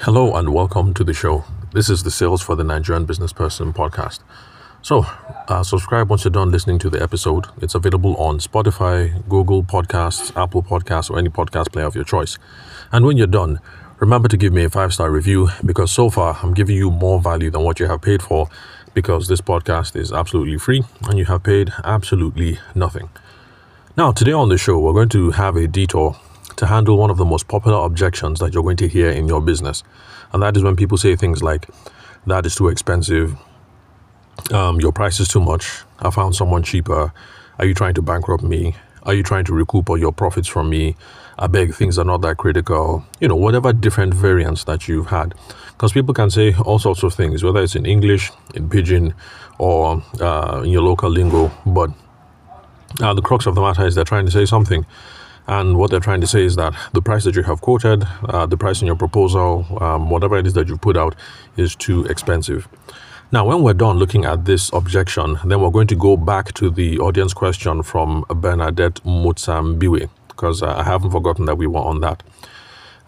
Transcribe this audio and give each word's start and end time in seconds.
Hello 0.00 0.34
and 0.34 0.54
welcome 0.54 0.94
to 0.94 1.04
the 1.04 1.12
show. 1.12 1.44
This 1.74 1.90
is 1.90 2.04
the 2.04 2.10
Sales 2.10 2.40
for 2.40 2.56
the 2.56 2.64
Nigerian 2.64 3.04
Business 3.04 3.34
Person 3.34 3.74
podcast. 3.74 4.20
So, 4.80 5.04
uh, 5.48 5.62
subscribe 5.62 6.08
once 6.08 6.24
you're 6.24 6.30
done 6.30 6.50
listening 6.50 6.78
to 6.78 6.88
the 6.88 7.02
episode. 7.02 7.48
It's 7.60 7.74
available 7.74 8.16
on 8.16 8.38
Spotify, 8.38 9.28
Google 9.28 9.62
Podcasts, 9.62 10.34
Apple 10.42 10.62
Podcasts, 10.62 11.10
or 11.10 11.18
any 11.18 11.28
podcast 11.28 11.70
player 11.70 11.84
of 11.84 11.94
your 11.94 12.04
choice. 12.04 12.38
And 12.92 13.04
when 13.04 13.18
you're 13.18 13.26
done, 13.26 13.60
remember 13.98 14.28
to 14.28 14.38
give 14.38 14.54
me 14.54 14.64
a 14.64 14.70
five 14.70 14.94
star 14.94 15.10
review 15.10 15.50
because 15.62 15.90
so 15.90 16.08
far 16.08 16.38
I'm 16.42 16.54
giving 16.54 16.76
you 16.76 16.90
more 16.90 17.20
value 17.20 17.50
than 17.50 17.62
what 17.62 17.78
you 17.78 17.86
have 17.86 18.00
paid 18.00 18.22
for 18.22 18.48
because 18.94 19.28
this 19.28 19.42
podcast 19.42 19.96
is 19.96 20.12
absolutely 20.12 20.56
free 20.56 20.82
and 21.02 21.18
you 21.18 21.26
have 21.26 21.42
paid 21.42 21.72
absolutely 21.84 22.58
nothing. 22.74 23.10
Now, 23.98 24.12
today 24.12 24.32
on 24.32 24.48
the 24.48 24.56
show, 24.56 24.78
we're 24.78 24.94
going 24.94 25.10
to 25.10 25.32
have 25.32 25.56
a 25.56 25.66
detour 25.66 26.16
to 26.56 26.66
handle 26.66 26.96
one 26.98 27.10
of 27.10 27.16
the 27.16 27.24
most 27.24 27.48
popular 27.48 27.84
objections 27.84 28.40
that 28.40 28.54
you're 28.54 28.62
going 28.62 28.76
to 28.78 28.88
hear 28.88 29.10
in 29.10 29.28
your 29.28 29.40
business. 29.40 29.82
And 30.32 30.42
that 30.42 30.56
is 30.56 30.62
when 30.62 30.76
people 30.76 30.98
say 30.98 31.16
things 31.16 31.42
like, 31.42 31.68
that 32.26 32.46
is 32.46 32.54
too 32.54 32.68
expensive, 32.68 33.36
um, 34.52 34.80
your 34.80 34.92
price 34.92 35.20
is 35.20 35.28
too 35.28 35.40
much, 35.40 35.82
I 36.00 36.10
found 36.10 36.34
someone 36.34 36.62
cheaper, 36.62 37.12
are 37.58 37.64
you 37.64 37.74
trying 37.74 37.94
to 37.94 38.02
bankrupt 38.02 38.44
me? 38.44 38.74
Are 39.02 39.14
you 39.14 39.22
trying 39.22 39.44
to 39.46 39.54
recoup 39.54 39.88
all 39.88 39.98
your 39.98 40.12
profits 40.12 40.48
from 40.48 40.70
me? 40.70 40.96
I 41.38 41.46
beg, 41.46 41.74
things 41.74 41.98
are 41.98 42.04
not 42.04 42.20
that 42.22 42.36
critical. 42.36 43.04
You 43.20 43.28
know, 43.28 43.36
whatever 43.36 43.72
different 43.72 44.12
variants 44.12 44.64
that 44.64 44.86
you've 44.86 45.06
had. 45.06 45.34
Because 45.68 45.92
people 45.92 46.14
can 46.14 46.30
say 46.30 46.54
all 46.54 46.78
sorts 46.78 47.02
of 47.02 47.14
things, 47.14 47.42
whether 47.42 47.62
it's 47.62 47.74
in 47.74 47.86
English, 47.86 48.30
in 48.54 48.68
Pidgin, 48.68 49.14
or 49.58 50.02
uh, 50.20 50.62
in 50.64 50.70
your 50.70 50.82
local 50.82 51.10
lingo. 51.10 51.50
But 51.64 51.90
uh, 53.00 53.14
the 53.14 53.22
crux 53.22 53.46
of 53.46 53.54
the 53.54 53.60
matter 53.60 53.86
is 53.86 53.94
they're 53.94 54.04
trying 54.04 54.26
to 54.26 54.32
say 54.32 54.44
something. 54.44 54.84
And 55.48 55.78
what 55.78 55.90
they're 55.90 55.98
trying 55.98 56.20
to 56.20 56.26
say 56.26 56.44
is 56.44 56.56
that 56.56 56.74
the 56.92 57.00
price 57.00 57.24
that 57.24 57.34
you 57.34 57.42
have 57.42 57.62
quoted, 57.62 58.06
uh, 58.28 58.44
the 58.44 58.58
price 58.58 58.82
in 58.82 58.86
your 58.86 58.96
proposal, 58.96 59.66
um, 59.80 60.10
whatever 60.10 60.36
it 60.36 60.46
is 60.46 60.52
that 60.52 60.68
you've 60.68 60.82
put 60.82 60.96
out, 60.96 61.14
is 61.56 61.74
too 61.74 62.04
expensive. 62.04 62.68
Now, 63.32 63.46
when 63.46 63.62
we're 63.62 63.74
done 63.74 63.98
looking 63.98 64.26
at 64.26 64.44
this 64.44 64.70
objection, 64.74 65.38
then 65.44 65.60
we're 65.60 65.70
going 65.70 65.86
to 65.88 65.96
go 65.96 66.18
back 66.18 66.52
to 66.54 66.70
the 66.70 66.98
audience 66.98 67.32
question 67.32 67.82
from 67.82 68.26
Bernadette 68.28 69.02
Mutsambiwe, 69.04 70.10
because 70.28 70.62
uh, 70.62 70.76
I 70.76 70.84
haven't 70.84 71.12
forgotten 71.12 71.46
that 71.46 71.56
we 71.56 71.66
were 71.66 71.80
on 71.80 72.00
that. 72.02 72.22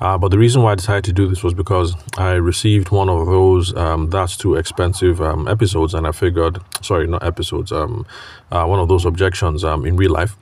Uh, 0.01 0.17
but 0.17 0.31
the 0.31 0.39
reason 0.39 0.63
why 0.63 0.73
I 0.73 0.75
decided 0.77 1.05
to 1.05 1.13
do 1.13 1.29
this 1.29 1.45
was 1.45 1.53
because 1.53 1.95
I 2.17 2.33
received 2.33 2.91
one 2.91 3.11
of 3.11 3.27
those 3.27 3.77
um, 3.77 4.09
that's 4.09 4.35
too 4.35 4.55
expensive 4.55 5.21
um, 5.21 5.47
episodes, 5.47 5.93
and 5.93 6.07
I 6.07 6.13
figured, 6.13 6.59
sorry, 6.81 7.07
not 7.07 7.23
episodes, 7.23 7.71
um, 7.71 8.07
uh, 8.51 8.65
one 8.65 8.79
of 8.79 8.89
those 8.89 9.05
objections 9.05 9.63
um, 9.63 9.85
in 9.85 9.97
real 9.97 10.13
life 10.13 10.37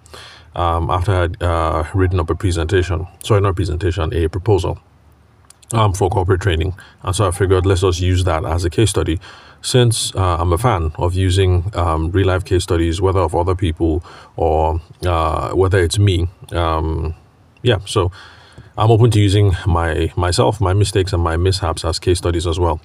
um, 0.58 0.90
after 0.90 1.12
I 1.12 1.20
had 1.20 1.42
uh, 1.42 1.84
written 1.94 2.18
up 2.18 2.30
a 2.30 2.34
presentation, 2.34 3.06
sorry, 3.22 3.40
not 3.40 3.50
a 3.50 3.54
presentation, 3.54 4.12
a 4.12 4.28
proposal 4.28 4.78
um, 5.72 5.92
for 5.92 6.10
corporate 6.10 6.40
training. 6.40 6.74
And 7.02 7.14
so 7.14 7.28
I 7.28 7.30
figured 7.30 7.64
let's 7.64 7.82
just 7.82 8.00
use 8.00 8.24
that 8.24 8.44
as 8.44 8.64
a 8.64 8.70
case 8.70 8.90
study. 8.90 9.20
Since 9.62 10.14
uh, 10.14 10.36
I'm 10.38 10.52
a 10.52 10.58
fan 10.58 10.92
of 10.96 11.14
using 11.14 11.70
um, 11.74 12.10
real 12.10 12.26
life 12.26 12.44
case 12.44 12.62
studies, 12.62 13.00
whether 13.00 13.20
of 13.20 13.34
other 13.34 13.54
people 13.54 14.04
or 14.36 14.80
uh, 15.06 15.52
whether 15.52 15.78
it's 15.78 15.98
me, 15.98 16.28
um, 16.52 17.14
yeah, 17.62 17.78
so 17.84 18.12
I'm 18.76 18.90
open 18.90 19.10
to 19.12 19.20
using 19.20 19.56
my 19.66 20.12
myself, 20.16 20.60
my 20.60 20.74
mistakes, 20.74 21.12
and 21.12 21.22
my 21.22 21.36
mishaps 21.36 21.84
as 21.84 21.98
case 21.98 22.18
studies 22.18 22.46
as 22.46 22.58
well. 22.58 22.80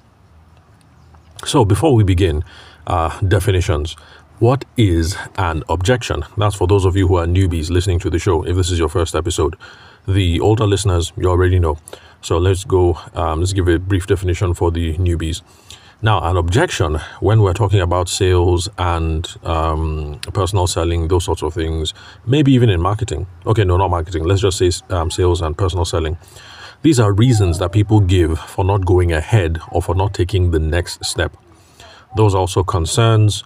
So 1.44 1.64
before 1.64 1.94
we 1.94 2.04
begin, 2.04 2.44
uh, 2.86 3.18
definitions. 3.20 3.96
What 4.40 4.64
is 4.76 5.16
an 5.36 5.62
objection? 5.68 6.24
That's 6.36 6.56
for 6.56 6.66
those 6.66 6.84
of 6.84 6.96
you 6.96 7.06
who 7.06 7.16
are 7.16 7.26
newbies 7.26 7.70
listening 7.70 8.00
to 8.00 8.10
the 8.10 8.18
show, 8.18 8.44
if 8.44 8.56
this 8.56 8.70
is 8.70 8.80
your 8.80 8.88
first 8.88 9.14
episode. 9.14 9.54
The 10.08 10.40
older 10.40 10.66
listeners, 10.66 11.12
you 11.16 11.30
already 11.30 11.60
know. 11.60 11.78
So 12.20 12.38
let's 12.38 12.64
go, 12.64 12.98
um, 13.14 13.40
let's 13.40 13.52
give 13.52 13.68
a 13.68 13.78
brief 13.78 14.08
definition 14.08 14.52
for 14.52 14.72
the 14.72 14.96
newbies. 14.96 15.42
Now, 16.02 16.28
an 16.28 16.36
objection 16.36 16.98
when 17.20 17.42
we're 17.42 17.54
talking 17.54 17.80
about 17.80 18.08
sales 18.08 18.68
and 18.76 19.24
um, 19.44 20.18
personal 20.32 20.66
selling, 20.66 21.06
those 21.06 21.24
sorts 21.24 21.42
of 21.42 21.54
things, 21.54 21.94
maybe 22.26 22.52
even 22.52 22.70
in 22.70 22.80
marketing. 22.80 23.28
Okay, 23.46 23.62
no, 23.64 23.76
not 23.76 23.88
marketing. 23.88 24.24
Let's 24.24 24.40
just 24.40 24.58
say 24.58 24.72
um, 24.90 25.12
sales 25.12 25.42
and 25.42 25.56
personal 25.56 25.84
selling. 25.84 26.18
These 26.82 26.98
are 26.98 27.12
reasons 27.12 27.60
that 27.60 27.70
people 27.70 28.00
give 28.00 28.40
for 28.40 28.64
not 28.64 28.84
going 28.84 29.12
ahead 29.12 29.60
or 29.70 29.80
for 29.80 29.94
not 29.94 30.12
taking 30.12 30.50
the 30.50 30.58
next 30.58 31.04
step. 31.04 31.36
Those 32.16 32.34
are 32.34 32.38
also 32.38 32.64
concerns, 32.64 33.44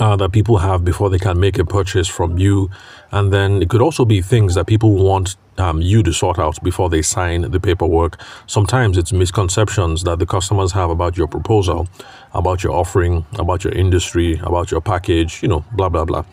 uh, 0.00 0.16
that 0.16 0.32
people 0.32 0.58
have 0.58 0.84
before 0.84 1.10
they 1.10 1.18
can 1.18 1.38
make 1.38 1.58
a 1.58 1.64
purchase 1.64 2.08
from 2.08 2.38
you. 2.38 2.70
And 3.10 3.32
then 3.32 3.62
it 3.62 3.68
could 3.68 3.82
also 3.82 4.04
be 4.04 4.20
things 4.20 4.54
that 4.54 4.66
people 4.66 4.94
want 4.94 5.36
um, 5.58 5.80
you 5.80 6.02
to 6.02 6.12
sort 6.12 6.38
out 6.38 6.62
before 6.62 6.90
they 6.90 7.02
sign 7.02 7.42
the 7.50 7.60
paperwork. 7.60 8.20
Sometimes 8.46 8.98
it's 8.98 9.12
misconceptions 9.12 10.02
that 10.04 10.18
the 10.18 10.26
customers 10.26 10.72
have 10.72 10.90
about 10.90 11.16
your 11.16 11.28
proposal, 11.28 11.88
about 12.32 12.62
your 12.64 12.72
offering, 12.72 13.24
about 13.38 13.64
your 13.64 13.72
industry, 13.72 14.40
about 14.42 14.70
your 14.70 14.80
package, 14.80 15.42
you 15.42 15.48
know, 15.48 15.64
blah, 15.72 15.88
blah, 15.88 16.04
blah. 16.04 16.24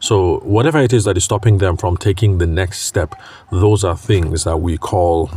So, 0.00 0.38
whatever 0.44 0.78
it 0.78 0.92
is 0.92 1.04
that 1.04 1.16
is 1.16 1.24
stopping 1.24 1.58
them 1.58 1.76
from 1.76 1.96
taking 1.96 2.38
the 2.38 2.46
next 2.46 2.82
step, 2.82 3.16
those 3.50 3.82
are 3.82 3.96
things 3.96 4.44
that 4.44 4.58
we 4.58 4.78
call 4.78 5.30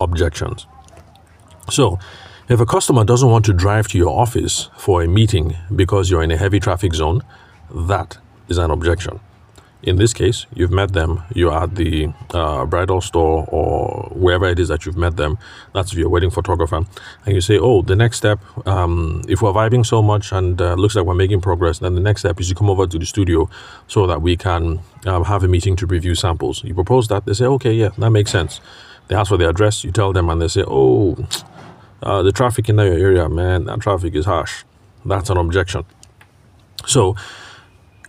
objections. 0.00 0.66
So, 1.70 2.00
if 2.50 2.58
a 2.58 2.66
customer 2.66 3.04
doesn't 3.04 3.30
want 3.30 3.44
to 3.44 3.52
drive 3.52 3.86
to 3.86 3.96
your 3.96 4.10
office 4.10 4.70
for 4.76 5.04
a 5.04 5.06
meeting 5.06 5.56
because 5.74 6.10
you're 6.10 6.22
in 6.22 6.32
a 6.32 6.36
heavy 6.36 6.58
traffic 6.58 6.92
zone, 6.92 7.22
that 7.72 8.18
is 8.48 8.58
an 8.58 8.72
objection. 8.72 9.20
In 9.84 9.96
this 9.96 10.12
case, 10.12 10.46
you've 10.52 10.72
met 10.72 10.92
them, 10.92 11.22
you're 11.32 11.54
at 11.54 11.76
the 11.76 12.12
uh, 12.34 12.66
bridal 12.66 13.00
store 13.00 13.46
or 13.48 14.10
wherever 14.12 14.46
it 14.46 14.58
is 14.58 14.66
that 14.66 14.84
you've 14.84 14.96
met 14.96 15.16
them. 15.16 15.38
That's 15.72 15.94
your 15.94 16.08
wedding 16.08 16.30
photographer. 16.30 16.84
And 17.24 17.34
you 17.34 17.40
say, 17.40 17.56
Oh, 17.56 17.82
the 17.82 17.94
next 17.94 18.16
step, 18.16 18.40
um, 18.66 19.22
if 19.28 19.40
we're 19.40 19.52
vibing 19.52 19.86
so 19.86 20.02
much 20.02 20.32
and 20.32 20.60
uh, 20.60 20.74
looks 20.74 20.96
like 20.96 21.06
we're 21.06 21.14
making 21.14 21.40
progress, 21.40 21.78
then 21.78 21.94
the 21.94 22.00
next 22.00 22.22
step 22.22 22.40
is 22.40 22.50
you 22.50 22.56
come 22.56 22.68
over 22.68 22.84
to 22.84 22.98
the 22.98 23.06
studio 23.06 23.48
so 23.86 24.08
that 24.08 24.22
we 24.22 24.36
can 24.36 24.80
um, 25.06 25.22
have 25.24 25.44
a 25.44 25.48
meeting 25.48 25.76
to 25.76 25.86
review 25.86 26.16
samples. 26.16 26.64
You 26.64 26.74
propose 26.74 27.06
that, 27.08 27.26
they 27.26 27.32
say, 27.32 27.46
Okay, 27.46 27.72
yeah, 27.72 27.90
that 27.96 28.10
makes 28.10 28.32
sense. 28.32 28.60
They 29.06 29.14
ask 29.14 29.28
for 29.28 29.36
the 29.36 29.48
address, 29.48 29.84
you 29.84 29.92
tell 29.92 30.12
them, 30.12 30.28
and 30.28 30.42
they 30.42 30.48
say, 30.48 30.64
Oh, 30.66 31.16
uh, 32.02 32.22
the 32.22 32.32
traffic 32.32 32.68
in 32.68 32.76
your 32.76 32.86
area, 32.86 33.28
man, 33.28 33.64
that 33.64 33.80
traffic 33.80 34.14
is 34.14 34.24
harsh. 34.24 34.64
That's 35.04 35.30
an 35.30 35.36
objection. 35.36 35.84
So 36.86 37.16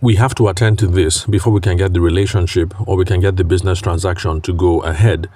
we 0.00 0.16
have 0.16 0.34
to 0.34 0.48
attend 0.48 0.78
to 0.80 0.86
this 0.86 1.24
before 1.26 1.52
we 1.52 1.60
can 1.60 1.76
get 1.76 1.92
the 1.92 2.00
relationship 2.00 2.74
or 2.88 2.96
we 2.96 3.04
can 3.04 3.20
get 3.20 3.36
the 3.36 3.44
business 3.44 3.80
transaction 3.80 4.40
to 4.42 4.52
go 4.52 4.82
ahead 4.82 5.28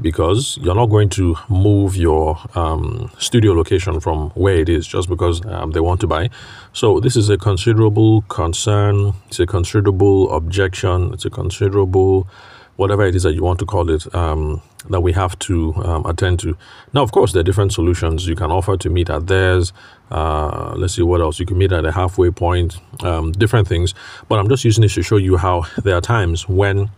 because 0.00 0.58
you're 0.60 0.74
not 0.74 0.86
going 0.86 1.08
to 1.08 1.36
move 1.48 1.96
your 1.96 2.38
um, 2.54 3.10
studio 3.18 3.52
location 3.52 4.00
from 4.00 4.30
where 4.30 4.56
it 4.56 4.68
is 4.68 4.86
just 4.86 5.08
because 5.08 5.44
um, 5.46 5.70
they 5.70 5.80
want 5.80 6.00
to 6.00 6.06
buy. 6.06 6.30
So, 6.72 7.00
this 7.00 7.16
is 7.16 7.30
a 7.30 7.38
considerable 7.38 8.22
concern, 8.22 9.14
it's 9.28 9.38
a 9.38 9.46
considerable 9.46 10.34
objection, 10.34 11.12
it's 11.12 11.24
a 11.24 11.30
considerable 11.30 12.28
whatever 12.76 13.04
it 13.04 13.14
is 13.14 13.22
that 13.22 13.34
you 13.34 13.42
want 13.42 13.58
to 13.60 13.66
call 13.66 13.90
it, 13.90 14.12
um, 14.14 14.60
that 14.90 15.00
we 15.00 15.12
have 15.12 15.38
to 15.38 15.74
um, 15.76 16.04
attend 16.06 16.40
to. 16.40 16.56
Now, 16.92 17.02
of 17.02 17.12
course, 17.12 17.32
there 17.32 17.40
are 17.40 17.44
different 17.44 17.72
solutions 17.72 18.26
you 18.26 18.36
can 18.36 18.50
offer 18.50 18.76
to 18.76 18.90
meet 18.90 19.08
at 19.10 19.26
theirs. 19.26 19.72
Uh, 20.10 20.74
let's 20.76 20.94
see 20.94 21.02
what 21.02 21.20
else 21.20 21.38
you 21.38 21.46
can 21.46 21.56
meet 21.56 21.72
at 21.72 21.84
a 21.84 21.92
halfway 21.92 22.30
point, 22.30 22.78
um, 23.02 23.32
different 23.32 23.68
things. 23.68 23.94
But 24.28 24.38
I'm 24.38 24.48
just 24.48 24.64
using 24.64 24.82
this 24.82 24.94
to 24.94 25.02
show 25.02 25.16
you 25.16 25.36
how 25.36 25.66
there 25.82 25.96
are 25.96 26.00
times 26.00 26.48
when, 26.48 26.90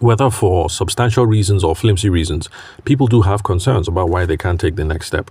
whether 0.00 0.30
for 0.30 0.70
substantial 0.70 1.26
reasons 1.26 1.64
or 1.64 1.76
flimsy 1.76 2.08
reasons, 2.08 2.48
people 2.84 3.06
do 3.06 3.22
have 3.22 3.42
concerns 3.42 3.88
about 3.88 4.08
why 4.08 4.24
they 4.24 4.36
can't 4.36 4.60
take 4.60 4.76
the 4.76 4.84
next 4.84 5.06
step. 5.06 5.30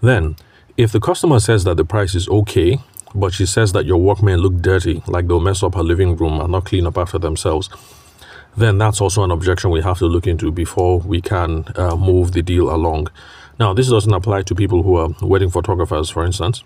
Then, 0.00 0.36
if 0.76 0.92
the 0.92 1.00
customer 1.00 1.40
says 1.40 1.64
that 1.64 1.76
the 1.76 1.84
price 1.84 2.14
is 2.14 2.28
okay, 2.28 2.78
but 3.14 3.32
she 3.32 3.44
says 3.44 3.72
that 3.72 3.86
your 3.86 3.98
workmen 3.98 4.38
look 4.38 4.60
dirty, 4.62 5.02
like 5.06 5.26
they'll 5.26 5.40
mess 5.40 5.62
up 5.62 5.74
her 5.74 5.82
living 5.82 6.16
room 6.16 6.40
and 6.40 6.52
not 6.52 6.64
clean 6.64 6.86
up 6.86 6.96
after 6.96 7.18
themselves, 7.18 7.68
then 8.56 8.78
that's 8.78 9.00
also 9.00 9.22
an 9.22 9.30
objection 9.30 9.70
we 9.70 9.82
have 9.82 9.98
to 9.98 10.06
look 10.06 10.26
into 10.26 10.50
before 10.50 10.98
we 11.00 11.20
can 11.20 11.64
uh, 11.76 11.96
move 11.96 12.32
the 12.32 12.42
deal 12.42 12.74
along. 12.74 13.08
Now, 13.58 13.74
this 13.74 13.88
doesn't 13.88 14.12
apply 14.12 14.42
to 14.42 14.54
people 14.54 14.82
who 14.82 14.96
are 14.96 15.10
wedding 15.20 15.50
photographers, 15.50 16.10
for 16.10 16.24
instance. 16.24 16.64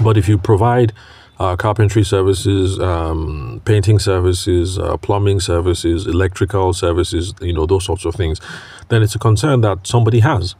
But 0.00 0.16
if 0.16 0.28
you 0.28 0.36
provide 0.36 0.92
uh, 1.38 1.56
carpentry 1.56 2.02
services, 2.02 2.78
um, 2.80 3.60
painting 3.64 3.98
services, 3.98 4.78
uh, 4.78 4.96
plumbing 4.96 5.40
services, 5.40 6.06
electrical 6.06 6.72
services, 6.72 7.34
you 7.40 7.52
know, 7.52 7.66
those 7.66 7.84
sorts 7.84 8.04
of 8.04 8.14
things, 8.14 8.40
then 8.88 9.02
it's 9.02 9.14
a 9.14 9.18
concern 9.18 9.60
that 9.60 9.86
somebody 9.86 10.20
has. 10.20 10.54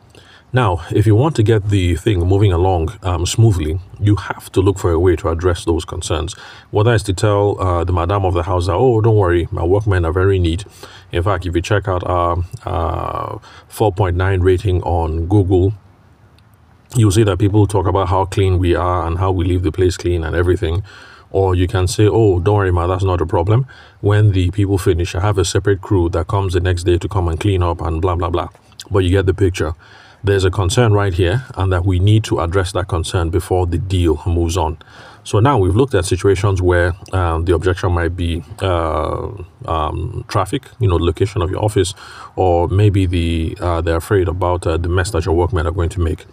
Now, 0.52 0.86
if 0.90 1.06
you 1.06 1.16
want 1.16 1.34
to 1.36 1.42
get 1.42 1.70
the 1.70 1.96
thing 1.96 2.20
moving 2.20 2.52
along 2.52 2.96
um, 3.02 3.26
smoothly, 3.26 3.80
you 3.98 4.16
have 4.16 4.50
to 4.52 4.60
look 4.60 4.78
for 4.78 4.92
a 4.92 4.98
way 4.98 5.16
to 5.16 5.28
address 5.28 5.64
those 5.64 5.84
concerns. 5.84 6.34
Whether 6.70 6.94
it's 6.94 7.04
to 7.04 7.12
tell 7.12 7.60
uh, 7.60 7.84
the 7.84 7.92
madam 7.92 8.24
of 8.24 8.34
the 8.34 8.44
house 8.44 8.66
that, 8.66 8.74
oh, 8.74 9.00
don't 9.00 9.16
worry, 9.16 9.48
my 9.50 9.64
workmen 9.64 10.04
are 10.04 10.12
very 10.12 10.38
neat. 10.38 10.64
In 11.10 11.22
fact, 11.22 11.46
if 11.46 11.54
you 11.54 11.60
check 11.62 11.88
out 11.88 12.04
our 12.04 12.38
uh, 12.64 13.38
4.9 13.68 14.42
rating 14.42 14.82
on 14.82 15.26
Google, 15.26 15.74
you'll 16.94 17.10
see 17.10 17.24
that 17.24 17.38
people 17.38 17.66
talk 17.66 17.86
about 17.86 18.08
how 18.08 18.24
clean 18.24 18.58
we 18.58 18.74
are 18.74 19.06
and 19.06 19.18
how 19.18 19.32
we 19.32 19.44
leave 19.44 19.64
the 19.64 19.72
place 19.72 19.96
clean 19.96 20.22
and 20.22 20.36
everything. 20.36 20.82
Or 21.30 21.56
you 21.56 21.66
can 21.66 21.88
say, 21.88 22.06
oh, 22.06 22.38
don't 22.38 22.54
worry, 22.54 22.72
ma, 22.72 22.86
that's 22.86 23.04
not 23.04 23.20
a 23.20 23.26
problem. 23.26 23.66
When 24.00 24.30
the 24.30 24.52
people 24.52 24.78
finish, 24.78 25.14
I 25.16 25.20
have 25.20 25.38
a 25.38 25.44
separate 25.44 25.80
crew 25.80 26.08
that 26.10 26.28
comes 26.28 26.54
the 26.54 26.60
next 26.60 26.84
day 26.84 26.98
to 26.98 27.08
come 27.08 27.26
and 27.26 27.38
clean 27.38 27.64
up 27.64 27.80
and 27.80 28.00
blah, 28.00 28.14
blah, 28.14 28.30
blah. 28.30 28.48
But 28.90 29.00
you 29.00 29.10
get 29.10 29.26
the 29.26 29.34
picture. 29.34 29.74
There's 30.26 30.44
a 30.44 30.50
concern 30.50 30.92
right 30.92 31.14
here, 31.14 31.44
and 31.54 31.72
that 31.72 31.86
we 31.86 32.00
need 32.00 32.24
to 32.24 32.40
address 32.40 32.72
that 32.72 32.88
concern 32.88 33.30
before 33.30 33.64
the 33.64 33.78
deal 33.78 34.20
moves 34.26 34.56
on. 34.56 34.76
So 35.22 35.38
now 35.38 35.56
we've 35.56 35.76
looked 35.76 35.94
at 35.94 36.04
situations 36.04 36.60
where 36.60 36.94
um, 37.12 37.44
the 37.44 37.54
objection 37.54 37.92
might 37.92 38.16
be 38.16 38.42
uh, 38.60 39.28
um, 39.66 40.24
traffic, 40.26 40.64
you 40.80 40.88
know, 40.88 40.96
location 40.96 41.42
of 41.42 41.50
your 41.52 41.64
office, 41.64 41.94
or 42.34 42.66
maybe 42.66 43.06
the 43.06 43.56
uh, 43.60 43.80
they're 43.80 43.98
afraid 43.98 44.26
about 44.26 44.66
uh, 44.66 44.76
the 44.76 44.88
mess 44.88 45.12
that 45.12 45.24
your 45.26 45.36
workmen 45.36 45.64
are 45.64 45.70
going 45.70 45.90
to 45.90 46.00
make. 46.00 46.26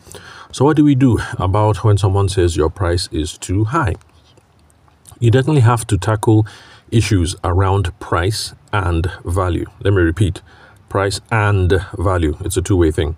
So 0.51 0.65
what 0.65 0.75
do 0.75 0.83
we 0.83 0.95
do 0.95 1.19
about 1.37 1.83
when 1.83 1.99
someone 1.99 2.29
says 2.29 2.57
your 2.57 2.71
price 2.71 3.07
is 3.11 3.37
too 3.37 3.65
high? 3.65 3.93
You 5.19 5.29
definitely 5.29 5.61
have 5.61 5.85
to 5.85 5.99
tackle 5.99 6.47
issues 6.89 7.35
around 7.43 7.91
price 7.99 8.55
and 8.71 9.11
value. 9.23 9.67
Let 9.83 9.93
me 9.93 10.01
repeat 10.01 10.41
price 10.93 11.19
and 11.31 11.73
value. 11.97 12.37
It's 12.45 12.55
a 12.55 12.61
two 12.61 12.77
way 12.77 12.91
thing 12.91 13.15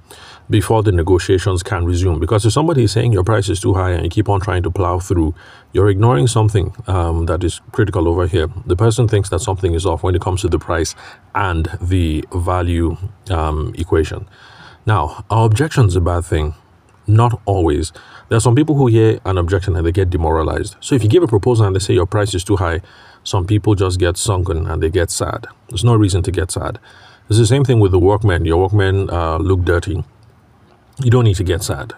before 0.49 0.81
the 0.81 0.93
negotiations 0.93 1.61
can 1.61 1.85
resume. 1.85 2.19
Because 2.19 2.45
if 2.45 2.53
somebody 2.53 2.85
is 2.85 2.93
saying 2.93 3.11
your 3.11 3.25
price 3.25 3.49
is 3.49 3.59
too 3.59 3.73
high 3.73 3.91
and 3.91 4.03
you 4.05 4.09
keep 4.09 4.29
on 4.29 4.39
trying 4.39 4.63
to 4.63 4.71
plow 4.71 4.97
through, 4.99 5.35
you're 5.73 5.89
ignoring 5.89 6.27
something 6.27 6.73
um, 6.87 7.25
that 7.25 7.43
is 7.43 7.59
critical 7.73 8.07
over 8.07 8.27
here. 8.27 8.47
The 8.65 8.77
person 8.77 9.09
thinks 9.09 9.29
that 9.29 9.39
something 9.39 9.73
is 9.73 9.85
off 9.85 10.03
when 10.03 10.15
it 10.15 10.21
comes 10.21 10.41
to 10.41 10.47
the 10.47 10.57
price 10.57 10.95
and 11.33 11.67
the 11.81 12.23
value 12.33 12.95
um, 13.29 13.73
equation. 13.77 14.29
Now, 14.85 15.25
our 15.29 15.45
objection 15.45 15.87
is 15.87 15.97
a 15.97 16.01
bad 16.01 16.23
thing. 16.23 16.55
Not 17.07 17.41
always. 17.45 17.91
There 18.29 18.37
are 18.37 18.45
some 18.47 18.55
people 18.55 18.75
who 18.75 18.87
hear 18.87 19.19
an 19.25 19.37
objection 19.37 19.75
and 19.75 19.85
they 19.85 19.91
get 19.91 20.09
demoralized. 20.09 20.75
So 20.79 20.95
if 20.95 21.03
you 21.03 21.09
give 21.09 21.23
a 21.23 21.27
proposal 21.27 21.65
and 21.65 21.75
they 21.75 21.79
say 21.79 21.93
your 21.93 22.07
price 22.07 22.33
is 22.33 22.43
too 22.45 22.55
high, 22.55 22.79
some 23.23 23.45
people 23.45 23.75
just 23.75 23.99
get 23.99 24.15
sunken 24.15 24.65
and 24.65 24.81
they 24.81 24.89
get 24.89 25.11
sad. 25.11 25.47
There's 25.67 25.83
no 25.83 25.95
reason 25.95 26.23
to 26.23 26.31
get 26.31 26.51
sad. 26.51 26.79
It's 27.29 27.39
the 27.39 27.47
same 27.47 27.63
thing 27.63 27.79
with 27.79 27.91
the 27.91 27.99
workmen. 27.99 28.45
Your 28.45 28.57
workmen 28.57 29.09
uh, 29.09 29.37
look 29.37 29.63
dirty. 29.63 30.03
You 31.03 31.11
don't 31.11 31.23
need 31.23 31.37
to 31.37 31.43
get 31.43 31.63
sad. 31.63 31.93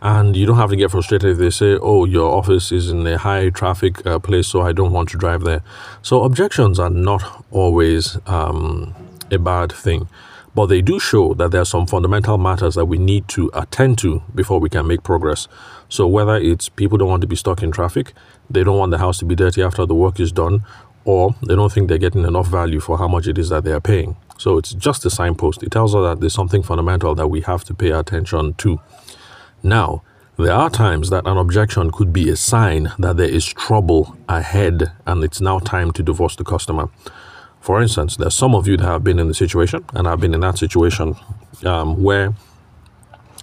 And 0.00 0.36
you 0.36 0.46
don't 0.46 0.56
have 0.56 0.70
to 0.70 0.76
get 0.76 0.90
frustrated 0.90 1.30
if 1.30 1.38
they 1.38 1.50
say, 1.50 1.78
oh, 1.80 2.04
your 2.04 2.36
office 2.36 2.72
is 2.72 2.90
in 2.90 3.06
a 3.06 3.16
high 3.16 3.50
traffic 3.50 4.04
uh, 4.04 4.18
place, 4.18 4.48
so 4.48 4.62
I 4.62 4.72
don't 4.72 4.92
want 4.92 5.10
to 5.10 5.16
drive 5.16 5.44
there. 5.44 5.62
So 6.02 6.24
objections 6.24 6.80
are 6.80 6.90
not 6.90 7.44
always 7.52 8.18
um, 8.26 8.94
a 9.30 9.38
bad 9.38 9.70
thing 9.70 10.08
but 10.54 10.66
they 10.66 10.82
do 10.82 11.00
show 11.00 11.34
that 11.34 11.50
there 11.50 11.62
are 11.62 11.66
some 11.66 11.86
fundamental 11.86 12.36
matters 12.36 12.74
that 12.74 12.86
we 12.86 12.98
need 12.98 13.26
to 13.28 13.50
attend 13.54 13.98
to 13.98 14.22
before 14.34 14.60
we 14.60 14.68
can 14.68 14.86
make 14.86 15.02
progress. 15.02 15.48
So, 15.88 16.06
whether 16.06 16.36
it's 16.36 16.68
people 16.68 16.98
don't 16.98 17.08
want 17.08 17.22
to 17.22 17.26
be 17.26 17.36
stuck 17.36 17.62
in 17.62 17.70
traffic, 17.70 18.12
they 18.50 18.62
don't 18.64 18.78
want 18.78 18.90
the 18.90 18.98
house 18.98 19.18
to 19.18 19.24
be 19.24 19.34
dirty 19.34 19.62
after 19.62 19.86
the 19.86 19.94
work 19.94 20.20
is 20.20 20.32
done, 20.32 20.64
or 21.04 21.34
they 21.46 21.54
don't 21.54 21.72
think 21.72 21.88
they're 21.88 21.98
getting 21.98 22.24
enough 22.24 22.48
value 22.48 22.80
for 22.80 22.98
how 22.98 23.08
much 23.08 23.26
it 23.26 23.38
is 23.38 23.48
that 23.48 23.64
they 23.64 23.72
are 23.72 23.80
paying. 23.80 24.16
So, 24.42 24.58
it's 24.58 24.72
just 24.72 25.06
a 25.06 25.10
signpost. 25.10 25.62
It 25.62 25.70
tells 25.70 25.94
us 25.94 26.02
that 26.02 26.20
there's 26.20 26.34
something 26.34 26.64
fundamental 26.64 27.14
that 27.14 27.28
we 27.28 27.42
have 27.42 27.62
to 27.62 27.74
pay 27.74 27.92
attention 27.92 28.54
to. 28.54 28.80
Now, 29.62 30.02
there 30.36 30.52
are 30.52 30.68
times 30.68 31.10
that 31.10 31.28
an 31.28 31.36
objection 31.36 31.92
could 31.92 32.12
be 32.12 32.28
a 32.28 32.34
sign 32.34 32.92
that 32.98 33.18
there 33.18 33.28
is 33.28 33.46
trouble 33.46 34.16
ahead 34.28 34.90
and 35.06 35.22
it's 35.22 35.40
now 35.40 35.60
time 35.60 35.92
to 35.92 36.02
divorce 36.02 36.34
the 36.34 36.42
customer. 36.42 36.88
For 37.60 37.80
instance, 37.80 38.16
there's 38.16 38.34
some 38.34 38.56
of 38.56 38.66
you 38.66 38.76
that 38.78 38.84
have 38.84 39.04
been 39.04 39.20
in 39.20 39.28
the 39.28 39.34
situation, 39.34 39.84
and 39.94 40.08
I've 40.08 40.18
been 40.18 40.34
in 40.34 40.40
that 40.40 40.58
situation 40.58 41.14
um, 41.64 42.02
where 42.02 42.34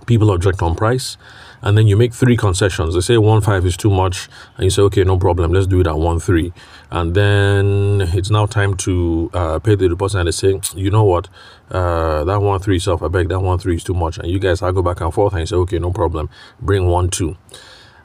people 0.05 0.31
object 0.31 0.61
on 0.61 0.75
price, 0.75 1.15
and 1.61 1.77
then 1.77 1.87
you 1.87 1.97
make 1.97 2.13
three 2.13 2.37
concessions. 2.37 2.93
They 2.93 3.01
say 3.01 3.17
one 3.17 3.41
five 3.41 3.65
is 3.65 3.77
too 3.77 3.89
much, 3.89 4.29
and 4.55 4.63
you 4.65 4.69
say, 4.69 4.81
okay, 4.83 5.03
no 5.03 5.17
problem, 5.17 5.51
let's 5.51 5.67
do 5.67 5.81
it 5.81 5.87
at 5.87 5.97
one 5.97 6.19
three, 6.19 6.53
and 6.91 7.15
then 7.15 8.01
it's 8.13 8.29
now 8.29 8.45
time 8.45 8.75
to 8.77 9.29
uh, 9.33 9.59
pay 9.59 9.75
the 9.75 9.89
deposit, 9.89 10.19
and 10.19 10.27
they 10.27 10.31
say, 10.31 10.59
you 10.75 10.91
know 10.91 11.03
what, 11.03 11.27
uh, 11.71 12.23
that 12.23 12.41
one 12.41 12.59
three 12.59 12.79
self, 12.79 13.01
I 13.03 13.07
beg 13.07 13.29
that 13.29 13.39
one 13.39 13.59
three 13.59 13.75
is 13.75 13.83
too 13.83 13.93
much, 13.93 14.17
and 14.17 14.29
you 14.29 14.39
guys 14.39 14.61
I 14.61 14.71
go 14.71 14.81
back 14.81 15.01
and 15.01 15.13
forth, 15.13 15.33
and 15.33 15.41
you 15.41 15.45
say, 15.45 15.55
okay, 15.57 15.79
no 15.79 15.91
problem, 15.91 16.29
bring 16.61 16.87
one 16.87 17.09
two. 17.09 17.37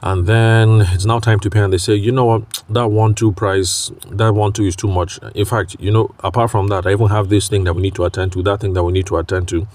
And 0.05 0.27
then 0.27 0.83
it's 0.83 1.07
now 1.07 1.19
time 1.19 1.41
to 1.41 1.49
pay 1.49 1.61
and 1.61 1.73
they 1.73 1.79
say 1.79 1.95
you 1.95 2.13
know 2.13 2.27
what? 2.27 2.63
That 2.69 2.89
one 2.89 3.15
two 3.15 3.33
price 3.33 3.91
that 4.11 4.35
one 4.35 4.53
two 4.53 4.65
is 4.67 4.77
too 4.77 4.89
much. 4.89 5.19
In 5.35 5.47
fact 5.47 5.77
you 5.81 5.91
know 5.91 6.15
apart 6.21 6.51
from 6.51 6.69
that 6.69 6.87
i 6.87 6.93
even 6.93 7.09
have 7.09 7.31
this 7.31 7.49
thing 7.49 7.65
that 7.65 7.73
we 7.73 7.81
need 7.81 7.95
to 7.95 8.05
attend 8.05 8.33
to 8.33 8.43
that 8.43 8.61
thing 8.61 8.75
that 8.75 8.85
we 8.85 8.93
need 8.93 9.07
to 9.07 9.17
attend 9.17 9.49
to. 9.49 9.67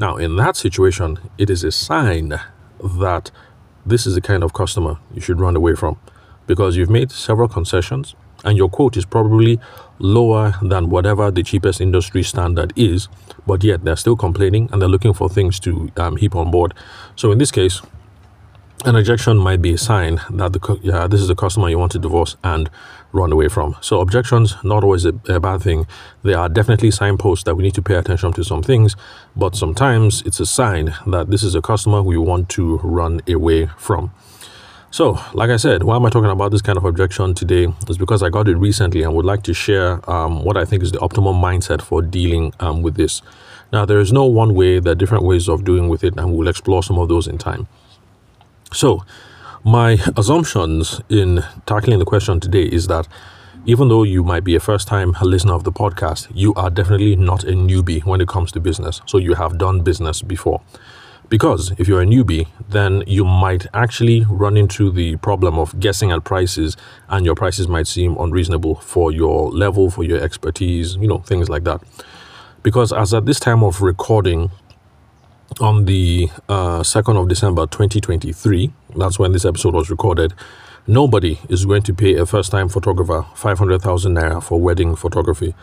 Now 0.00 0.16
in 0.16 0.34
that 0.34 0.56
situation 0.56 1.20
it 1.38 1.48
is 1.48 1.62
a 1.62 1.70
sign 1.70 2.40
that 2.82 3.30
this 3.84 4.06
is 4.06 4.14
the 4.14 4.20
kind 4.20 4.42
of 4.42 4.52
customer 4.52 4.98
you 5.14 5.20
should 5.20 5.40
run 5.40 5.56
away 5.56 5.74
from 5.74 5.98
because 6.46 6.76
you've 6.76 6.90
made 6.90 7.10
several 7.10 7.48
concessions 7.48 8.14
and 8.44 8.56
your 8.56 8.68
quote 8.68 8.96
is 8.96 9.04
probably 9.04 9.58
lower 9.98 10.54
than 10.62 10.90
whatever 10.90 11.30
the 11.30 11.42
cheapest 11.42 11.80
industry 11.80 12.22
standard 12.22 12.72
is 12.76 13.08
but 13.46 13.64
yet 13.64 13.84
they're 13.84 13.96
still 13.96 14.16
complaining 14.16 14.68
and 14.72 14.80
they're 14.80 14.88
looking 14.88 15.14
for 15.14 15.28
things 15.28 15.58
to 15.58 15.90
um, 15.96 16.16
heap 16.16 16.36
on 16.36 16.50
board. 16.50 16.74
So 17.16 17.32
in 17.32 17.38
this 17.38 17.50
case 17.50 17.80
an 18.84 18.94
objection 18.94 19.38
might 19.38 19.60
be 19.60 19.72
a 19.72 19.78
sign 19.78 20.20
that 20.30 20.52
the 20.52 20.78
yeah, 20.82 21.06
this 21.08 21.20
is 21.20 21.28
a 21.30 21.34
customer 21.34 21.68
you 21.68 21.78
want 21.78 21.92
to 21.92 21.98
divorce 21.98 22.36
and 22.44 22.70
run 23.12 23.32
away 23.32 23.48
from. 23.48 23.76
So 23.80 24.00
objections 24.00 24.56
not 24.62 24.84
always 24.84 25.04
a, 25.04 25.14
a, 25.28 25.40
bad 25.40 25.62
thing. 25.62 25.86
They 26.22 26.34
are 26.34 26.48
definitely 26.48 26.90
signposts 26.90 27.44
that 27.44 27.54
we 27.54 27.62
need 27.62 27.74
to 27.74 27.82
pay 27.82 27.94
attention 27.94 28.32
to 28.34 28.44
some 28.44 28.62
things, 28.62 28.96
but 29.34 29.56
sometimes 29.56 30.22
it's 30.22 30.40
a 30.40 30.46
sign 30.46 30.94
that 31.06 31.30
this 31.30 31.42
is 31.42 31.54
a 31.54 31.62
customer 31.62 32.02
we 32.02 32.18
want 32.18 32.48
to 32.50 32.78
run 32.78 33.20
away 33.26 33.66
from. 33.78 34.10
So, 34.90 35.20
like 35.34 35.50
I 35.50 35.56
said, 35.56 35.82
why 35.82 35.96
am 35.96 36.06
I 36.06 36.10
talking 36.10 36.30
about 36.30 36.50
this 36.50 36.62
kind 36.62 36.78
of 36.78 36.84
objection 36.84 37.34
today? 37.34 37.68
Is 37.88 37.98
because 37.98 38.22
I 38.22 38.30
got 38.30 38.48
it 38.48 38.56
recently 38.56 39.02
and 39.02 39.14
would 39.14 39.26
like 39.26 39.42
to 39.42 39.52
share 39.52 40.08
um, 40.10 40.44
what 40.44 40.56
I 40.56 40.64
think 40.64 40.82
is 40.82 40.92
the 40.92 40.98
optimal 40.98 41.34
mindset 41.34 41.82
for 41.82 42.00
dealing 42.00 42.54
um, 42.60 42.80
with 42.80 42.94
this. 42.94 43.20
Now, 43.70 43.84
there 43.84 44.00
is 44.00 44.12
no 44.14 44.24
one 44.24 44.54
way, 44.54 44.80
there 44.80 44.92
are 44.92 44.96
different 44.96 45.24
ways 45.24 45.46
of 45.46 45.64
doing 45.64 45.90
with 45.90 46.04
it, 46.04 46.16
and 46.16 46.34
we'll 46.34 46.48
explore 46.48 46.82
some 46.82 46.98
of 46.98 47.08
those 47.08 47.26
in 47.26 47.36
time. 47.36 47.68
So, 48.72 49.04
my 49.64 49.98
assumptions 50.16 51.00
in 51.08 51.44
tackling 51.66 51.98
the 51.98 52.04
question 52.04 52.40
today 52.40 52.62
is 52.62 52.86
that 52.86 53.08
even 53.66 53.88
though 53.88 54.02
you 54.02 54.22
might 54.22 54.44
be 54.44 54.54
a 54.54 54.60
first 54.60 54.88
time 54.88 55.14
listener 55.20 55.54
of 55.54 55.64
the 55.64 55.72
podcast, 55.72 56.28
you 56.34 56.54
are 56.54 56.70
definitely 56.70 57.16
not 57.16 57.44
a 57.44 57.52
newbie 57.52 58.04
when 58.04 58.20
it 58.20 58.28
comes 58.28 58.52
to 58.52 58.60
business. 58.60 59.00
So, 59.06 59.18
you 59.18 59.34
have 59.34 59.58
done 59.58 59.80
business 59.82 60.22
before. 60.22 60.62
Because 61.28 61.72
if 61.76 61.86
you're 61.86 62.00
a 62.00 62.06
newbie, 62.06 62.48
then 62.70 63.04
you 63.06 63.24
might 63.24 63.66
actually 63.74 64.24
run 64.30 64.56
into 64.56 64.90
the 64.90 65.16
problem 65.16 65.58
of 65.58 65.78
guessing 65.78 66.10
at 66.10 66.24
prices, 66.24 66.76
and 67.10 67.26
your 67.26 67.34
prices 67.34 67.68
might 67.68 67.86
seem 67.86 68.16
unreasonable 68.16 68.76
for 68.76 69.12
your 69.12 69.50
level, 69.50 69.90
for 69.90 70.04
your 70.04 70.22
expertise, 70.22 70.96
you 70.96 71.06
know, 71.06 71.18
things 71.18 71.50
like 71.50 71.64
that. 71.64 71.82
Because 72.62 72.92
as 72.92 73.12
at 73.12 73.26
this 73.26 73.38
time 73.38 73.62
of 73.62 73.82
recording, 73.82 74.50
on 75.60 75.86
the 75.86 76.28
uh, 76.48 76.80
2nd 76.80 77.20
of 77.20 77.28
December 77.28 77.66
2023, 77.66 78.72
that's 78.96 79.18
when 79.18 79.32
this 79.32 79.44
episode 79.44 79.74
was 79.74 79.90
recorded, 79.90 80.34
nobody 80.86 81.38
is 81.48 81.64
going 81.64 81.82
to 81.82 81.94
pay 81.94 82.14
a 82.14 82.26
first 82.26 82.50
time 82.50 82.68
photographer 82.68 83.26
500,000 83.34 84.14
naira 84.14 84.42
for 84.42 84.60
wedding 84.60 84.94
photography. 84.94 85.54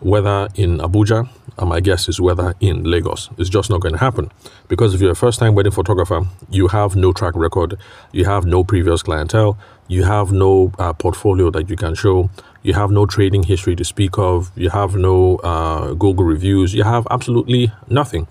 Whether 0.00 0.48
in 0.56 0.78
Abuja, 0.78 1.28
uh, 1.58 1.64
my 1.64 1.80
guess 1.80 2.08
is 2.08 2.20
whether 2.20 2.54
in 2.60 2.82
Lagos. 2.82 3.30
It's 3.38 3.48
just 3.48 3.70
not 3.70 3.80
going 3.80 3.92
to 3.92 4.00
happen. 4.00 4.32
Because 4.68 4.94
if 4.94 5.00
you're 5.00 5.12
a 5.12 5.16
first 5.16 5.38
time 5.38 5.54
wedding 5.54 5.72
photographer, 5.72 6.22
you 6.50 6.68
have 6.68 6.96
no 6.96 7.12
track 7.12 7.34
record, 7.36 7.78
you 8.10 8.24
have 8.24 8.44
no 8.44 8.64
previous 8.64 9.02
clientele, 9.02 9.56
you 9.86 10.04
have 10.04 10.32
no 10.32 10.72
uh, 10.78 10.92
portfolio 10.92 11.50
that 11.50 11.70
you 11.70 11.76
can 11.76 11.94
show, 11.94 12.30
you 12.62 12.74
have 12.74 12.90
no 12.90 13.06
trading 13.06 13.44
history 13.44 13.76
to 13.76 13.84
speak 13.84 14.18
of, 14.18 14.50
you 14.56 14.70
have 14.70 14.96
no 14.96 15.36
uh, 15.38 15.92
Google 15.94 16.24
reviews, 16.24 16.74
you 16.74 16.82
have 16.82 17.06
absolutely 17.10 17.72
nothing. 17.88 18.26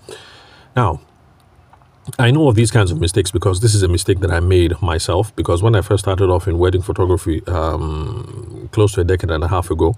Now, 0.74 1.00
I 2.18 2.30
know 2.30 2.48
of 2.48 2.56
these 2.56 2.70
kinds 2.70 2.90
of 2.90 3.00
mistakes 3.00 3.30
because 3.30 3.60
this 3.60 3.74
is 3.74 3.82
a 3.82 3.88
mistake 3.88 4.20
that 4.20 4.30
I 4.30 4.40
made 4.40 4.80
myself. 4.82 5.34
Because 5.36 5.62
when 5.62 5.74
I 5.74 5.82
first 5.82 6.04
started 6.04 6.30
off 6.30 6.48
in 6.48 6.58
wedding 6.58 6.82
photography 6.82 7.42
um, 7.46 8.68
close 8.72 8.94
to 8.94 9.02
a 9.02 9.04
decade 9.04 9.30
and 9.30 9.44
a 9.44 9.48
half 9.48 9.70
ago, 9.70 9.94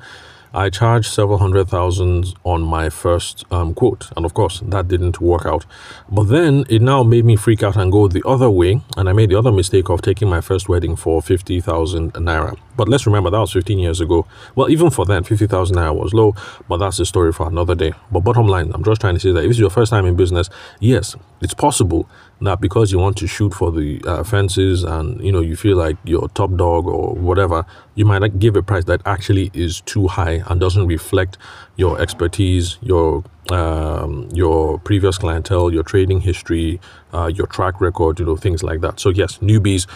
I 0.54 0.70
charged 0.70 1.12
several 1.12 1.38
hundred 1.38 1.68
thousands 1.68 2.32
on 2.44 2.62
my 2.62 2.88
first 2.88 3.44
um, 3.50 3.74
quote. 3.74 4.12
And 4.16 4.24
of 4.24 4.34
course, 4.34 4.60
that 4.60 4.86
didn't 4.86 5.20
work 5.20 5.46
out. 5.46 5.66
But 6.08 6.24
then 6.24 6.64
it 6.70 6.80
now 6.80 7.02
made 7.02 7.24
me 7.24 7.34
freak 7.34 7.64
out 7.64 7.74
and 7.76 7.90
go 7.90 8.06
the 8.06 8.22
other 8.24 8.48
way. 8.48 8.80
And 8.96 9.08
I 9.08 9.12
made 9.12 9.30
the 9.30 9.38
other 9.38 9.50
mistake 9.50 9.88
of 9.88 10.00
taking 10.00 10.28
my 10.28 10.40
first 10.40 10.68
wedding 10.68 10.94
for 10.94 11.20
50,000 11.20 12.12
naira. 12.12 12.56
But 12.76 12.88
let's 12.88 13.04
remember 13.04 13.30
that 13.30 13.38
was 13.38 13.52
15 13.52 13.80
years 13.80 14.00
ago. 14.00 14.28
Well, 14.54 14.70
even 14.70 14.90
for 14.90 15.04
then, 15.04 15.24
50,000 15.24 15.76
naira 15.76 15.94
was 15.94 16.14
low, 16.14 16.36
but 16.68 16.76
that's 16.76 17.00
a 17.00 17.06
story 17.06 17.32
for 17.32 17.48
another 17.48 17.74
day. 17.74 17.92
But 18.12 18.20
bottom 18.20 18.46
line, 18.46 18.70
I'm 18.72 18.84
just 18.84 19.00
trying 19.00 19.14
to 19.14 19.20
say 19.20 19.32
that 19.32 19.42
if 19.42 19.50
it's 19.50 19.58
your 19.58 19.70
first 19.70 19.90
time 19.90 20.06
in 20.06 20.14
business, 20.14 20.50
yes, 20.78 21.16
it's 21.40 21.54
possible 21.54 22.08
that 22.40 22.60
because 22.60 22.92
you 22.92 22.98
want 22.98 23.16
to 23.18 23.26
shoot 23.26 23.54
for 23.54 23.70
the 23.70 24.02
uh, 24.06 24.22
fences 24.22 24.82
and 24.82 25.22
you 25.24 25.32
know 25.32 25.40
you 25.40 25.56
feel 25.56 25.76
like 25.76 25.96
you're 26.04 26.28
top 26.28 26.54
dog 26.56 26.86
or 26.86 27.14
whatever, 27.14 27.64
you 27.94 28.04
might 28.04 28.38
give 28.38 28.56
a 28.56 28.62
price 28.62 28.84
that 28.84 29.00
actually 29.06 29.50
is 29.54 29.80
too 29.82 30.08
high 30.08 30.42
and 30.46 30.60
doesn't 30.60 30.86
reflect 30.86 31.38
your 31.76 32.00
expertise, 32.00 32.78
your 32.82 33.24
um, 33.50 34.28
your 34.32 34.78
previous 34.78 35.18
clientele, 35.18 35.72
your 35.72 35.82
trading 35.82 36.20
history, 36.20 36.80
uh, 37.12 37.26
your 37.26 37.46
track 37.46 37.80
record, 37.80 38.18
you 38.18 38.26
know, 38.26 38.36
things 38.36 38.62
like 38.62 38.80
that. 38.80 39.00
So 39.00 39.10
yes, 39.10 39.38
newbies 39.38 39.86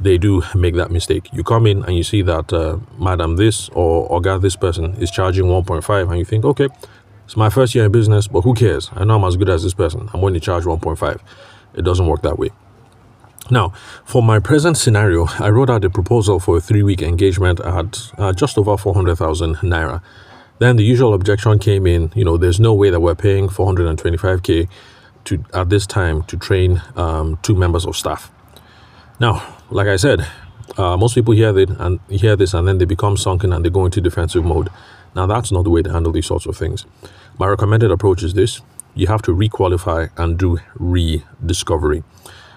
they 0.00 0.18
do 0.18 0.42
make 0.54 0.74
that 0.76 0.90
mistake. 0.90 1.28
You 1.32 1.42
come 1.42 1.66
in 1.66 1.84
and 1.84 1.96
you 1.96 2.02
see 2.02 2.22
that 2.22 2.52
uh, 2.52 2.78
Madam 2.98 3.36
this 3.36 3.68
or 3.70 4.08
Oga 4.08 4.40
this 4.40 4.56
person 4.56 4.94
is 4.96 5.10
charging 5.10 5.46
1.5, 5.46 6.08
and 6.08 6.18
you 6.18 6.24
think, 6.24 6.44
okay, 6.44 6.68
it's 7.24 7.36
my 7.36 7.50
first 7.50 7.74
year 7.74 7.84
in 7.84 7.92
business, 7.92 8.28
but 8.28 8.42
who 8.42 8.54
cares? 8.54 8.90
I 8.94 9.04
know 9.04 9.16
I'm 9.16 9.24
as 9.24 9.36
good 9.36 9.50
as 9.50 9.62
this 9.62 9.74
person. 9.74 10.08
I'm 10.12 10.20
going 10.20 10.34
to 10.34 10.40
charge 10.40 10.64
1.5. 10.64 11.20
It 11.78 11.84
doesn't 11.84 12.06
work 12.06 12.22
that 12.22 12.38
way. 12.38 12.50
Now, 13.50 13.72
for 14.04 14.22
my 14.22 14.40
present 14.40 14.76
scenario, 14.76 15.26
I 15.38 15.48
wrote 15.48 15.70
out 15.70 15.84
a 15.84 15.90
proposal 15.90 16.38
for 16.38 16.58
a 16.58 16.60
three 16.60 16.82
week 16.82 17.00
engagement 17.00 17.60
at 17.60 18.10
uh, 18.18 18.32
just 18.32 18.58
over 18.58 18.76
400,000 18.76 19.56
naira. 19.56 20.02
Then 20.58 20.76
the 20.76 20.84
usual 20.84 21.14
objection 21.14 21.58
came 21.58 21.86
in 21.86 22.12
you 22.14 22.24
know, 22.24 22.36
there's 22.36 22.60
no 22.60 22.74
way 22.74 22.90
that 22.90 23.00
we're 23.00 23.14
paying 23.14 23.48
425k 23.48 24.68
to, 25.24 25.44
at 25.54 25.70
this 25.70 25.86
time 25.86 26.24
to 26.24 26.36
train 26.36 26.82
um, 26.96 27.38
two 27.42 27.54
members 27.54 27.86
of 27.86 27.96
staff. 27.96 28.30
Now, 29.20 29.56
like 29.70 29.86
I 29.86 29.96
said, 29.96 30.26
uh, 30.76 30.96
most 30.96 31.14
people 31.14 31.32
hear 31.34 31.52
this 31.52 31.70
and 31.78 32.00
hear 32.08 32.36
this 32.36 32.54
and 32.54 32.68
then 32.68 32.78
they 32.78 32.84
become 32.84 33.16
sunken 33.16 33.52
and 33.52 33.64
they 33.64 33.70
go 33.70 33.84
into 33.84 34.00
defensive 34.00 34.44
mode. 34.44 34.68
Now, 35.14 35.26
that's 35.26 35.50
not 35.50 35.64
the 35.64 35.70
way 35.70 35.82
to 35.82 35.90
handle 35.90 36.12
these 36.12 36.26
sorts 36.26 36.44
of 36.44 36.56
things. 36.56 36.84
My 37.38 37.46
recommended 37.46 37.90
approach 37.90 38.22
is 38.22 38.34
this 38.34 38.60
you 38.94 39.06
have 39.06 39.22
to 39.22 39.32
requalify 39.34 40.10
and 40.16 40.38
do 40.38 40.58
rediscovery. 40.76 42.02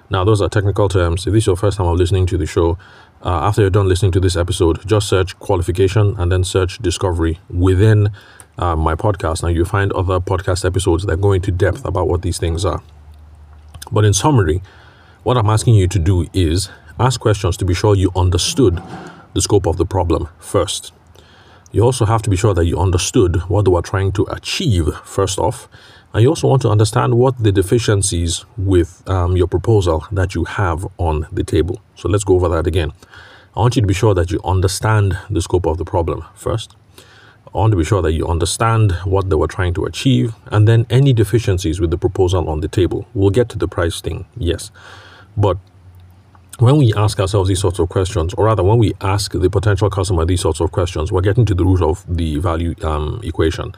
Now, 0.09 0.23
those 0.25 0.41
are 0.41 0.49
technical 0.49 0.89
terms. 0.89 1.25
If 1.25 1.33
this 1.33 1.43
is 1.43 1.47
your 1.47 1.55
first 1.55 1.77
time 1.77 1.87
of 1.87 1.97
listening 1.97 2.25
to 2.27 2.37
the 2.37 2.45
show, 2.45 2.77
uh, 3.23 3.47
after 3.47 3.61
you're 3.61 3.69
done 3.69 3.87
listening 3.87 4.11
to 4.13 4.19
this 4.19 4.35
episode, 4.35 4.85
just 4.85 5.07
search 5.07 5.37
qualification 5.39 6.15
and 6.17 6.31
then 6.31 6.43
search 6.43 6.79
discovery 6.79 7.39
within 7.49 8.09
uh, 8.57 8.75
my 8.75 8.95
podcast. 8.95 9.43
Now, 9.43 9.49
you'll 9.49 9.65
find 9.65 9.91
other 9.93 10.19
podcast 10.19 10.65
episodes 10.65 11.05
that 11.05 11.21
go 11.21 11.31
into 11.31 11.51
depth 11.51 11.85
about 11.85 12.07
what 12.07 12.23
these 12.23 12.37
things 12.37 12.65
are. 12.65 12.81
But 13.91 14.03
in 14.03 14.13
summary, 14.13 14.61
what 15.23 15.37
I'm 15.37 15.49
asking 15.49 15.75
you 15.75 15.87
to 15.87 15.99
do 15.99 16.27
is 16.33 16.69
ask 16.99 17.19
questions 17.19 17.55
to 17.57 17.65
be 17.65 17.73
sure 17.73 17.95
you 17.95 18.11
understood 18.15 18.81
the 19.33 19.41
scope 19.41 19.65
of 19.65 19.77
the 19.77 19.85
problem 19.85 20.27
first. 20.39 20.91
You 21.71 21.83
also 21.83 22.05
have 22.05 22.21
to 22.23 22.29
be 22.29 22.35
sure 22.35 22.53
that 22.53 22.65
you 22.65 22.77
understood 22.77 23.37
what 23.49 23.65
they 23.65 23.71
were 23.71 23.81
trying 23.81 24.11
to 24.13 24.25
achieve 24.29 24.93
first 25.05 25.39
off, 25.39 25.69
you 26.19 26.27
also 26.27 26.47
want 26.47 26.61
to 26.63 26.69
understand 26.69 27.13
what 27.15 27.41
the 27.41 27.51
deficiencies 27.51 28.45
with 28.57 29.07
um, 29.07 29.37
your 29.37 29.47
proposal 29.47 30.05
that 30.11 30.35
you 30.35 30.43
have 30.43 30.85
on 30.97 31.25
the 31.31 31.43
table. 31.43 31.81
So 31.95 32.09
let's 32.09 32.25
go 32.25 32.35
over 32.35 32.49
that 32.49 32.67
again. 32.67 32.91
I 33.55 33.59
want 33.59 33.75
you 33.75 33.81
to 33.81 33.87
be 33.87 33.93
sure 33.93 34.13
that 34.13 34.31
you 34.31 34.39
understand 34.43 35.17
the 35.29 35.41
scope 35.41 35.65
of 35.65 35.77
the 35.77 35.85
problem 35.85 36.25
first. 36.35 36.75
I 37.53 37.57
want 37.57 37.71
to 37.71 37.77
be 37.77 37.83
sure 37.83 38.01
that 38.01 38.13
you 38.13 38.27
understand 38.27 38.93
what 39.03 39.29
they 39.29 39.35
were 39.35 39.47
trying 39.47 39.73
to 39.73 39.85
achieve 39.85 40.33
and 40.47 40.67
then 40.67 40.85
any 40.89 41.11
deficiencies 41.11 41.81
with 41.81 41.91
the 41.91 41.97
proposal 41.97 42.49
on 42.49 42.61
the 42.61 42.69
table. 42.69 43.07
We'll 43.13 43.29
get 43.29 43.49
to 43.49 43.57
the 43.57 43.67
price 43.67 43.99
thing, 43.99 44.25
yes. 44.37 44.71
But 45.35 45.57
when 46.59 46.77
we 46.77 46.93
ask 46.93 47.19
ourselves 47.19 47.49
these 47.49 47.59
sorts 47.59 47.79
of 47.79 47.89
questions, 47.89 48.33
or 48.35 48.45
rather, 48.45 48.63
when 48.63 48.77
we 48.77 48.93
ask 49.01 49.31
the 49.31 49.49
potential 49.49 49.89
customer 49.89 50.25
these 50.25 50.41
sorts 50.41 50.61
of 50.61 50.71
questions, 50.71 51.11
we're 51.11 51.21
getting 51.21 51.45
to 51.45 51.55
the 51.55 51.65
root 51.65 51.81
of 51.81 52.05
the 52.07 52.37
value 52.37 52.75
um, 52.83 53.19
equation. 53.23 53.73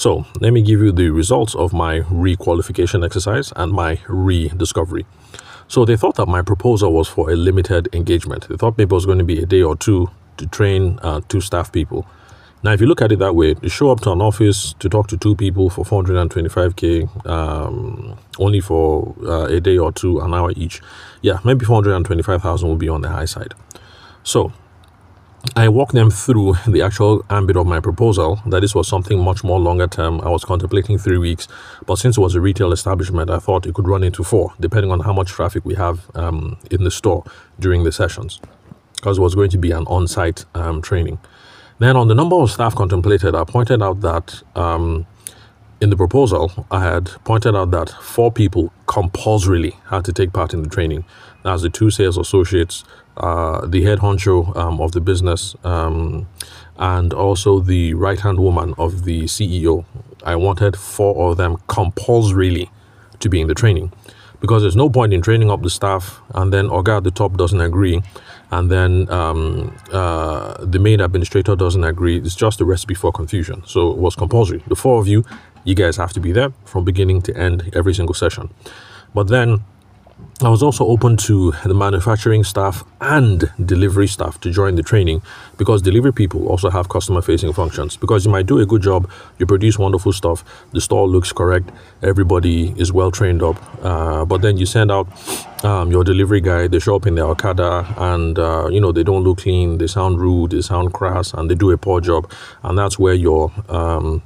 So 0.00 0.24
let 0.40 0.54
me 0.54 0.62
give 0.62 0.80
you 0.80 0.92
the 0.92 1.10
results 1.10 1.54
of 1.54 1.74
my 1.74 2.00
requalification 2.00 3.04
exercise 3.04 3.52
and 3.54 3.70
my 3.70 4.00
rediscovery. 4.08 5.04
So 5.68 5.84
they 5.84 5.94
thought 5.94 6.14
that 6.14 6.24
my 6.24 6.40
proposal 6.40 6.94
was 6.94 7.06
for 7.06 7.30
a 7.30 7.36
limited 7.36 7.86
engagement. 7.92 8.48
They 8.48 8.56
thought 8.56 8.78
maybe 8.78 8.94
it 8.94 8.94
was 8.94 9.04
going 9.04 9.18
to 9.18 9.24
be 9.24 9.42
a 9.42 9.44
day 9.44 9.60
or 9.60 9.76
two 9.76 10.08
to 10.38 10.46
train 10.46 10.98
uh, 11.02 11.20
two 11.28 11.42
staff 11.42 11.70
people. 11.70 12.06
Now, 12.62 12.72
if 12.72 12.80
you 12.80 12.86
look 12.86 13.02
at 13.02 13.12
it 13.12 13.18
that 13.18 13.34
way, 13.34 13.52
to 13.52 13.68
show 13.68 13.90
up 13.90 14.00
to 14.00 14.12
an 14.12 14.22
office 14.22 14.72
to 14.78 14.88
talk 14.88 15.08
to 15.08 15.18
two 15.18 15.36
people 15.36 15.68
for 15.68 15.84
425k, 15.84 17.26
um, 17.26 18.18
only 18.38 18.60
for 18.60 19.14
uh, 19.22 19.48
a 19.48 19.60
day 19.60 19.76
or 19.76 19.92
two, 19.92 20.20
an 20.20 20.32
hour 20.32 20.50
each, 20.56 20.80
yeah, 21.20 21.40
maybe 21.44 21.66
425,000 21.66 22.66
will 22.66 22.76
be 22.76 22.88
on 22.88 23.02
the 23.02 23.10
high 23.10 23.26
side. 23.26 23.52
So 24.22 24.50
I 25.56 25.68
walked 25.68 25.92
them 25.92 26.10
through 26.10 26.54
the 26.66 26.82
actual 26.82 27.24
ambit 27.30 27.56
of 27.56 27.66
my 27.66 27.80
proposal 27.80 28.40
that 28.46 28.60
this 28.60 28.74
was 28.74 28.86
something 28.86 29.18
much 29.18 29.42
more 29.42 29.58
longer 29.58 29.86
term. 29.86 30.20
I 30.20 30.28
was 30.28 30.44
contemplating 30.44 30.98
three 30.98 31.18
weeks, 31.18 31.48
but 31.86 31.96
since 31.96 32.18
it 32.18 32.20
was 32.20 32.34
a 32.34 32.40
retail 32.40 32.72
establishment, 32.72 33.30
I 33.30 33.38
thought 33.38 33.66
it 33.66 33.74
could 33.74 33.88
run 33.88 34.04
into 34.04 34.22
four, 34.22 34.52
depending 34.60 34.92
on 34.92 35.00
how 35.00 35.12
much 35.12 35.30
traffic 35.30 35.64
we 35.64 35.74
have 35.76 36.10
um, 36.14 36.58
in 36.70 36.84
the 36.84 36.90
store 36.90 37.24
during 37.58 37.84
the 37.84 37.92
sessions, 37.92 38.38
because 38.96 39.18
it 39.18 39.20
was 39.22 39.34
going 39.34 39.50
to 39.50 39.58
be 39.58 39.70
an 39.70 39.84
on 39.86 40.06
site 40.06 40.44
um, 40.54 40.82
training. 40.82 41.18
Then, 41.78 41.96
on 41.96 42.08
the 42.08 42.14
number 42.14 42.36
of 42.36 42.50
staff 42.50 42.74
contemplated, 42.74 43.34
I 43.34 43.44
pointed 43.44 43.82
out 43.82 44.02
that 44.02 44.42
um, 44.54 45.06
in 45.80 45.88
the 45.88 45.96
proposal, 45.96 46.66
I 46.70 46.82
had 46.82 47.06
pointed 47.24 47.56
out 47.56 47.70
that 47.70 47.88
four 47.88 48.30
people 48.30 48.70
compulsorily 48.86 49.76
had 49.86 50.04
to 50.04 50.12
take 50.12 50.34
part 50.34 50.52
in 50.52 50.62
the 50.62 50.68
training. 50.68 51.06
As 51.42 51.62
the 51.62 51.70
two 51.70 51.90
sales 51.90 52.18
associates, 52.18 52.84
uh, 53.16 53.66
the 53.66 53.82
head 53.82 53.98
honcho 53.98 54.56
um, 54.56 54.80
of 54.80 54.92
the 54.92 55.00
business, 55.00 55.54
um, 55.64 56.26
and 56.76 57.12
also 57.12 57.60
the 57.60 57.94
right 57.94 58.20
hand 58.20 58.38
woman 58.38 58.74
of 58.78 59.04
the 59.04 59.22
CEO. 59.22 59.84
I 60.24 60.36
wanted 60.36 60.76
four 60.76 61.30
of 61.30 61.36
them 61.36 61.56
compulsorily 61.66 62.70
to 63.20 63.28
be 63.28 63.40
in 63.40 63.48
the 63.48 63.54
training 63.54 63.92
because 64.40 64.62
there's 64.62 64.76
no 64.76 64.88
point 64.88 65.12
in 65.12 65.22
training 65.22 65.50
up 65.50 65.62
the 65.62 65.70
staff 65.70 66.20
and 66.34 66.52
then 66.52 66.68
Oga 66.68 66.98
at 66.98 67.04
the 67.04 67.10
top 67.10 67.36
doesn't 67.36 67.60
agree 67.60 68.02
and 68.50 68.70
then 68.70 69.08
um, 69.10 69.76
uh, 69.92 70.56
the 70.64 70.78
main 70.78 71.00
administrator 71.00 71.54
doesn't 71.54 71.84
agree. 71.84 72.18
It's 72.18 72.34
just 72.34 72.60
a 72.60 72.64
recipe 72.64 72.94
for 72.94 73.12
confusion. 73.12 73.62
So 73.66 73.90
it 73.90 73.98
was 73.98 74.16
compulsory. 74.16 74.62
The 74.66 74.74
four 74.74 75.00
of 75.00 75.06
you, 75.06 75.24
you 75.64 75.74
guys 75.74 75.96
have 75.96 76.12
to 76.14 76.20
be 76.20 76.32
there 76.32 76.52
from 76.64 76.84
beginning 76.84 77.22
to 77.22 77.36
end 77.36 77.70
every 77.74 77.94
single 77.94 78.14
session. 78.14 78.50
But 79.14 79.28
then 79.28 79.64
I 80.42 80.48
was 80.48 80.62
also 80.62 80.86
open 80.86 81.18
to 81.28 81.52
the 81.64 81.74
manufacturing 81.74 82.44
staff 82.44 82.82
and 82.98 83.50
delivery 83.62 84.06
staff 84.06 84.40
to 84.40 84.50
join 84.50 84.76
the 84.76 84.82
training 84.82 85.20
because 85.58 85.82
delivery 85.82 86.14
people 86.14 86.48
also 86.48 86.70
have 86.70 86.88
customer 86.88 87.20
facing 87.20 87.52
functions. 87.52 87.98
Because 87.98 88.24
you 88.24 88.30
might 88.30 88.46
do 88.46 88.58
a 88.58 88.64
good 88.64 88.80
job, 88.80 89.10
you 89.38 89.44
produce 89.44 89.78
wonderful 89.78 90.14
stuff, 90.14 90.42
the 90.72 90.80
store 90.80 91.06
looks 91.06 91.30
correct, 91.30 91.70
everybody 92.02 92.70
is 92.80 92.90
well 92.90 93.10
trained 93.10 93.42
up, 93.42 93.56
uh, 93.84 94.24
but 94.24 94.40
then 94.40 94.56
you 94.56 94.64
send 94.64 94.90
out 94.90 95.06
um, 95.62 95.90
your 95.90 96.04
delivery 96.04 96.40
guy, 96.40 96.66
they 96.68 96.78
show 96.78 96.96
up 96.96 97.06
in 97.06 97.16
their 97.16 97.26
Okada 97.26 97.94
and 97.98 98.38
uh, 98.38 98.66
you 98.70 98.80
know 98.80 98.92
they 98.92 99.02
don't 99.02 99.22
look 99.22 99.38
clean, 99.38 99.76
they 99.76 99.86
sound 99.86 100.18
rude, 100.18 100.52
they 100.52 100.62
sound 100.62 100.94
crass, 100.94 101.34
and 101.34 101.50
they 101.50 101.54
do 101.54 101.70
a 101.70 101.76
poor 101.76 102.00
job, 102.00 102.32
and 102.62 102.78
that's 102.78 102.98
where 102.98 103.14
your 103.14 103.52
um, 103.68 104.22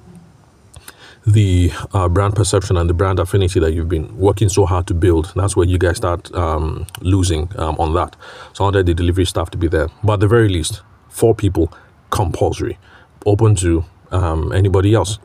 the 1.27 1.73
uh, 1.93 2.09
brand 2.09 2.35
perception 2.35 2.77
and 2.77 2.89
the 2.89 2.95
brand 2.95 3.19
affinity 3.19 3.59
that 3.61 3.73
you've 3.73 3.89
been 3.89 4.17
working 4.19 4.49
so 4.49 4.67
hard 4.67 4.87
to 4.87 4.95
build. 4.95 5.33
That's 5.35 5.57
where 5.57 5.67
you 5.67 5.79
guys 5.79 5.97
start 5.97 6.33
um, 6.35 6.87
losing 7.01 7.51
um, 7.57 7.77
on 7.79 7.95
that. 7.95 8.17
So 8.53 8.65
I 8.65 8.67
wanted 8.67 8.87
the 8.87 8.95
delivery 8.95 9.25
staff 9.25 9.51
to 9.51 9.59
be 9.59 9.69
there. 9.69 9.89
But 10.03 10.15
at 10.15 10.21
the 10.21 10.29
very 10.29 10.49
least, 10.49 10.83
four 11.09 11.35
people 11.35 11.73
compulsory, 12.11 12.79
open 13.27 13.55
to 13.57 13.85
um, 14.11 14.53
anybody 14.53 14.95
else. 14.95 15.19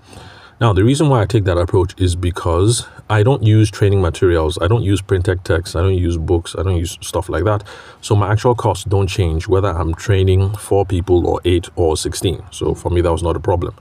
Now, 0.61 0.73
the 0.73 0.83
reason 0.83 1.07
why 1.07 1.21
I 1.21 1.25
take 1.25 1.45
that 1.45 1.57
approach 1.57 1.93
is 1.97 2.17
because 2.17 2.85
I 3.09 3.23
don't 3.23 3.43
use 3.43 3.71
training 3.71 4.01
materials. 4.01 4.57
I 4.61 4.67
don't 4.67 4.83
use 4.83 5.01
printed 5.01 5.45
texts. 5.45 5.73
I 5.73 5.81
don't 5.81 5.95
use 5.95 6.17
books. 6.17 6.53
I 6.57 6.63
don't 6.63 6.75
use 6.75 6.97
stuff 7.01 7.29
like 7.29 7.45
that. 7.45 7.63
So 8.01 8.13
my 8.13 8.31
actual 8.31 8.55
costs 8.55 8.83
don't 8.83 9.07
change 9.07 9.47
whether 9.47 9.69
I'm 9.69 9.93
training 9.93 10.55
four 10.55 10.85
people 10.85 11.25
or 11.25 11.39
eight 11.45 11.69
or 11.77 11.95
16. 11.95 12.43
So 12.51 12.73
for 12.73 12.89
me, 12.89 12.99
that 13.01 13.11
was 13.11 13.23
not 13.23 13.37
a 13.37 13.39
problem. 13.39 13.73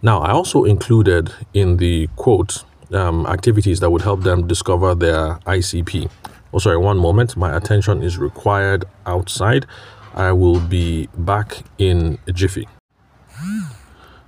Now, 0.00 0.20
I 0.20 0.30
also 0.30 0.64
included 0.64 1.32
in 1.54 1.78
the 1.78 2.08
quote 2.16 2.64
um, 2.92 3.26
activities 3.26 3.80
that 3.80 3.90
would 3.90 4.02
help 4.02 4.22
them 4.22 4.46
discover 4.46 4.94
their 4.94 5.34
ICP. 5.46 6.10
Oh, 6.52 6.58
sorry, 6.58 6.78
one 6.78 6.98
moment. 6.98 7.36
My 7.36 7.56
attention 7.56 8.02
is 8.02 8.16
required 8.16 8.84
outside. 9.06 9.66
I 10.14 10.32
will 10.32 10.60
be 10.60 11.08
back 11.16 11.64
in 11.78 12.18
a 12.26 12.32
jiffy. 12.32 12.66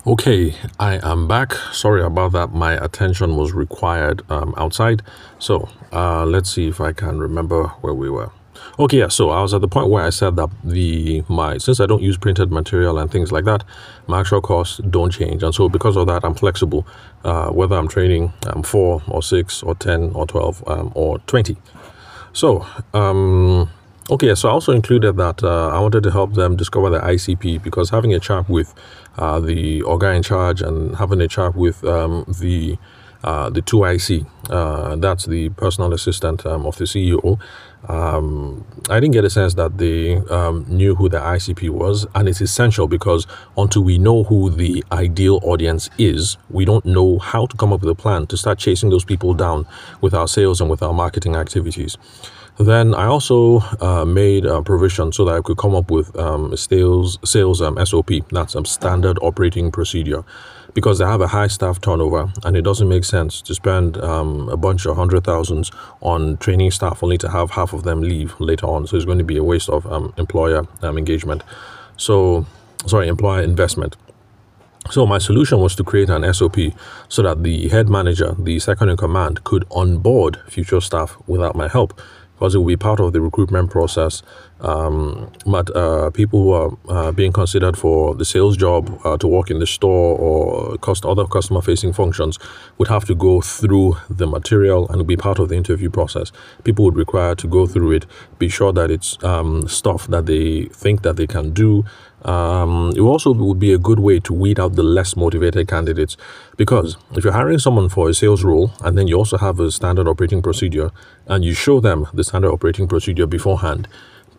Okay, 0.06 0.54
I 0.78 0.98
am 1.02 1.28
back. 1.28 1.52
Sorry 1.72 2.02
about 2.02 2.32
that. 2.32 2.52
My 2.52 2.72
attention 2.72 3.36
was 3.36 3.52
required 3.52 4.22
um, 4.30 4.54
outside. 4.56 5.02
So 5.38 5.68
uh, 5.92 6.24
let's 6.24 6.50
see 6.50 6.68
if 6.68 6.80
I 6.80 6.92
can 6.92 7.18
remember 7.18 7.68
where 7.80 7.94
we 7.94 8.10
were. 8.10 8.30
Okay, 8.78 8.98
yeah. 8.98 9.08
So 9.08 9.30
I 9.30 9.42
was 9.42 9.52
at 9.52 9.60
the 9.60 9.68
point 9.68 9.88
where 9.88 10.04
I 10.04 10.10
said 10.10 10.36
that 10.36 10.48
the 10.64 11.22
my 11.28 11.58
since 11.58 11.80
I 11.80 11.86
don't 11.86 12.02
use 12.02 12.16
printed 12.16 12.50
material 12.50 12.98
and 12.98 13.10
things 13.10 13.32
like 13.32 13.44
that, 13.44 13.64
my 14.06 14.20
actual 14.20 14.40
costs 14.40 14.78
don't 14.88 15.10
change, 15.10 15.42
and 15.42 15.54
so 15.54 15.68
because 15.68 15.96
of 15.96 16.06
that, 16.06 16.24
I'm 16.24 16.34
flexible. 16.34 16.86
Uh, 17.24 17.50
whether 17.50 17.76
I'm 17.76 17.88
training 17.88 18.32
um, 18.46 18.62
four 18.62 19.02
or 19.08 19.22
six 19.22 19.62
or 19.62 19.74
ten 19.74 20.10
or 20.14 20.26
twelve 20.26 20.62
um, 20.66 20.92
or 20.94 21.18
twenty. 21.20 21.56
So 22.32 22.64
um, 22.94 23.68
okay, 24.08 24.34
so 24.34 24.48
I 24.48 24.52
also 24.52 24.72
included 24.72 25.16
that 25.16 25.42
uh, 25.42 25.68
I 25.68 25.80
wanted 25.80 26.02
to 26.04 26.10
help 26.10 26.34
them 26.34 26.56
discover 26.56 26.90
the 26.90 27.00
ICP 27.00 27.62
because 27.62 27.90
having 27.90 28.14
a 28.14 28.20
chat 28.20 28.48
with 28.48 28.72
uh, 29.18 29.40
the 29.40 29.82
guy 30.00 30.14
in 30.14 30.22
charge 30.22 30.62
and 30.62 30.96
having 30.96 31.20
a 31.20 31.28
chat 31.28 31.54
with 31.54 31.84
um, 31.84 32.24
the 32.40 32.78
uh, 33.22 33.50
the 33.50 33.60
2IC. 33.60 34.26
Uh, 34.48 34.96
that's 34.96 35.26
the 35.26 35.50
personal 35.50 35.92
assistant 35.92 36.46
um, 36.46 36.64
of 36.64 36.76
the 36.76 36.84
CEO. 36.84 37.38
Um, 37.88 38.64
I 38.88 39.00
didn't 39.00 39.14
get 39.14 39.24
a 39.24 39.30
sense 39.30 39.54
that 39.54 39.78
they 39.78 40.16
um, 40.16 40.64
knew 40.68 40.94
who 40.94 41.08
the 41.08 41.18
ICP 41.18 41.70
was, 41.70 42.06
and 42.14 42.28
it's 42.28 42.40
essential 42.40 42.86
because 42.86 43.26
until 43.56 43.82
we 43.82 43.98
know 43.98 44.24
who 44.24 44.50
the 44.50 44.84
ideal 44.92 45.40
audience 45.42 45.88
is, 45.98 46.36
we 46.50 46.64
don't 46.64 46.84
know 46.84 47.18
how 47.18 47.46
to 47.46 47.56
come 47.56 47.72
up 47.72 47.80
with 47.80 47.90
a 47.90 47.94
plan 47.94 48.26
to 48.28 48.36
start 48.36 48.58
chasing 48.58 48.90
those 48.90 49.04
people 49.04 49.34
down 49.34 49.66
with 50.00 50.14
our 50.14 50.28
sales 50.28 50.60
and 50.60 50.68
with 50.68 50.82
our 50.82 50.92
marketing 50.92 51.36
activities. 51.36 51.96
Then 52.58 52.94
I 52.94 53.06
also 53.06 53.60
uh, 53.80 54.04
made 54.04 54.44
a 54.44 54.60
provision 54.60 55.12
so 55.12 55.24
that 55.24 55.34
I 55.34 55.40
could 55.40 55.56
come 55.56 55.74
up 55.74 55.90
with 55.90 56.14
um, 56.18 56.54
sales 56.58 57.18
sales 57.24 57.62
um, 57.62 57.78
SOP. 57.86 58.10
That's 58.30 58.54
a 58.54 58.64
standard 58.66 59.18
operating 59.22 59.70
procedure 59.70 60.24
because 60.74 60.98
they 60.98 61.04
have 61.04 61.20
a 61.20 61.28
high 61.28 61.46
staff 61.46 61.80
turnover 61.80 62.32
and 62.44 62.56
it 62.56 62.62
doesn't 62.62 62.88
make 62.88 63.04
sense 63.04 63.40
to 63.42 63.54
spend 63.54 63.96
um, 63.98 64.48
a 64.48 64.56
bunch 64.56 64.86
of 64.86 64.96
hundred 64.96 65.24
thousands 65.24 65.70
on 66.00 66.36
training 66.38 66.70
staff 66.70 67.02
only 67.02 67.18
to 67.18 67.28
have 67.30 67.50
half 67.50 67.72
of 67.72 67.82
them 67.82 68.00
leave 68.00 68.38
later 68.40 68.66
on. 68.66 68.86
So 68.86 68.96
it's 68.96 69.04
going 69.04 69.18
to 69.18 69.24
be 69.24 69.36
a 69.36 69.44
waste 69.44 69.68
of 69.68 69.86
um, 69.86 70.14
employer 70.16 70.66
um, 70.82 70.98
engagement. 70.98 71.42
So, 71.96 72.46
sorry, 72.86 73.08
employer 73.08 73.42
investment. 73.42 73.96
So 74.90 75.06
my 75.06 75.18
solution 75.18 75.60
was 75.60 75.76
to 75.76 75.84
create 75.84 76.08
an 76.08 76.32
SOP 76.32 76.56
so 77.08 77.22
that 77.22 77.42
the 77.42 77.68
head 77.68 77.88
manager, 77.88 78.34
the 78.38 78.58
second 78.58 78.88
in 78.88 78.96
command, 78.96 79.44
could 79.44 79.64
onboard 79.70 80.40
future 80.48 80.80
staff 80.80 81.16
without 81.26 81.54
my 81.54 81.68
help 81.68 82.00
because 82.34 82.54
it 82.54 82.58
will 82.58 82.66
be 82.66 82.76
part 82.76 82.98
of 82.98 83.12
the 83.12 83.20
recruitment 83.20 83.70
process. 83.70 84.22
Um, 84.60 85.32
but 85.46 85.74
uh, 85.74 86.10
people 86.10 86.42
who 86.42 86.52
are 86.52 86.78
uh, 86.88 87.12
being 87.12 87.32
considered 87.32 87.76
for 87.78 88.14
the 88.14 88.24
sales 88.24 88.56
job 88.56 89.00
uh, 89.04 89.16
to 89.18 89.26
work 89.26 89.50
in 89.50 89.58
the 89.58 89.66
store 89.66 90.18
or 90.18 90.76
cost 90.78 91.04
other 91.04 91.26
customer 91.26 91.62
facing 91.62 91.92
functions 91.92 92.38
would 92.78 92.88
have 92.88 93.04
to 93.06 93.14
go 93.14 93.40
through 93.40 93.96
the 94.10 94.26
material 94.26 94.88
and 94.90 95.06
be 95.06 95.16
part 95.16 95.38
of 95.38 95.48
the 95.48 95.56
interview 95.56 95.88
process. 95.90 96.30
People 96.64 96.84
would 96.84 96.96
require 96.96 97.34
to 97.34 97.46
go 97.46 97.66
through 97.66 97.92
it, 97.92 98.06
be 98.38 98.48
sure 98.48 98.72
that 98.72 98.90
it's 98.90 99.22
um, 99.24 99.66
stuff 99.66 100.06
that 100.08 100.26
they 100.26 100.64
think 100.66 101.02
that 101.02 101.16
they 101.16 101.26
can 101.26 101.52
do, 101.52 101.84
um, 102.22 102.92
it 102.94 103.00
also 103.00 103.32
would 103.32 103.58
be 103.58 103.72
a 103.72 103.78
good 103.78 103.98
way 103.98 104.20
to 104.20 104.34
weed 104.34 104.60
out 104.60 104.74
the 104.74 104.82
less 104.82 105.16
motivated 105.16 105.68
candidates 105.68 106.16
because 106.56 106.96
if 107.12 107.24
you're 107.24 107.32
hiring 107.32 107.58
someone 107.58 107.88
for 107.88 108.10
a 108.10 108.14
sales 108.14 108.44
role 108.44 108.72
and 108.82 108.98
then 108.98 109.08
you 109.08 109.16
also 109.16 109.38
have 109.38 109.58
a 109.58 109.70
standard 109.70 110.06
operating 110.06 110.42
procedure 110.42 110.90
and 111.26 111.44
you 111.44 111.54
show 111.54 111.80
them 111.80 112.06
the 112.12 112.22
standard 112.22 112.50
operating 112.50 112.86
procedure 112.86 113.26
beforehand, 113.26 113.88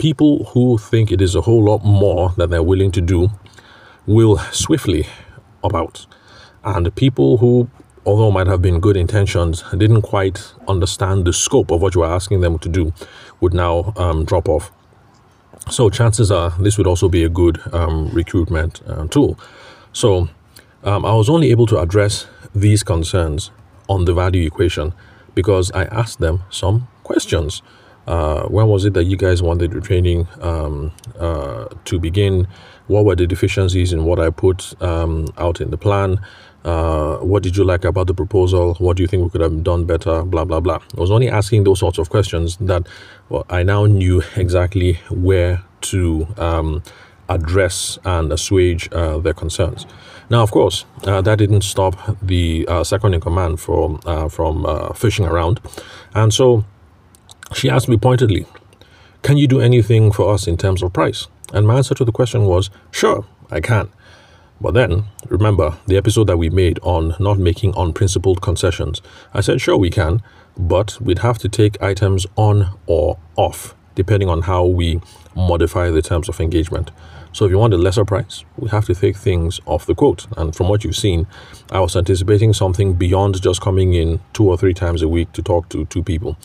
people 0.02 0.46
who 0.46 0.80
think 0.80 1.12
it 1.12 1.22
is 1.22 1.36
a 1.36 1.42
whole 1.42 1.64
lot 1.64 1.86
more 1.86 2.34
than 2.36 2.50
they're 2.50 2.64
willing 2.64 2.90
to 2.90 3.02
do 3.02 3.30
will 4.08 4.40
swiftly 4.52 5.06
about. 5.64 6.08
And 6.64 6.94
people 6.96 7.38
who, 7.38 7.70
although 8.04 8.32
might 8.32 8.48
have 8.48 8.64
been 8.64 8.80
good 8.80 8.98
intentions, 8.98 9.64
didn't 9.78 10.02
quite 10.02 10.56
understand 10.68 11.26
the 11.26 11.34
scope 11.34 11.70
of 11.70 11.84
what 11.84 11.94
you 11.94 12.02
are 12.02 12.16
asking 12.16 12.42
them 12.42 12.58
to 12.58 12.68
do 12.68 12.94
would 13.42 13.54
now 13.54 13.94
um, 13.96 14.26
drop 14.26 14.50
off. 14.50 14.72
So 15.70 15.92
chances 15.92 16.32
are 16.32 16.50
this 16.60 16.80
would 16.80 16.88
also 16.88 17.08
be 17.08 17.24
a 17.24 17.30
good 17.30 17.62
um, 17.72 18.10
recruitment 18.10 18.82
uh, 18.88 19.06
tool. 19.06 19.38
So 19.94 20.30
um, 20.84 21.06
I 21.06 21.14
was 21.14 21.30
only 21.30 21.52
able 21.52 21.68
to 21.68 21.78
address 21.78 22.26
these 22.56 22.82
concerns 22.82 23.52
on 23.88 24.06
the 24.06 24.16
value 24.16 24.48
equation 24.48 24.96
because 25.36 25.72
I 25.74 25.84
asked 25.84 26.18
them 26.18 26.42
some 26.50 26.88
questions. 27.04 27.62
Uh, 28.12 28.44
when 28.50 28.68
was 28.68 28.84
it 28.84 28.94
that 28.94 29.06
you 29.06 29.16
guys 29.16 29.42
wanted 29.42 29.72
the 29.72 29.80
training 29.80 30.28
um, 30.42 30.92
uh, 31.18 31.66
to 31.86 31.98
begin? 31.98 32.46
What 32.88 33.06
were 33.06 33.16
the 33.16 33.26
deficiencies 33.26 33.94
in 33.94 34.04
what 34.04 34.20
I 34.20 34.30
put 34.30 34.74
um, 34.82 35.28
out 35.38 35.62
in 35.62 35.72
the 35.72 35.78
plan? 35.78 36.20
Uh, 36.66 37.20
what 37.20 37.42
did 37.42 37.56
you 37.56 37.64
like 37.64 37.86
about 37.86 38.08
the 38.08 38.14
proposal? 38.14 38.74
What 38.80 38.98
do 38.98 39.04
you 39.04 39.08
think 39.08 39.24
we 39.24 39.30
could 39.30 39.40
have 39.40 39.64
done 39.64 39.86
better? 39.86 40.24
Blah, 40.24 40.44
blah, 40.44 40.60
blah. 40.60 40.80
I 40.98 41.00
was 41.00 41.10
only 41.10 41.30
asking 41.30 41.64
those 41.64 41.80
sorts 41.80 41.98
of 42.00 42.10
questions 42.10 42.58
that 42.58 42.86
well, 43.30 43.46
I 43.50 43.64
now 43.64 43.86
knew 43.86 44.22
exactly 44.36 45.00
where 45.10 45.64
to 45.84 46.28
um, 46.38 46.84
address 47.30 47.98
and 48.04 48.34
assuage 48.34 48.90
uh, 48.92 49.20
their 49.20 49.34
concerns. 49.34 49.88
Now, 50.30 50.44
of 50.44 50.52
course, 50.52 50.84
uh, 51.06 51.22
that 51.22 51.38
didn't 51.38 51.62
stop 51.62 51.96
the 52.22 52.66
uh, 52.68 52.84
second 52.84 53.14
in 53.14 53.22
command 53.22 53.62
from, 53.62 54.02
uh, 54.06 54.28
from 54.28 54.66
uh, 54.66 54.92
fishing 54.92 55.26
around. 55.26 55.62
And 56.14 56.34
so 56.34 56.66
she 57.54 57.70
asked 57.70 57.90
me 57.90 57.98
pointedly, 57.98 58.46
Can 59.22 59.38
you 59.38 59.48
do 59.48 59.60
anything 59.60 60.12
for 60.12 60.34
us 60.34 60.48
in 60.48 60.58
terms 60.58 60.82
of 60.82 60.94
price? 60.94 61.28
And 61.54 61.68
my 61.68 61.78
answer 61.78 61.96
to 61.96 62.06
the 62.06 62.12
question 62.12 62.46
was, 62.46 62.70
Sure, 62.92 63.26
I 63.50 63.60
can. 63.60 63.90
But 64.62 64.76
then, 64.76 65.06
remember 65.28 65.80
the 65.88 65.98
episode 65.98 66.28
that 66.28 66.38
we 66.38 66.52
made 66.52 66.80
on 66.84 67.16
not 67.20 67.40
making 67.40 67.74
unprincipled 67.76 68.44
concessions. 68.44 69.02
I 69.34 69.42
said, 69.42 69.60
sure, 69.60 69.76
we 69.76 69.90
can, 69.90 70.22
but 70.56 71.02
we'd 71.02 71.20
have 71.20 71.40
to 71.40 71.50
take 71.50 71.82
items 71.82 72.28
on 72.36 72.78
or 72.86 73.18
off, 73.36 73.74
depending 73.96 74.30
on 74.30 74.44
how 74.44 74.66
we 74.66 75.02
modify 75.36 75.90
the 75.90 76.04
terms 76.04 76.30
of 76.30 76.40
engagement. 76.40 76.92
So 77.34 77.46
if 77.46 77.52
you 77.52 77.58
want 77.58 77.74
a 77.74 77.78
lesser 77.78 78.06
price, 78.06 78.46
we 78.56 78.70
have 78.70 78.86
to 78.86 78.94
take 78.94 79.18
things 79.18 79.60
off 79.66 79.88
the 79.88 79.96
quote. 79.96 80.28
And 80.38 80.56
from 80.56 80.70
what 80.70 80.84
you've 80.84 80.96
seen, 80.96 81.26
I 81.72 81.80
was 81.80 81.96
anticipating 81.96 82.54
something 82.54 82.94
beyond 82.94 83.42
just 83.42 83.62
coming 83.62 83.96
in 83.96 84.20
two 84.34 84.48
or 84.48 84.58
three 84.58 84.76
times 84.76 85.02
a 85.02 85.08
week 85.08 85.32
to 85.32 85.42
talk 85.42 85.70
to 85.70 85.86
two 85.86 86.04
people 86.04 86.38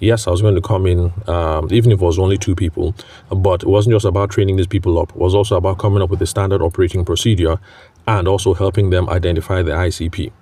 yes, 0.00 0.26
I 0.26 0.30
was 0.30 0.42
going 0.42 0.54
to 0.54 0.60
come 0.60 0.86
in, 0.86 1.12
um, 1.26 1.68
even 1.70 1.92
if 1.92 2.00
it 2.00 2.04
was 2.04 2.18
only 2.18 2.38
two 2.38 2.54
people, 2.54 2.94
but 3.30 3.62
it 3.62 3.68
wasn't 3.68 3.94
just 3.94 4.04
about 4.04 4.30
training 4.30 4.56
these 4.56 4.66
people 4.66 4.98
up. 4.98 5.10
It 5.10 5.16
was 5.16 5.34
also 5.34 5.56
about 5.56 5.78
coming 5.78 6.02
up 6.02 6.10
with 6.10 6.22
a 6.22 6.26
standard 6.26 6.62
operating 6.62 7.04
procedure 7.04 7.58
and 8.06 8.28
also 8.28 8.54
helping 8.54 8.90
them 8.90 9.08
identify 9.08 9.62
the 9.62 9.72
ICP. 9.72 10.32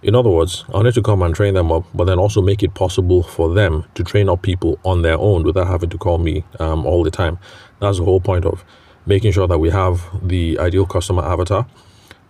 In 0.00 0.14
other 0.14 0.30
words, 0.30 0.64
I 0.68 0.76
wanted 0.76 0.94
to 0.94 1.02
come 1.02 1.22
and 1.22 1.34
train 1.34 1.54
them 1.54 1.72
up, 1.72 1.84
but 1.92 2.04
then 2.04 2.18
also 2.18 2.40
make 2.40 2.62
it 2.62 2.74
possible 2.74 3.22
for 3.22 3.52
them 3.52 3.84
to 3.94 4.04
train 4.04 4.28
up 4.28 4.42
people 4.42 4.78
on 4.84 5.02
their 5.02 5.18
own 5.18 5.42
without 5.42 5.66
having 5.66 5.90
to 5.90 5.98
call 5.98 6.18
me 6.18 6.44
um, 6.60 6.86
all 6.86 7.02
the 7.02 7.10
time. 7.10 7.38
That's 7.80 7.98
the 7.98 8.04
whole 8.04 8.20
point 8.20 8.44
of 8.44 8.64
making 9.06 9.32
sure 9.32 9.48
that 9.48 9.58
we 9.58 9.70
have 9.70 10.04
the 10.22 10.58
ideal 10.60 10.86
customer 10.86 11.24
avatar 11.24 11.66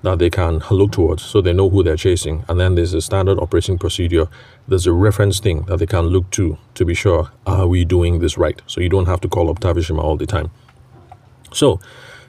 that 0.02 0.18
they 0.18 0.30
can 0.30 0.62
look 0.70 0.92
towards 0.92 1.22
so 1.22 1.40
they 1.40 1.52
know 1.52 1.68
who 1.68 1.82
they're 1.82 1.96
chasing. 1.96 2.44
And 2.48 2.60
then 2.60 2.74
there's 2.74 2.94
a 2.94 3.00
standard 3.00 3.38
operating 3.38 3.78
procedure. 3.78 4.28
There's 4.66 4.86
a 4.86 4.92
reference 4.92 5.40
thing 5.40 5.62
that 5.62 5.78
they 5.78 5.86
can 5.86 6.06
look 6.06 6.30
to 6.32 6.58
to 6.74 6.84
be 6.84 6.94
sure, 6.94 7.30
are 7.46 7.66
we 7.66 7.84
doing 7.84 8.20
this 8.20 8.38
right? 8.38 8.60
So 8.66 8.80
you 8.80 8.88
don't 8.88 9.06
have 9.06 9.20
to 9.22 9.28
call 9.28 9.50
up 9.50 9.60
Tavishima 9.60 10.02
all 10.02 10.16
the 10.16 10.26
time. 10.26 10.50
So 11.52 11.80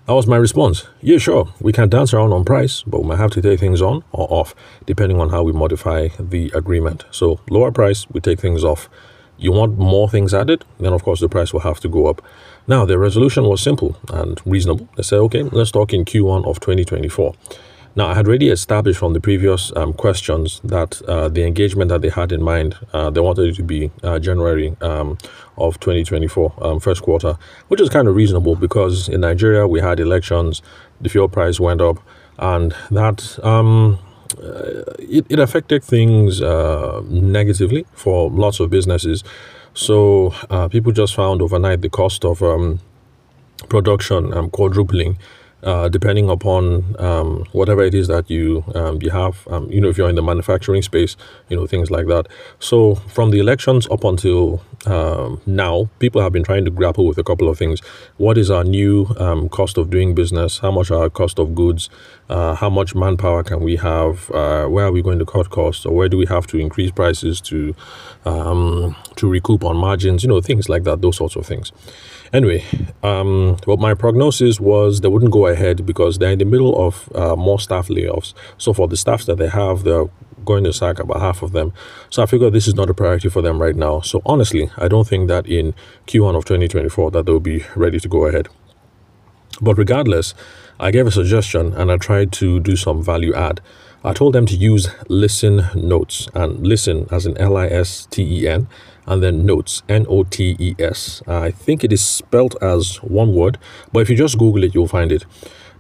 that 0.06 0.14
was 0.14 0.26
my 0.26 0.38
response. 0.38 0.88
Yeah, 1.02 1.20
sure, 1.20 1.54
we 1.60 1.72
can 1.72 1.90
dance 1.90 2.14
around 2.14 2.34
on 2.34 2.44
price, 2.44 2.82
but 2.82 3.02
we 3.02 3.08
might 3.08 3.20
have 3.20 3.32
to 3.32 3.42
take 3.42 3.60
things 3.60 3.82
on 3.82 4.04
or 4.12 4.28
off 4.32 4.56
depending 4.88 5.22
on 5.22 5.30
how 5.30 5.44
we 5.44 5.52
modify 5.52 6.08
the 6.20 6.52
agreement. 6.56 7.06
So 7.12 7.40
lower 7.50 7.72
price, 7.72 8.10
we 8.10 8.20
take 8.20 8.40
things 8.40 8.64
off. 8.64 8.90
You 9.38 9.52
want 9.52 9.78
more 9.78 10.10
things 10.10 10.34
added, 10.34 10.66
then 10.80 10.94
of 10.94 11.04
course 11.04 11.20
the 11.20 11.30
price 11.30 11.54
will 11.54 11.60
have 11.62 11.80
to 11.82 11.88
go 11.88 12.08
up. 12.08 12.24
Now, 12.70 12.86
the 12.86 13.00
resolution 13.00 13.46
was 13.46 13.64
simple 13.64 13.98
and 14.14 14.40
reasonable. 14.46 14.88
They 14.96 15.02
said, 15.02 15.18
okay, 15.22 15.42
let's 15.42 15.72
talk 15.72 15.92
in 15.92 16.06
Q1 16.06 16.46
of 16.46 16.60
2024. 16.60 17.34
Now, 17.96 18.10
I 18.10 18.14
had 18.14 18.28
already 18.28 18.50
established 18.50 19.00
from 19.00 19.14
the 19.14 19.20
previous 19.20 19.76
um, 19.76 19.92
questions 19.92 20.62
that 20.64 21.02
uh, 21.08 21.30
the 21.30 21.48
engagement 21.48 21.90
that 21.90 22.04
they 22.04 22.10
had 22.10 22.32
in 22.32 22.44
mind, 22.44 22.78
uh, 22.94 23.10
they 23.10 23.22
wanted 23.22 23.50
it 23.50 23.56
to 23.56 23.64
be 23.64 23.90
uh, 24.04 24.20
January 24.20 24.78
um, 24.82 25.18
of 25.58 25.80
2024, 25.80 26.54
um, 26.62 26.80
first 26.80 27.02
quarter, 27.02 27.40
which 27.70 27.82
is 27.82 27.90
kind 27.90 28.08
of 28.08 28.16
reasonable 28.16 28.56
because 28.56 29.10
in 29.10 29.22
Nigeria 29.22 29.68
we 29.68 29.80
had 29.80 30.00
elections, 30.00 30.62
the 31.02 31.10
fuel 31.10 31.28
price 31.28 31.60
went 31.60 31.82
up, 31.82 31.98
and 32.38 32.76
that 32.92 33.44
um, 33.44 33.98
uh, 34.38 34.84
it, 35.00 35.26
it 35.28 35.40
affected 35.40 35.84
things 35.84 36.40
uh, 36.40 37.02
negatively 37.10 37.88
for 37.94 38.30
lots 38.30 38.60
of 38.60 38.70
businesses. 38.70 39.24
So 39.80 40.34
uh, 40.50 40.68
people 40.68 40.92
just 40.92 41.16
found 41.16 41.42
overnight 41.42 41.80
the 41.80 41.90
cost 41.90 42.26
of 42.26 42.44
um, 42.44 42.82
production 43.70 44.34
um, 44.34 44.50
quadrupling 44.50 45.18
uh, 45.64 45.90
depending 45.90 46.30
upon 46.30 46.96
um, 47.00 47.46
whatever 47.52 47.84
it 47.84 47.94
is 47.94 48.08
that 48.08 48.30
you 48.30 48.64
um, 48.76 49.02
you 49.02 49.10
have. 49.10 49.48
Um, 49.50 49.70
you 49.72 49.82
know, 49.82 49.90
if 49.90 49.98
you're 49.98 50.10
in 50.10 50.16
the 50.16 50.22
manufacturing 50.22 50.82
space, 50.82 51.16
you 51.50 51.58
know 51.58 51.68
things 51.68 51.92
like 51.92 52.08
that. 52.08 52.28
So 52.60 52.96
from 52.96 53.32
the 53.32 53.40
elections 53.40 53.88
up 53.92 54.04
until 54.04 54.62
um, 54.86 55.42
now, 55.46 55.90
people 56.00 56.22
have 56.22 56.32
been 56.32 56.44
trying 56.44 56.66
to 56.66 56.72
grapple 56.72 57.06
with 57.06 57.18
a 57.18 57.24
couple 57.24 57.50
of 57.50 57.58
things. 57.58 57.82
What 58.18 58.38
is 58.38 58.50
our 58.50 58.64
new 58.64 59.08
um, 59.18 59.50
cost 59.50 59.78
of 59.78 59.90
doing 59.90 60.16
business? 60.16 60.60
How 60.60 60.72
much 60.72 60.92
are 60.92 61.04
our 61.04 61.10
cost 61.10 61.40
of 61.40 61.56
goods? 61.56 61.90
Uh, 62.30 62.56
how 62.56 62.70
much 62.70 62.96
manpower 62.96 63.44
can 63.44 63.60
we 63.60 63.76
have? 63.78 64.32
Uh, 64.32 64.68
where 64.68 64.86
are 64.86 64.92
we 64.92 65.02
going 65.02 65.20
to 65.20 65.26
cut 65.26 65.50
costs, 65.50 65.86
or 65.86 65.96
where 65.96 66.08
do 66.10 66.18
we 66.18 66.26
have 66.28 66.48
to 66.48 66.58
increase 66.58 66.92
prices 66.92 67.42
to 67.42 67.76
um, 68.26 68.96
to 69.16 69.28
recoup 69.30 69.64
on 69.64 69.76
margins? 69.76 70.24
You 70.24 70.30
know, 70.30 70.42
things 70.42 70.70
like 70.70 70.84
that. 70.84 71.02
Those 71.02 71.18
sorts 71.18 71.36
of 71.36 71.46
things. 71.46 71.72
Anyway, 72.32 72.64
um, 73.02 73.58
well, 73.66 73.78
my 73.78 73.94
prognosis 73.94 74.60
was 74.60 75.02
they 75.02 75.08
wouldn't 75.08 75.32
go 75.32 75.48
ahead 75.48 75.86
because 75.86 76.20
they're 76.20 76.32
in 76.32 76.40
the 76.40 76.46
middle 76.46 76.80
of 76.86 77.10
uh, 77.16 77.36
more 77.36 77.60
staff 77.60 77.88
layoffs. 77.88 78.34
So 78.58 78.72
for 78.74 78.88
the 78.88 78.98
staffs 78.98 79.26
that 79.26 79.38
they 79.38 79.48
have, 79.50 79.84
they're 79.84 80.10
going 80.46 80.64
to 80.64 80.74
sack 80.74 81.00
about 81.00 81.20
half 81.20 81.42
of 81.42 81.52
them. 81.52 81.74
So 82.10 82.22
I 82.22 82.26
figure 82.28 82.50
this 82.50 82.68
is 82.68 82.76
not 82.76 82.90
a 82.90 82.94
priority 82.94 83.30
for 83.30 83.42
them 83.42 83.62
right 83.62 83.76
now. 83.76 84.02
So 84.02 84.22
honestly, 84.26 84.70
I 84.78 84.88
don't 84.88 85.08
think 85.08 85.28
that 85.28 85.48
in 85.48 85.74
Q1 86.08 86.36
of 86.36 86.46
2024 86.46 87.12
that 87.12 87.26
they'll 87.26 87.40
be 87.40 87.66
ready 87.76 88.00
to 88.00 88.08
go 88.08 88.26
ahead. 88.26 88.48
But 89.62 89.78
regardless, 89.78 90.34
I 90.80 90.92
gave 90.92 91.08
a 91.08 91.12
suggestion 91.12 91.74
and 91.74 91.92
I 91.92 91.98
tried 91.98 92.32
to 92.34 92.60
do 92.60 92.76
some 92.76 93.04
value 93.04 93.34
add. 93.34 93.60
I 94.04 94.14
told 94.14 94.34
them 94.34 94.46
to 94.46 94.56
use 94.56 94.88
listen 95.10 95.66
notes 95.76 96.30
and 96.34 96.66
listen 96.66 97.08
as 97.12 97.26
in 97.26 97.38
L 97.38 97.58
I 97.58 97.68
S 97.68 98.06
T 98.06 98.24
E 98.24 98.48
N 98.48 98.68
and 99.10 99.22
then 99.22 99.46
notes 99.46 99.84
N 99.90 100.06
O 100.08 100.24
T 100.24 100.56
E 100.60 100.76
S. 100.80 101.22
I 101.28 101.52
think 101.52 101.84
it 101.84 101.92
is 101.92 102.02
spelt 102.02 102.56
as 102.62 102.98
one 102.98 103.34
word, 103.34 103.58
but 103.92 104.00
if 104.00 104.10
you 104.10 104.16
just 104.16 104.38
Google 104.38 104.64
it, 104.64 104.74
you'll 104.74 104.88
find 104.88 105.12
it. 105.12 105.26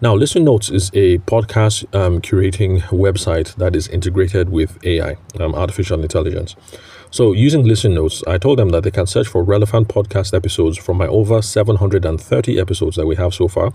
Now, 0.01 0.15
Listen 0.15 0.45
Notes 0.45 0.69
is 0.69 0.89
a 0.93 1.17
podcast 1.19 1.83
um, 1.93 2.21
curating 2.21 2.81
website 2.83 3.55
that 3.55 3.75
is 3.75 3.89
integrated 3.89 4.49
with 4.49 4.77
AI, 4.85 5.17
um, 5.39 5.53
artificial 5.53 6.01
intelligence. 6.01 6.55
So, 7.11 7.33
using 7.33 7.65
Listen 7.65 7.93
Notes, 7.95 8.23
I 8.25 8.37
told 8.37 8.59
them 8.59 8.69
that 8.69 8.83
they 8.83 8.91
can 8.91 9.07
search 9.07 9.27
for 9.27 9.43
relevant 9.43 9.89
podcast 9.89 10.33
episodes 10.33 10.77
from 10.77 10.97
my 10.97 11.07
over 11.07 11.41
730 11.41 12.59
episodes 12.59 12.95
that 12.95 13.07
we 13.07 13.17
have 13.17 13.33
so 13.33 13.47
far 13.47 13.73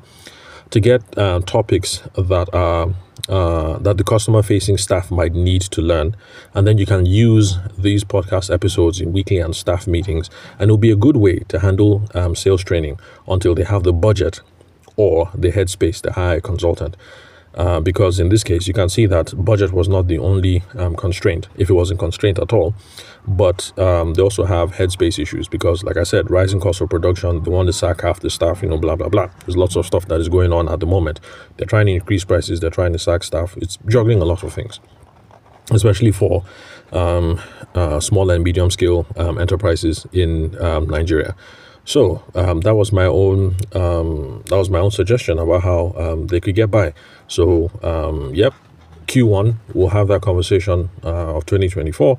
to 0.70 0.80
get 0.80 1.02
uh, 1.18 1.40
topics 1.40 2.02
that 2.16 2.48
are 2.54 2.94
uh, 3.28 3.78
that 3.78 3.96
the 3.96 4.04
customer 4.04 4.42
facing 4.42 4.76
staff 4.76 5.10
might 5.10 5.32
need 5.32 5.62
to 5.62 5.80
learn. 5.80 6.14
And 6.52 6.66
then 6.66 6.78
you 6.78 6.86
can 6.86 7.06
use 7.06 7.56
these 7.78 8.04
podcast 8.04 8.52
episodes 8.52 9.00
in 9.00 9.12
weekly 9.12 9.38
and 9.38 9.56
staff 9.56 9.86
meetings. 9.86 10.28
And 10.58 10.64
it'll 10.64 10.78
be 10.78 10.90
a 10.90 10.96
good 10.96 11.16
way 11.16 11.40
to 11.48 11.60
handle 11.60 12.02
um, 12.14 12.34
sales 12.34 12.62
training 12.62 12.98
until 13.26 13.54
they 13.54 13.64
have 13.64 13.82
the 13.82 13.92
budget 13.92 14.40
or 14.96 15.30
the 15.34 15.52
headspace 15.52 16.00
to 16.02 16.12
hire 16.12 16.36
a 16.36 16.40
consultant. 16.40 16.96
Uh, 17.54 17.80
because 17.80 18.18
in 18.18 18.30
this 18.30 18.42
case, 18.42 18.66
you 18.66 18.74
can 18.74 18.88
see 18.88 19.06
that 19.06 19.32
budget 19.44 19.72
was 19.72 19.88
not 19.88 20.08
the 20.08 20.18
only 20.18 20.64
um, 20.76 20.96
constraint, 20.96 21.48
if 21.56 21.70
it 21.70 21.72
wasn't 21.72 21.98
constraint 21.98 22.38
at 22.38 22.52
all. 22.52 22.74
But 23.26 23.76
um, 23.78 24.14
they 24.14 24.22
also 24.22 24.44
have 24.44 24.72
headspace 24.72 25.18
issues 25.18 25.48
because, 25.48 25.82
like 25.82 25.96
I 25.96 26.02
said, 26.02 26.30
rising 26.30 26.60
cost 26.60 26.80
of 26.82 26.90
production, 26.90 27.42
they 27.42 27.50
want 27.50 27.68
to 27.68 27.72
sack 27.72 28.02
half 28.02 28.20
the 28.20 28.28
staff, 28.28 28.62
you 28.62 28.68
know, 28.68 28.76
blah, 28.76 28.96
blah, 28.96 29.08
blah. 29.08 29.30
There's 29.46 29.56
lots 29.56 29.76
of 29.76 29.86
stuff 29.86 30.06
that 30.08 30.20
is 30.20 30.28
going 30.28 30.52
on 30.52 30.68
at 30.68 30.80
the 30.80 30.86
moment. 30.86 31.20
They're 31.56 31.66
trying 31.66 31.86
to 31.86 31.92
increase 31.92 32.24
prices, 32.24 32.60
they're 32.60 32.70
trying 32.70 32.92
to 32.92 32.98
sack 32.98 33.22
staff. 33.22 33.56
It's 33.56 33.78
juggling 33.88 34.20
a 34.20 34.26
lot 34.26 34.42
of 34.42 34.52
things, 34.52 34.78
especially 35.70 36.12
for 36.12 36.44
um, 36.92 37.40
uh, 37.74 37.98
small 37.98 38.30
and 38.30 38.44
medium 38.44 38.70
scale 38.70 39.06
um, 39.16 39.38
enterprises 39.38 40.06
in 40.12 40.60
um, 40.62 40.88
Nigeria. 40.88 41.34
So 41.86 42.22
um, 42.34 42.60
that 42.60 42.74
was 42.74 42.92
my 42.92 43.04
own 43.04 43.56
um, 43.74 44.42
that 44.46 44.56
was 44.56 44.70
my 44.70 44.78
own 44.78 44.90
suggestion 44.90 45.38
about 45.38 45.62
how 45.62 46.16
they 46.28 46.40
could 46.40 46.54
get 46.54 46.70
by. 46.70 46.94
So 47.28 47.70
yep, 48.32 48.54
Q1 49.06 49.56
we'll 49.74 49.88
have 49.88 50.08
that 50.08 50.22
conversation 50.22 50.88
uh, 51.02 51.36
of 51.36 51.44
2024. 51.46 52.18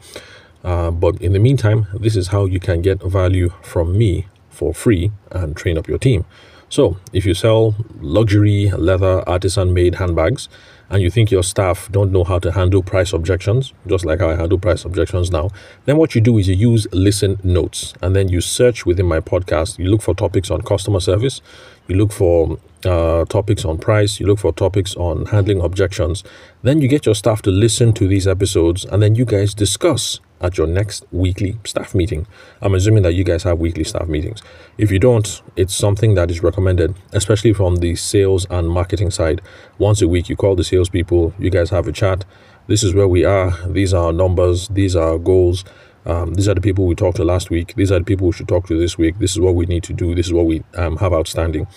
Uh, 0.65 0.89
but 0.89 1.21
in 1.21 1.31
the 1.31 1.39
meantime, 1.39 1.85
this 1.93 2.15
is 2.15 2.29
how 2.29 2.45
you 2.45 2.59
can 2.59 2.81
get 2.81 3.01
value 3.03 3.53
from 3.61 3.95
me 3.95 4.25
for 4.49 4.73
free 4.73 5.11
and 5.31 5.55
train 5.55 5.77
up 5.77 5.87
your 5.87 5.99
team. 5.99 6.25
So 6.69 6.97
if 7.13 7.23
you 7.23 7.35
sell 7.35 7.75
luxury 8.01 8.71
leather 8.71 9.23
artisan 9.29 9.75
made 9.75 9.95
handbags 9.95 10.49
and 10.89 11.03
you 11.03 11.11
think 11.11 11.29
your 11.29 11.43
staff 11.43 11.87
don't 11.91 12.11
know 12.11 12.23
how 12.23 12.39
to 12.39 12.51
handle 12.51 12.81
price 12.81 13.13
objections, 13.13 13.73
just 13.85 14.05
like 14.05 14.19
how 14.19 14.31
I 14.31 14.35
handle 14.35 14.57
price 14.57 14.85
objections 14.85 15.29
now, 15.29 15.51
then 15.85 15.97
what 15.97 16.15
you 16.15 16.21
do 16.21 16.39
is 16.39 16.47
you 16.47 16.55
use 16.55 16.87
listen 16.91 17.39
notes 17.43 17.93
and 18.01 18.15
then 18.15 18.29
you 18.29 18.41
search 18.41 18.87
within 18.87 19.05
my 19.05 19.19
podcast. 19.19 19.77
You 19.77 19.89
look 19.91 20.01
for 20.01 20.15
topics 20.15 20.49
on 20.49 20.63
customer 20.63 20.99
service, 20.99 21.41
you 21.87 21.95
look 21.95 22.11
for 22.11 22.57
uh, 22.83 23.25
topics 23.25 23.65
on 23.65 23.77
price, 23.77 24.19
you 24.19 24.25
look 24.25 24.39
for 24.39 24.51
topics 24.51 24.95
on 24.95 25.27
handling 25.27 25.61
objections. 25.61 26.23
Then 26.63 26.81
you 26.81 26.87
get 26.87 27.05
your 27.05 27.15
staff 27.15 27.43
to 27.43 27.51
listen 27.51 27.93
to 27.93 28.07
these 28.07 28.27
episodes 28.27 28.85
and 28.85 29.03
then 29.03 29.13
you 29.13 29.25
guys 29.25 29.53
discuss 29.53 30.19
at 30.41 30.57
your 30.57 30.67
next 30.67 31.05
weekly 31.11 31.57
staff 31.63 31.95
meeting. 31.95 32.27
I'm 32.61 32.75
assuming 32.75 33.03
that 33.03 33.13
you 33.13 33.23
guys 33.23 33.43
have 33.43 33.59
weekly 33.59 33.83
staff 33.83 34.07
meetings. 34.07 34.41
If 34.77 34.91
you 34.91 34.99
don't, 34.99 35.41
it's 35.55 35.73
something 35.73 36.15
that 36.15 36.29
is 36.29 36.43
recommended, 36.43 36.95
especially 37.13 37.53
from 37.53 37.77
the 37.77 37.95
sales 37.95 38.45
and 38.49 38.69
marketing 38.69 39.11
side. 39.11 39.41
Once 39.77 40.01
a 40.01 40.07
week, 40.07 40.29
you 40.29 40.35
call 40.35 40.55
the 40.55 40.63
salespeople, 40.63 41.33
you 41.39 41.49
guys 41.49 41.69
have 41.69 41.87
a 41.87 41.91
chat. 41.91 42.25
This 42.67 42.83
is 42.83 42.93
where 42.93 43.07
we 43.07 43.23
are. 43.23 43.51
These 43.67 43.93
are 43.93 44.05
our 44.05 44.13
numbers. 44.13 44.67
These 44.69 44.95
are 44.95 45.11
our 45.11 45.19
goals. 45.19 45.63
Um, 46.05 46.33
these 46.33 46.47
are 46.47 46.53
the 46.53 46.61
people 46.61 46.85
we 46.85 46.95
talked 46.95 47.17
to 47.17 47.23
last 47.23 47.49
week. 47.49 47.75
These 47.75 47.91
are 47.91 47.99
the 47.99 48.05
people 48.05 48.27
we 48.27 48.33
should 48.33 48.47
talk 48.47 48.67
to 48.67 48.79
this 48.79 48.97
week. 48.97 49.19
This 49.19 49.31
is 49.31 49.39
what 49.39 49.55
we 49.55 49.65
need 49.65 49.83
to 49.83 49.93
do. 49.93 50.15
This 50.15 50.27
is 50.27 50.33
what 50.33 50.45
we 50.45 50.63
um, 50.75 50.97
have 50.97 51.13
outstanding. 51.13 51.67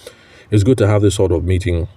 It's 0.51 0.65
good 0.65 0.79
to 0.79 0.87
have 0.87 1.03
this 1.03 1.15
sort 1.15 1.33
of 1.33 1.45
meeting 1.45 1.89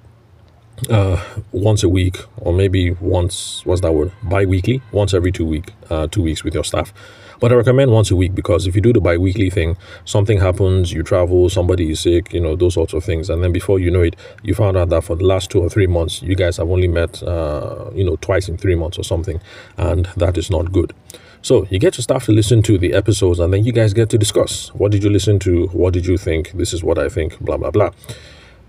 uh, 0.89 1.24
once 1.52 1.84
a 1.84 1.89
week 1.89 2.17
or 2.38 2.54
maybe 2.54 2.91
once 2.91 3.65
what's 3.65 3.82
that 3.82 3.94
word? 3.94 4.12
Bi-weekly 4.24 4.82
once 4.91 5.13
every 5.13 5.32
two 5.32 5.46
week 5.46 5.74
uh, 5.89 6.08
two 6.08 6.22
weeks 6.22 6.44
with 6.44 6.54
your 6.54 6.63
staff. 6.63 6.94
But 7.39 7.52
i 7.52 7.56
recommend 7.56 7.91
once 7.91 8.12
a 8.12 8.15
week 8.15 8.36
because 8.36 8.67
if 8.67 8.76
you 8.76 8.82
do 8.82 8.94
the 8.94 9.02
bi-weekly 9.02 9.50
thing 9.50 9.76
something 10.06 10.39
happens 10.39 10.94
you 10.94 11.02
travel 11.02 11.50
somebody 11.50 11.89
is 11.89 12.00
sick 12.00 12.32
you 12.34 12.39
know 12.39 12.56
those 12.56 12.76
sorts 12.76 12.94
of 12.94 13.04
things. 13.04 13.30
And 13.30 13.44
then 13.44 13.52
before 13.52 13.80
you 13.80 13.91
know 13.91 14.02
it 14.02 14.15
you 14.44 14.54
found 14.54 14.78
out 14.78 14.89
that 14.89 15.04
for 15.04 15.15
the 15.15 15.26
last 15.26 15.50
two 15.50 15.60
or 15.60 15.70
three 15.70 15.88
months 15.88 16.22
you 16.22 16.36
guys 16.36 16.58
have 16.58 16.70
only 16.70 16.88
met 16.88 17.22
uh, 17.24 17.89
you 17.94 18.04
know 18.04 18.15
twice 18.17 18.48
in 18.48 18.58
three 18.58 18.76
months 18.76 18.98
or 18.98 19.04
something. 19.04 19.41
And 19.78 20.08
that 20.17 20.38
is 20.38 20.50
not 20.50 20.72
good. 20.72 20.94
So 21.44 21.65
you 21.72 21.80
get 21.80 21.98
your 21.98 22.04
staff 22.04 22.26
to 22.26 22.32
listen 22.32 22.62
to 22.63 22.78
the 22.78 22.94
episodes 22.94 23.39
and 23.39 23.52
then 23.52 23.65
you 23.65 23.72
guys 23.72 23.94
get 23.94 24.12
to 24.12 24.17
discuss. 24.17 24.67
What 24.76 24.91
did 24.91 25.04
you 25.04 25.10
listen 25.10 25.39
to? 25.39 25.67
What 25.70 25.94
did 25.94 26.06
you 26.06 26.17
think? 26.17 26.52
This 26.52 26.74
is 26.74 26.84
what 26.84 27.00
i 27.00 27.10
think 27.10 27.39
blah 27.39 27.58
blah 27.58 27.72
blah 27.72 27.91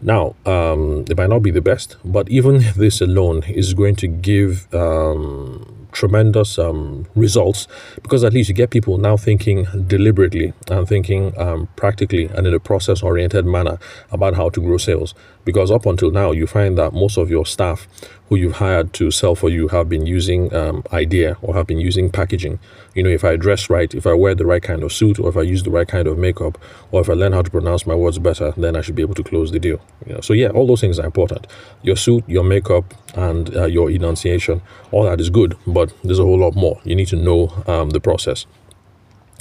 now, 0.03 0.35
um, 0.47 1.05
it 1.09 1.17
might 1.17 1.29
not 1.29 1.43
be 1.43 1.53
the 1.53 1.61
best, 1.61 1.97
but 2.05 2.29
even 2.29 2.65
this 2.77 3.01
alone 3.01 3.45
is 3.45 3.73
going 3.75 3.97
to 3.97 4.09
give 4.09 4.73
um, 4.75 5.83
tremendous 5.93 6.59
um, 6.59 7.07
results 7.15 7.69
because 8.03 8.25
at 8.25 8.33
least 8.33 8.49
you 8.49 8.55
get 8.55 8.71
people 8.71 8.99
now 8.99 9.17
thinking 9.17 9.67
deliberately 9.87 10.53
and 10.69 10.89
thinking 10.89 11.39
um, 11.39 11.69
practically 11.77 12.25
and 12.27 12.47
in 12.47 12.55
a 12.55 12.59
process 12.59 13.03
oriented 13.03 13.47
manner 13.47 13.79
about 14.11 14.35
how 14.35 14.49
to 14.49 14.61
grow 14.61 14.79
sales. 14.79 15.15
Because 15.45 15.71
up 15.71 15.87
until 15.87 16.11
now, 16.11 16.31
you 16.31 16.47
find 16.47 16.79
that 16.79 16.93
most 16.93 17.17
of 17.17 17.29
your 17.29 17.45
staff 17.45 17.89
who 18.29 18.37
you've 18.37 18.57
hired 18.57 18.93
to 18.95 19.11
sell 19.11 19.35
for 19.35 19.51
you 19.51 19.69
have 19.69 19.89
been 19.89 20.07
using 20.07 20.55
um, 20.55 20.83
idea 20.93 21.37
or 21.43 21.55
have 21.55 21.67
been 21.67 21.81
using 21.81 22.11
packaging. 22.11 22.59
You 22.95 23.03
know, 23.03 23.11
if 23.11 23.25
I 23.25 23.37
dress 23.37 23.69
right, 23.69 23.93
if 23.95 24.07
I 24.07 24.15
wear 24.15 24.35
the 24.35 24.47
right 24.47 24.63
kind 24.63 24.83
of 24.83 24.93
suit, 24.93 25.19
or 25.19 25.29
if 25.29 25.37
I 25.37 25.43
use 25.43 25.63
the 25.65 25.71
right 25.71 25.87
kind 25.87 26.07
of 26.07 26.17
makeup, 26.17 26.59
or 26.91 27.01
if 27.01 27.11
I 27.11 27.15
learn 27.15 27.33
how 27.33 27.43
to 27.43 27.51
pronounce 27.51 27.87
my 27.87 27.95
words 27.95 28.19
better, 28.19 28.53
then 28.57 28.77
I 28.77 28.81
should 28.81 28.95
be 28.95 29.03
able 29.03 29.15
to 29.15 29.23
close 29.25 29.51
the 29.51 29.59
deal. 29.59 29.81
You 30.07 30.15
know, 30.15 30.21
so 30.21 30.33
yeah, 30.33 30.49
all 30.49 30.67
those 30.67 30.81
things 30.81 30.99
are 30.99 31.07
important. 31.07 31.47
Your 31.83 31.97
suit, 31.97 32.25
your 32.29 32.45
makeup, 32.45 32.95
and 33.15 33.55
uh, 33.55 33.67
your 33.67 33.91
enunciation, 33.91 34.63
all 34.93 35.05
that 35.05 35.21
is 35.21 35.29
good, 35.29 35.57
but 35.67 35.93
there's 36.03 36.19
a 36.19 36.25
whole 36.25 36.39
lot 36.39 36.55
more. 36.55 36.81
You 36.85 36.97
need 36.97 37.09
to 37.09 37.17
know 37.17 37.53
um, 37.67 37.91
the 37.91 38.01
process. 38.01 38.47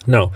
Now, 0.07 0.31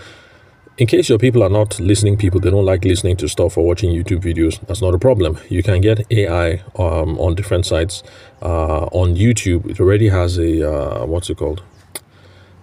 in 0.78 0.88
case 0.88 1.08
your 1.08 1.18
people 1.18 1.42
are 1.42 1.50
not 1.50 1.80
listening 1.80 2.18
people, 2.18 2.40
they 2.40 2.50
don't 2.50 2.66
like 2.66 2.84
listening 2.84 3.16
to 3.18 3.30
stuff 3.30 3.58
or 3.58 3.66
watching 3.66 3.92
YouTube 3.92 4.22
videos, 4.22 4.60
that's 4.68 4.82
not 4.82 4.94
a 4.94 5.00
problem. 5.00 5.38
You 5.50 5.64
can 5.64 5.80
get 5.82 6.06
AI 6.12 6.62
um, 6.78 7.18
on 7.20 7.36
different 7.36 7.66
sites. 7.66 8.04
Uh, 8.42 8.86
on 8.88 9.16
YouTube, 9.16 9.70
it 9.70 9.80
already 9.80 10.10
has 10.10 10.38
a, 10.38 10.70
uh, 10.70 11.06
what's 11.06 11.30
it 11.30 11.38
called? 11.38 11.64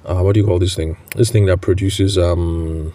Uh, 0.05 0.21
what 0.21 0.35
do 0.35 0.41
you 0.41 0.47
call 0.47 0.59
this 0.59 0.75
thing? 0.75 0.97
This 1.17 1.31
thing 1.31 1.47
that 1.47 1.61
produces 1.61 2.19
um, 2.19 2.93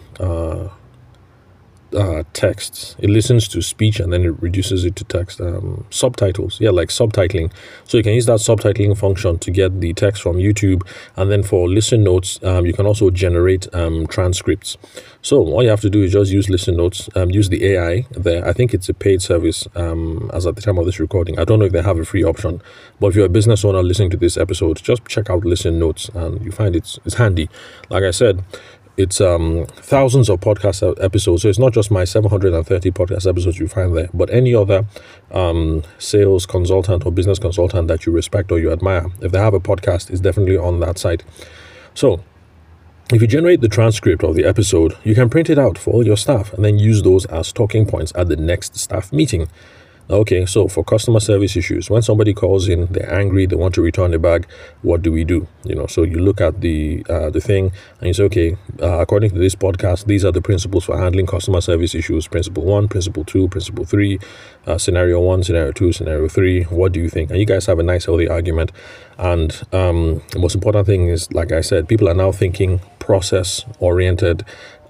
uh, 1.94 2.22
texts. 2.32 2.96
It 2.98 3.10
listens 3.10 3.48
to 3.48 3.62
speech 3.62 4.00
and 4.00 4.12
then 4.12 4.24
it 4.24 4.42
reduces 4.42 4.84
it 4.84 4.96
to 4.96 5.04
text. 5.04 5.40
Um, 5.40 5.86
subtitles, 5.90 6.60
yeah, 6.60 6.70
like 6.70 6.88
subtitling. 6.88 7.52
So 7.84 7.96
you 7.96 8.02
can 8.02 8.14
use 8.14 8.26
that 8.26 8.40
subtitling 8.40 8.96
function 8.96 9.38
to 9.38 9.50
get 9.50 9.80
the 9.80 9.92
text 9.94 10.22
from 10.22 10.36
YouTube. 10.36 10.86
And 11.16 11.30
then 11.30 11.42
for 11.42 11.68
listen 11.68 12.04
notes, 12.04 12.42
um, 12.42 12.66
you 12.66 12.72
can 12.72 12.86
also 12.86 13.10
generate 13.10 13.72
um, 13.74 14.06
transcripts. 14.06 14.76
So 15.22 15.38
all 15.38 15.62
you 15.62 15.68
have 15.70 15.80
to 15.80 15.90
do 15.90 16.02
is 16.02 16.12
just 16.12 16.30
use 16.30 16.48
listen 16.48 16.76
notes, 16.76 17.08
um, 17.14 17.30
use 17.30 17.48
the 17.48 17.64
AI 17.66 18.06
there. 18.12 18.46
I 18.46 18.52
think 18.52 18.72
it's 18.72 18.88
a 18.88 18.94
paid 18.94 19.20
service 19.20 19.66
um, 19.74 20.30
as 20.32 20.46
at 20.46 20.56
the 20.56 20.62
time 20.62 20.78
of 20.78 20.86
this 20.86 21.00
recording. 21.00 21.38
I 21.38 21.44
don't 21.44 21.58
know 21.58 21.64
if 21.64 21.72
they 21.72 21.82
have 21.82 21.98
a 21.98 22.04
free 22.04 22.24
option, 22.24 22.62
but 23.00 23.08
if 23.08 23.16
you're 23.16 23.26
a 23.26 23.30
business 23.30 23.64
owner 23.64 23.82
listening 23.82 24.10
to 24.10 24.16
this 24.16 24.36
episode, 24.36 24.82
just 24.82 25.04
check 25.06 25.28
out 25.28 25.44
listen 25.44 25.78
notes 25.78 26.08
and 26.10 26.44
you 26.44 26.52
find 26.52 26.76
it's, 26.76 26.98
it's 27.04 27.16
handy. 27.16 27.48
Like 27.90 28.04
I 28.04 28.10
said, 28.10 28.44
it's 28.98 29.20
um, 29.20 29.64
thousands 29.76 30.28
of 30.28 30.40
podcast 30.40 31.02
episodes. 31.02 31.42
So 31.42 31.48
it's 31.48 31.58
not 31.58 31.72
just 31.72 31.90
my 31.90 32.04
730 32.04 32.90
podcast 32.90 33.28
episodes 33.28 33.58
you 33.58 33.68
find 33.68 33.96
there, 33.96 34.08
but 34.12 34.28
any 34.30 34.54
other 34.54 34.86
um, 35.30 35.84
sales 35.98 36.46
consultant 36.46 37.06
or 37.06 37.12
business 37.12 37.38
consultant 37.38 37.86
that 37.88 38.04
you 38.04 38.12
respect 38.12 38.50
or 38.50 38.58
you 38.58 38.72
admire. 38.72 39.06
If 39.20 39.30
they 39.30 39.38
have 39.38 39.54
a 39.54 39.60
podcast, 39.60 40.10
it's 40.10 40.20
definitely 40.20 40.56
on 40.56 40.80
that 40.80 40.98
site. 40.98 41.22
So 41.94 42.24
if 43.12 43.22
you 43.22 43.28
generate 43.28 43.60
the 43.60 43.68
transcript 43.68 44.24
of 44.24 44.34
the 44.34 44.44
episode, 44.44 44.96
you 45.04 45.14
can 45.14 45.30
print 45.30 45.48
it 45.48 45.60
out 45.60 45.78
for 45.78 45.92
all 45.92 46.04
your 46.04 46.16
staff 46.16 46.52
and 46.52 46.64
then 46.64 46.80
use 46.80 47.02
those 47.02 47.24
as 47.26 47.52
talking 47.52 47.86
points 47.86 48.12
at 48.16 48.28
the 48.28 48.36
next 48.36 48.76
staff 48.76 49.12
meeting. 49.12 49.48
Okay, 50.10 50.46
so 50.46 50.68
for 50.68 50.82
customer 50.82 51.20
service 51.20 51.54
issues, 51.54 51.90
when 51.90 52.00
somebody 52.00 52.32
calls 52.32 52.66
in, 52.66 52.86
they're 52.86 53.12
angry, 53.12 53.44
they 53.44 53.56
want 53.56 53.74
to 53.74 53.82
return 53.82 54.10
the 54.10 54.18
bag, 54.18 54.46
what 54.80 55.02
do 55.02 55.12
we 55.12 55.22
do? 55.22 55.46
You 55.64 55.74
know, 55.74 55.86
so 55.86 56.02
you 56.02 56.18
look 56.18 56.40
at 56.40 56.62
the 56.62 57.04
uh, 57.10 57.28
the 57.28 57.42
thing 57.42 57.72
and 58.00 58.08
you 58.08 58.14
say, 58.14 58.22
okay, 58.24 58.56
uh, 58.80 59.00
according 59.00 59.32
to 59.32 59.38
this 59.38 59.54
podcast, 59.54 60.06
these 60.06 60.24
are 60.24 60.32
the 60.32 60.40
principles 60.40 60.84
for 60.84 60.96
handling 60.96 61.26
customer 61.26 61.60
service 61.60 61.94
issues. 61.94 62.26
Principle 62.26 62.64
one, 62.64 62.88
principle 62.88 63.22
two, 63.22 63.48
principle 63.48 63.84
three, 63.84 64.18
uh, 64.66 64.78
scenario 64.78 65.20
one, 65.20 65.42
scenario 65.42 65.72
two, 65.72 65.92
scenario 65.92 66.26
three. 66.26 66.62
What 66.64 66.92
do 66.92 67.00
you 67.00 67.10
think? 67.10 67.30
And 67.30 67.38
you 67.38 67.44
guys 67.44 67.66
have 67.66 67.78
a 67.78 67.82
nice, 67.82 68.06
healthy 68.06 68.28
argument. 68.28 68.72
And 69.18 69.60
um, 69.74 70.22
the 70.30 70.38
most 70.38 70.54
important 70.54 70.86
thing 70.86 71.08
is, 71.08 71.30
like 71.34 71.52
I 71.52 71.60
said, 71.60 71.86
people 71.86 72.08
are 72.08 72.14
now 72.14 72.32
thinking 72.32 72.80
process 72.98 73.64
oriented 73.78 74.44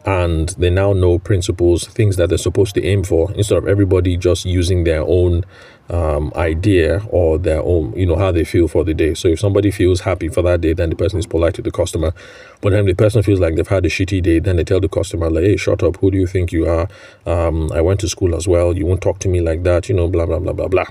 and 0.05 0.51
they 0.51 0.71
now 0.71 0.93
know 0.93 1.19
principles, 1.19 1.87
things 1.87 2.17
that 2.17 2.29
they're 2.29 2.39
supposed 2.39 2.75
to 2.77 2.85
aim 2.85 3.05
for, 3.05 3.33
instead 3.33 3.59
of 3.59 3.67
everybody 3.67 4.17
just 4.17 4.45
using 4.45 4.85
their 4.85 5.03
own 5.03 5.45
um, 5.91 6.33
idea 6.37 7.03
or 7.09 7.39
their 7.39 7.63
own, 7.63 7.93
you 7.95 8.07
know, 8.07 8.17
how 8.17 8.31
they 8.31 8.45
feel 8.45 8.69
for 8.69 8.85
the 8.85 8.95
day. 8.95 9.15
So 9.15 9.29
if 9.29 9.41
somebody 9.41 9.71
feels 9.71 10.01
happy 10.01 10.29
for 10.29 10.43
that 10.43 10.61
day, 10.61 10.73
then 10.73 10.91
the 10.91 10.97
person 10.97 11.19
is 11.19 11.27
polite 11.27 11.55
to 11.55 11.63
the 11.63 11.71
customer. 11.71 12.13
But 12.61 12.71
then 12.71 12.87
the 12.87 12.95
person 12.95 13.23
feels 13.23 13.41
like 13.41 13.55
they've 13.55 13.67
had 13.67 13.87
a 13.87 13.89
shitty 13.89 14.23
day, 14.23 14.39
then 14.39 14.57
they 14.57 14.65
tell 14.65 14.81
the 14.81 14.89
customer, 14.89 15.31
like, 15.31 15.45
hey, 15.45 15.57
shut 15.57 15.83
up. 15.83 15.97
Who 15.97 16.11
do 16.11 16.19
you 16.19 16.27
think 16.27 16.53
you 16.53 16.69
are? 16.69 16.89
Um, 17.27 17.71
I 17.73 17.81
went 17.81 18.01
to 18.01 18.09
school 18.09 18.35
as 18.35 18.47
well. 18.47 18.77
You 18.77 18.87
won't 18.87 19.03
talk 19.03 19.19
to 19.21 19.29
me 19.29 19.41
like 19.41 19.63
that, 19.65 19.89
you 19.89 19.95
know, 19.95 20.09
blah, 20.09 20.27
blah, 20.27 20.39
blah, 20.39 20.53
blah, 20.53 20.69
blah. 20.69 20.87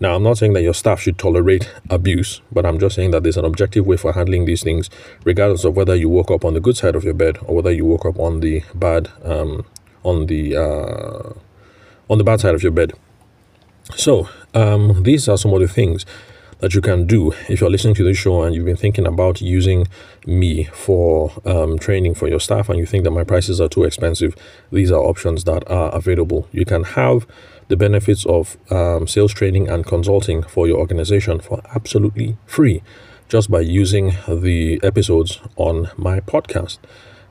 Now, 0.00 0.16
I'm 0.16 0.22
not 0.22 0.38
saying 0.38 0.54
that 0.54 0.62
your 0.62 0.74
staff 0.74 1.00
should 1.00 1.18
tolerate 1.18 1.72
abuse, 1.88 2.40
but 2.50 2.66
I'm 2.66 2.78
just 2.78 2.96
saying 2.96 3.12
that 3.12 3.22
there's 3.22 3.36
an 3.36 3.44
objective 3.44 3.86
way 3.86 3.96
for 3.96 4.12
handling 4.12 4.44
these 4.44 4.62
things, 4.62 4.90
regardless 5.24 5.64
of 5.64 5.76
whether 5.76 5.94
you 5.94 6.08
woke 6.08 6.30
up 6.30 6.44
on 6.44 6.54
the 6.54 6.60
good 6.60 6.76
side 6.76 6.96
of 6.96 7.04
your 7.04 7.14
bed 7.14 7.38
or 7.42 7.56
whether 7.56 7.72
you 7.72 7.84
woke 7.84 8.04
up 8.04 8.18
on 8.18 8.40
the 8.40 8.62
bad, 8.74 9.10
um, 9.22 9.64
on 10.02 10.26
the 10.26 10.56
uh, 10.56 11.32
on 12.08 12.18
the 12.18 12.24
bad 12.24 12.40
side 12.40 12.54
of 12.54 12.62
your 12.62 12.72
bed. 12.72 12.92
So, 13.96 14.28
um, 14.54 15.02
these 15.02 15.28
are 15.28 15.38
some 15.38 15.52
of 15.52 15.60
the 15.60 15.68
things 15.68 16.04
that 16.60 16.74
you 16.74 16.80
can 16.80 17.06
do 17.06 17.32
if 17.48 17.60
you're 17.60 17.68
listening 17.68 17.94
to 17.94 18.04
this 18.04 18.16
show 18.16 18.42
and 18.42 18.54
you've 18.54 18.64
been 18.64 18.76
thinking 18.76 19.06
about 19.06 19.40
using 19.40 19.86
me 20.26 20.64
for 20.72 21.30
um, 21.44 21.78
training 21.78 22.14
for 22.14 22.26
your 22.26 22.40
staff 22.40 22.68
and 22.68 22.78
you 22.78 22.86
think 22.86 23.04
that 23.04 23.10
my 23.10 23.24
prices 23.24 23.60
are 23.60 23.68
too 23.68 23.84
expensive. 23.84 24.34
These 24.72 24.90
are 24.90 25.00
options 25.00 25.44
that 25.44 25.68
are 25.70 25.94
available. 25.94 26.48
You 26.52 26.64
can 26.64 26.84
have 26.84 27.26
the 27.68 27.76
benefits 27.76 28.24
of 28.26 28.56
um, 28.70 29.06
sales 29.06 29.32
training 29.32 29.68
and 29.68 29.86
consulting 29.86 30.42
for 30.42 30.66
your 30.66 30.78
organization 30.78 31.40
for 31.40 31.62
absolutely 31.74 32.36
free 32.46 32.82
just 33.28 33.50
by 33.50 33.60
using 33.60 34.14
the 34.28 34.80
episodes 34.82 35.40
on 35.56 35.90
my 35.96 36.20
podcast. 36.20 36.78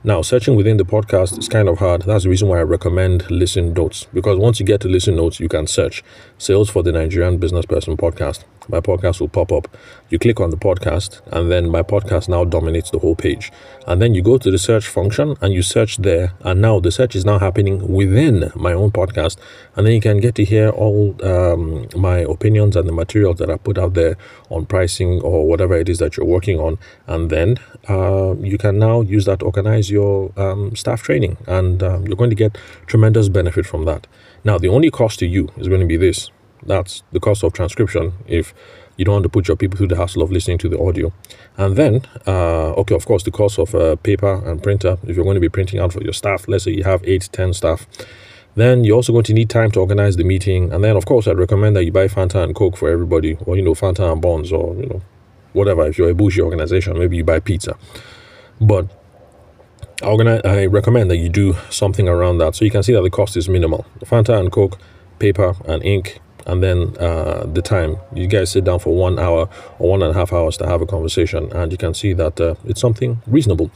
Now, 0.05 0.21
searching 0.21 0.57
within 0.57 0.75
the 0.75 0.83
podcast 0.83 1.39
is 1.39 1.47
kind 1.47 1.69
of 1.69 1.79
hard. 1.79 2.01
That's 2.01 2.25
the 2.25 2.29
reason 2.29 2.49
why 2.49 2.59
I 2.59 2.63
recommend 2.63 3.31
Listen 3.31 3.71
Notes 3.71 4.05
because 4.13 4.37
once 4.37 4.59
you 4.59 4.65
get 4.65 4.81
to 4.81 4.89
Listen 4.89 5.15
Notes, 5.15 5.39
you 5.39 5.47
can 5.47 5.65
search 5.65 6.03
Sales 6.37 6.69
for 6.69 6.83
the 6.83 6.91
Nigerian 6.91 7.37
Business 7.37 7.65
Person 7.65 7.95
podcast. 7.95 8.43
My 8.67 8.79
podcast 8.79 9.19
will 9.19 9.27
pop 9.27 9.51
up. 9.51 9.67
You 10.09 10.19
click 10.19 10.39
on 10.39 10.49
the 10.49 10.57
podcast, 10.57 11.21
and 11.31 11.51
then 11.51 11.69
my 11.69 11.83
podcast 11.83 12.29
now 12.29 12.45
dominates 12.45 12.91
the 12.91 12.99
whole 12.99 13.15
page. 13.15 13.51
And 13.87 14.01
then 14.01 14.13
you 14.13 14.21
go 14.21 14.37
to 14.37 14.51
the 14.51 14.57
search 14.57 14.87
function 14.87 15.35
and 15.41 15.53
you 15.53 15.61
search 15.61 15.97
there. 15.97 16.33
And 16.41 16.61
now 16.61 16.79
the 16.79 16.91
search 16.91 17.15
is 17.15 17.25
now 17.25 17.39
happening 17.39 17.91
within 17.91 18.51
my 18.55 18.73
own 18.73 18.91
podcast. 18.91 19.37
And 19.75 19.85
then 19.85 19.93
you 19.93 20.01
can 20.01 20.19
get 20.19 20.35
to 20.35 20.45
hear 20.45 20.69
all 20.69 21.15
um, 21.25 21.87
my 21.95 22.19
opinions 22.19 22.75
and 22.75 22.87
the 22.87 22.93
materials 22.93 23.39
that 23.39 23.49
I 23.49 23.57
put 23.57 23.77
out 23.77 23.93
there 23.93 24.17
on 24.49 24.65
pricing 24.65 25.21
or 25.21 25.47
whatever 25.47 25.75
it 25.75 25.89
is 25.89 25.99
that 25.99 26.15
you're 26.15 26.25
working 26.25 26.59
on. 26.59 26.77
And 27.07 27.29
then 27.29 27.57
uh, 27.89 28.35
you 28.39 28.57
can 28.57 28.79
now 28.79 29.01
use 29.01 29.25
that 29.25 29.39
to 29.39 29.45
organize 29.45 29.91
your 29.91 30.31
um, 30.37 30.75
staff 30.75 31.01
training. 31.01 31.37
And 31.47 31.83
um, 31.83 32.07
you're 32.07 32.17
going 32.17 32.29
to 32.29 32.35
get 32.35 32.57
tremendous 32.87 33.29
benefit 33.29 33.65
from 33.65 33.85
that. 33.85 34.07
Now, 34.43 34.57
the 34.57 34.67
only 34.67 34.91
cost 34.91 35.19
to 35.19 35.25
you 35.25 35.49
is 35.57 35.67
going 35.67 35.81
to 35.81 35.87
be 35.87 35.97
this 35.97 36.29
that's 36.65 37.03
the 37.11 37.19
cost 37.19 37.43
of 37.43 37.53
transcription 37.53 38.13
if 38.27 38.53
you 38.97 39.05
don't 39.05 39.13
want 39.13 39.23
to 39.23 39.29
put 39.29 39.47
your 39.47 39.57
people 39.57 39.77
through 39.77 39.87
the 39.87 39.95
hassle 39.95 40.21
of 40.21 40.31
listening 40.31 40.57
to 40.59 40.69
the 40.69 40.79
audio. 40.79 41.11
And 41.57 41.75
then, 41.75 42.01
uh, 42.27 42.73
okay, 42.73 42.95
of 42.95 43.05
course, 43.05 43.23
the 43.23 43.31
cost 43.31 43.57
of 43.57 43.73
uh, 43.73 43.95
paper 43.97 44.41
and 44.47 44.61
printer, 44.61 44.97
if 45.07 45.15
you're 45.15 45.25
going 45.25 45.35
to 45.35 45.41
be 45.41 45.49
printing 45.49 45.79
out 45.79 45.93
for 45.93 46.01
your 46.03 46.13
staff, 46.13 46.47
let's 46.47 46.65
say 46.65 46.71
you 46.71 46.83
have 46.83 47.03
eight, 47.03 47.29
ten 47.31 47.53
staff, 47.53 47.87
then 48.55 48.83
you're 48.83 48.95
also 48.95 49.11
going 49.11 49.23
to 49.25 49.33
need 49.33 49.49
time 49.49 49.71
to 49.71 49.79
organize 49.79 50.15
the 50.15 50.23
meeting. 50.23 50.71
And 50.71 50.83
then, 50.83 50.95
of 50.95 51.05
course, 51.05 51.27
I'd 51.27 51.37
recommend 51.37 51.75
that 51.75 51.85
you 51.85 51.91
buy 51.91 52.07
Fanta 52.07 52.43
and 52.43 52.53
Coke 52.53 52.77
for 52.77 52.89
everybody, 52.89 53.37
or, 53.45 53.55
you 53.55 53.63
know, 53.63 53.73
Fanta 53.73 54.11
and 54.11 54.21
Bonds, 54.21 54.51
or, 54.51 54.75
you 54.75 54.85
know, 54.85 55.01
whatever. 55.53 55.87
If 55.87 55.97
you're 55.97 56.09
a 56.09 56.13
bougie 56.13 56.41
organization, 56.41 56.97
maybe 56.99 57.17
you 57.17 57.23
buy 57.23 57.39
pizza. 57.39 57.75
But 58.61 58.87
I, 60.03 60.65
recommend 60.65 61.09
that 61.09 61.17
you 61.17 61.29
do 61.29 61.55
something 61.69 62.07
around 62.07 62.37
that 62.39 62.55
so 62.55 62.65
you 62.65 62.71
can 62.71 62.83
see 62.83 62.93
that 62.93 63.01
the 63.01 63.09
cost 63.09 63.37
is 63.37 63.49
minimal. 63.49 63.85
Fanta 64.01 64.39
and 64.39 64.51
Coke, 64.51 64.77
paper 65.17 65.55
and 65.65 65.83
ink, 65.83 66.19
and 66.45 66.63
then 66.63 66.95
uh, 66.97 67.45
the 67.45 67.61
time. 67.61 67.97
You 68.13 68.27
guys 68.27 68.51
sit 68.51 68.63
down 68.63 68.79
for 68.79 68.95
one 68.95 69.19
hour 69.19 69.49
or 69.79 69.89
one 69.89 70.01
and 70.01 70.11
a 70.11 70.13
half 70.13 70.33
hours 70.33 70.57
to 70.57 70.67
have 70.67 70.81
a 70.81 70.85
conversation 70.85 71.51
and 71.53 71.71
you 71.71 71.77
can 71.77 71.93
see 71.93 72.13
that 72.13 72.39
uh, 72.39 72.55
it's 72.65 72.81
something 72.81 73.21
reasonable. 73.27 73.71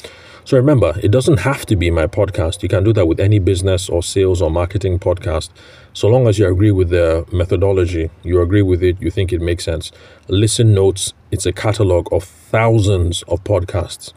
So 0.45 0.56
remember 0.56 0.93
it 1.03 1.12
doesn't 1.12 1.39
have 1.39 1.65
to 1.65 1.75
be 1.75 1.91
my 1.91 2.08
podcast. 2.08 2.63
You 2.63 2.69
can 2.69 2.84
do 2.84 2.93
that 2.93 3.06
with 3.06 3.19
any 3.19 3.39
business 3.39 3.89
or 3.89 4.01
sales 4.01 4.41
or 4.41 4.49
marketing 4.49 4.99
podcast. 4.99 5.49
So 5.93 6.08
long 6.08 6.27
as 6.27 6.39
you 6.39 6.47
agree 6.47 6.71
with 6.71 6.89
the 6.89 7.25
methodology 7.32 8.10
you 8.23 8.41
agree 8.41 8.62
with 8.62 8.84
it 8.84 9.01
you 9.01 9.12
think 9.12 9.34
it 9.34 9.41
makes 9.41 9.65
sense. 9.65 9.91
Listen 10.27 10.73
notes 10.73 11.13
it's 11.32 11.45
a 11.45 11.51
catalog 11.51 12.12
of 12.13 12.23
thousands 12.23 13.23
of 13.23 13.43
podcasts 13.43 14.13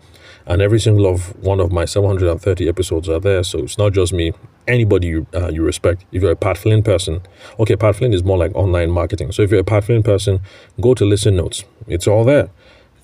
and 0.47 0.63
every 0.63 0.81
single 0.81 1.07
of 1.07 1.37
one 1.43 1.61
of 1.61 1.71
my 1.71 1.85
730 1.85 2.69
episodes 2.69 3.09
are 3.09 3.21
there 3.21 3.43
so 3.43 3.61
it's 3.61 3.79
not 3.79 3.93
just 3.93 4.13
me 4.13 4.33
anybody 4.71 5.09
you, 5.09 5.27
uh, 5.35 5.49
you 5.49 5.63
respect. 5.63 6.05
If 6.13 6.23
you're 6.23 6.33
a 6.33 6.37
Pat 6.37 6.57
Flynn 6.57 6.83
person, 6.83 7.21
okay, 7.59 7.77
Pat 7.77 7.97
Flynn 7.97 8.13
is 8.13 8.25
more 8.25 8.39
like 8.39 8.55
online 8.55 8.91
marketing. 8.91 9.33
So 9.33 9.43
if 9.43 9.51
you're 9.51 9.61
a 9.61 9.65
Pat 9.65 9.85
Flynn 9.85 10.03
person, 10.03 10.41
go 10.81 10.95
to 10.95 11.05
Listen 11.05 11.37
Notes. 11.37 11.65
It's 11.87 12.07
all 12.07 12.25
there. 12.25 12.51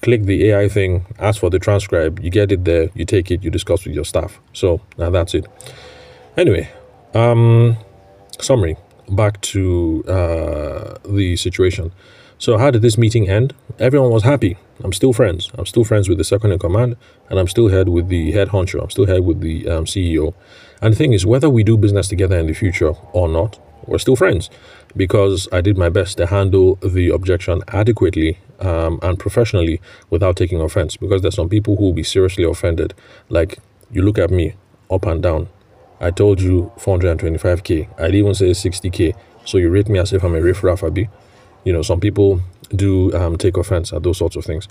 Click 0.03 0.25
the 0.25 0.51
AI 0.51 0.69
thing, 0.69 1.07
ask 1.19 1.41
for 1.41 1.51
the 1.51 1.59
transcribe, 1.59 2.21
you 2.21 2.31
get 2.31 2.53
it 2.53 2.65
there, 2.65 2.91
you 2.95 3.05
take 3.05 3.31
it, 3.31 3.43
you 3.43 3.51
discuss 3.51 3.85
with 3.85 3.95
your 3.95 4.05
staff. 4.05 4.41
So 4.53 4.81
now 4.99 5.11
that's 5.11 5.35
it. 5.35 5.47
Anyway, 6.37 6.71
um, 7.15 7.77
summary. 8.41 8.77
Back 9.09 9.41
to 9.53 10.05
uh, 10.09 10.99
the 11.09 11.37
situation. 11.37 11.93
So 12.39 12.59
how 12.59 12.71
did 12.71 12.83
this 12.83 12.99
meeting 12.99 13.29
end? 13.29 13.55
Everyone 13.79 14.11
was 14.11 14.23
happy. 14.23 14.59
I'm 14.85 14.93
still 14.93 15.15
friends. 15.15 15.51
I'm 15.55 15.65
still 15.65 15.85
friends 15.85 16.09
with 16.09 16.19
the 16.19 16.25
second 16.25 16.53
in 16.53 16.59
command, 16.59 16.97
and 17.31 17.39
I'm 17.39 17.49
still 17.49 17.69
head 17.69 17.89
with 17.89 18.09
the 18.09 18.33
head 18.33 18.49
honcho. 18.49 18.83
I'm 18.83 18.91
still 18.91 19.07
head 19.07 19.25
with 19.25 19.41
the 19.41 19.67
um, 19.69 19.85
CEO. 19.87 20.35
And 20.83 20.93
the 20.93 20.99
thing 20.99 21.15
is, 21.15 21.25
whether 21.25 21.49
we 21.49 21.65
do 21.65 21.79
business 21.79 22.09
together 22.09 22.39
in 22.39 22.47
the 22.47 22.53
future 22.53 22.93
or 23.13 23.29
not, 23.29 23.59
we're 23.87 23.99
still 23.99 24.17
friends 24.17 24.51
because 24.95 25.49
I 25.51 25.61
did 25.61 25.79
my 25.79 25.89
best 25.89 26.19
to 26.19 26.27
handle 26.27 26.75
the 26.77 27.11
objection 27.11 27.63
adequately 27.69 28.39
um, 28.61 28.99
and 29.03 29.19
professionally 29.19 29.81
without 30.11 30.37
taking 30.37 30.61
offense. 30.61 30.97
Because 30.97 31.23
there's 31.23 31.37
some 31.37 31.49
people 31.49 31.77
who 31.77 31.85
will 31.85 31.93
be 31.93 32.03
seriously 32.03 32.45
offended. 32.45 32.93
Like, 33.31 33.59
you 33.91 34.03
look 34.03 34.19
at 34.19 34.31
me 34.31 34.57
up 34.91 35.07
and 35.07 35.23
down. 35.23 35.49
I 36.01 36.11
told 36.11 36.43
you 36.43 36.71
425k. 36.77 37.99
I'd 37.99 38.15
even 38.15 38.35
say 38.35 38.51
60k. 38.51 39.15
So 39.47 39.57
you 39.57 39.71
rate 39.71 39.89
me 39.89 39.99
as 39.99 40.13
if 40.13 40.23
I'm 40.23 40.35
a 40.35 40.41
riffraff, 40.43 40.83
Abi. 40.83 41.09
You 41.67 41.73
know, 41.73 41.83
some 41.83 41.99
people 41.99 42.41
do 42.71 43.13
um, 43.13 43.37
take 43.37 43.57
offense 43.57 43.93
at 43.93 44.05
those 44.05 44.19
sorts 44.19 44.37
of 44.37 44.45
things. 44.45 44.69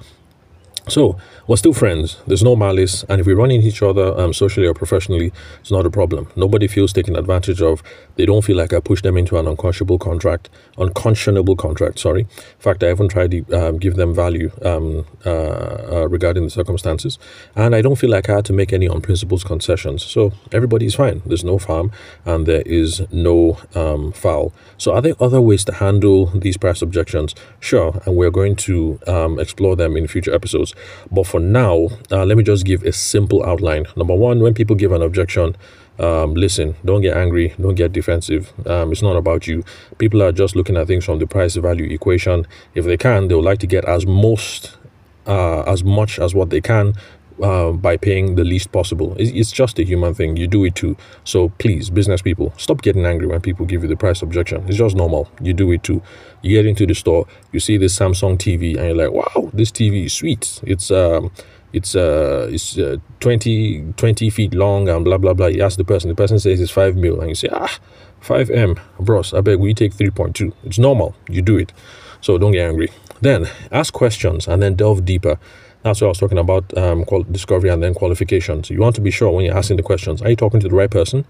So 0.88 1.17
we're 1.48 1.58
still 1.58 1.74
friends. 1.74 2.17
There's 2.28 2.43
no 2.43 2.56
malice, 2.56 3.04
and 3.10 3.19
if 3.19 3.26
we 3.26 3.34
run 3.34 3.50
into 3.50 3.67
each 3.67 3.82
other 3.82 4.17
um, 4.19 4.34
socially 4.34 4.67
or 4.67 4.76
professionally, 4.76 5.34
it's 5.60 5.71
not 5.71 5.86
a 5.86 5.89
problem. 5.89 6.28
Nobody 6.36 6.67
feels 6.67 6.93
taken 6.93 7.15
advantage 7.15 7.60
of. 7.60 7.82
They 8.17 8.26
don't 8.28 8.43
feel 8.43 8.56
like 8.56 8.71
I 8.71 8.80
pushed 8.80 9.04
them 9.04 9.17
into 9.17 9.38
an 9.39 9.48
unconscionable 9.48 9.98
contract, 9.98 10.50
unconscionable 10.78 11.56
contract. 11.56 11.98
Sorry. 12.00 12.21
In 12.21 12.60
fact, 12.60 12.84
I 12.84 12.88
haven't 12.88 13.10
tried 13.10 13.32
to 13.32 13.45
um, 13.52 13.78
give 13.80 13.95
them 13.95 14.13
value 14.13 14.52
um, 14.62 15.06
uh, 15.26 15.30
uh, 15.30 16.08
regarding 16.08 16.43
the 16.43 16.52
circumstances, 16.52 17.17
and 17.56 17.76
I 17.76 17.82
don't 17.82 17.95
feel 17.95 18.12
like 18.12 18.30
I 18.30 18.36
had 18.36 18.45
to 18.45 18.54
make 18.54 18.71
any 18.71 18.86
unprincipled 18.86 19.43
concessions. 19.43 20.04
So 20.04 20.34
everybody 20.52 20.86
is 20.86 20.93
fine. 20.93 21.24
There's 21.26 21.43
no 21.43 21.58
farm, 21.58 21.91
and 22.26 22.45
there 22.45 22.62
is 22.63 23.02
no 23.12 23.58
um, 23.74 24.12
foul. 24.12 24.54
So 24.78 24.93
are 24.93 25.02
there 25.02 25.15
other 25.19 25.41
ways 25.41 25.65
to 25.65 25.74
handle 25.74 26.28
these 26.28 26.58
price 26.58 26.84
objections? 26.84 27.34
Sure, 27.60 28.02
and 28.06 28.15
we're 28.15 28.32
going 28.32 28.56
to 28.58 29.00
um, 29.08 29.39
explore 29.39 29.76
them 29.76 29.98
in 29.98 30.08
future 30.08 30.34
episodes. 30.34 30.74
But 31.11 31.27
for 31.27 31.39
now, 31.39 31.89
uh, 32.11 32.25
let 32.25 32.38
me 32.38 32.43
just 32.43 32.65
give 32.65 32.83
a 32.83 32.91
simple 32.91 33.45
outline. 33.45 33.85
Number 33.95 34.15
one, 34.15 34.39
when 34.39 34.53
people 34.53 34.75
give 34.75 34.91
an 34.91 35.01
objection, 35.01 35.55
um, 35.99 36.33
listen, 36.33 36.75
don't 36.83 37.01
get 37.01 37.15
angry, 37.15 37.53
don't 37.59 37.75
get 37.75 37.93
defensive. 37.93 38.51
Um, 38.67 38.91
it's 38.91 39.01
not 39.01 39.15
about 39.15 39.47
you. 39.47 39.63
People 39.97 40.21
are 40.21 40.31
just 40.31 40.55
looking 40.55 40.77
at 40.77 40.88
things 40.88 41.05
from 41.05 41.19
the 41.19 41.27
price 41.27 41.55
value 41.55 41.85
equation. 41.93 42.45
If 42.73 42.85
they 42.85 42.97
can, 42.97 43.27
they 43.27 43.35
would 43.35 43.45
like 43.45 43.59
to 43.59 43.67
get 43.67 43.85
as 43.85 44.05
most, 44.05 44.77
uh, 45.25 45.61
as 45.61 45.83
much 45.83 46.19
as 46.19 46.35
what 46.35 46.49
they 46.49 46.61
can 46.61 46.95
uh, 47.41 47.71
by 47.71 47.98
paying 47.98 48.36
the 48.36 48.43
least 48.43 48.71
possible. 48.71 49.15
It's, 49.17 49.32
it's, 49.32 49.52
just 49.52 49.80
a 49.80 49.84
human 49.84 50.13
thing. 50.13 50.38
You 50.38 50.48
do 50.48 50.65
it 50.65 50.76
too. 50.76 50.95
So 51.24 51.50
please, 51.58 51.89
business 51.89 52.21
people, 52.21 52.54
stop 52.58 52.82
getting 52.82 53.06
angry 53.06 53.28
when 53.28 53.41
people 53.41 53.65
give 53.65 53.84
you 53.84 53.89
the 53.89 53.95
price 53.95 54.21
objection. 54.21 54.63
It's 54.67 54.78
just 54.78 54.95
normal. 54.95 55.30
You 55.41 55.54
do 55.54 55.71
it 55.71 55.84
too. 55.84 56.02
You 56.41 56.58
get 56.58 56.65
into 56.65 56.86
the 56.86 56.95
store, 56.95 57.28
you 57.52 57.60
see 57.60 57.78
this 57.78 57.98
Samsung 57.98 58.38
TV, 58.38 58.78
and 58.78 58.88
you're 58.88 58.95
like, 58.95 59.12
wow, 59.12 59.50
this 59.54 59.71
TV 59.71 60.06
is 60.06 60.13
sweet. 60.13 60.62
It's 60.63 60.91
um, 60.91 61.32
it's 61.74 61.95
uh, 61.95 62.48
it's 62.52 62.78
uh, 62.78 62.98
20, 63.19 63.93
20 63.98 64.30
feet 64.30 64.54
long 64.54 64.88
and 64.88 65.04
blah 65.04 65.17
blah 65.17 65.34
blah. 65.34 65.48
You 65.48 65.63
ask 65.63 65.78
the 65.78 65.84
person. 65.84 66.10
The 66.10 66.15
person 66.15 66.39
says 66.39 66.62
it's 66.62 66.71
five 66.71 66.95
mil, 66.95 67.19
and 67.19 67.30
you 67.30 67.36
say, 67.36 67.50
ah, 67.52 67.80
five 68.21 68.50
m, 68.50 68.80
bros. 69.00 69.34
I 69.34 69.41
beg, 69.41 69.60
we 69.60 69.74
take 69.74 69.93
three 69.93 70.12
point 70.12 70.36
two. 70.36 70.54
It's 70.63 70.80
normal. 70.80 71.15
You 71.30 71.41
do 71.41 71.58
it. 71.58 71.74
So 72.21 72.38
don't 72.38 72.54
get 72.54 72.67
angry. 72.67 72.89
Then 73.21 73.48
ask 73.71 73.93
questions 73.93 74.48
and 74.48 74.62
then 74.62 74.76
delve 74.76 75.06
deeper. 75.06 75.38
That's 75.86 76.02
what 76.02 76.08
I 76.08 76.10
was 76.10 76.17
talking 76.17 76.39
about 76.39 76.76
um, 76.76 77.06
discovery 77.32 77.69
and 77.69 77.84
then 77.84 77.93
qualifications. 77.93 78.71
You 78.71 78.80
want 78.80 78.95
to 78.95 79.02
be 79.02 79.12
sure 79.12 79.32
when 79.32 79.45
you're 79.45 79.56
asking 79.56 79.78
the 79.78 79.84
questions 79.84 80.19
are 80.24 80.32
you 80.32 80.36
talking 80.36 80.60
to 80.62 80.67
the 80.67 80.74
right 80.74 80.89
person? 80.89 81.26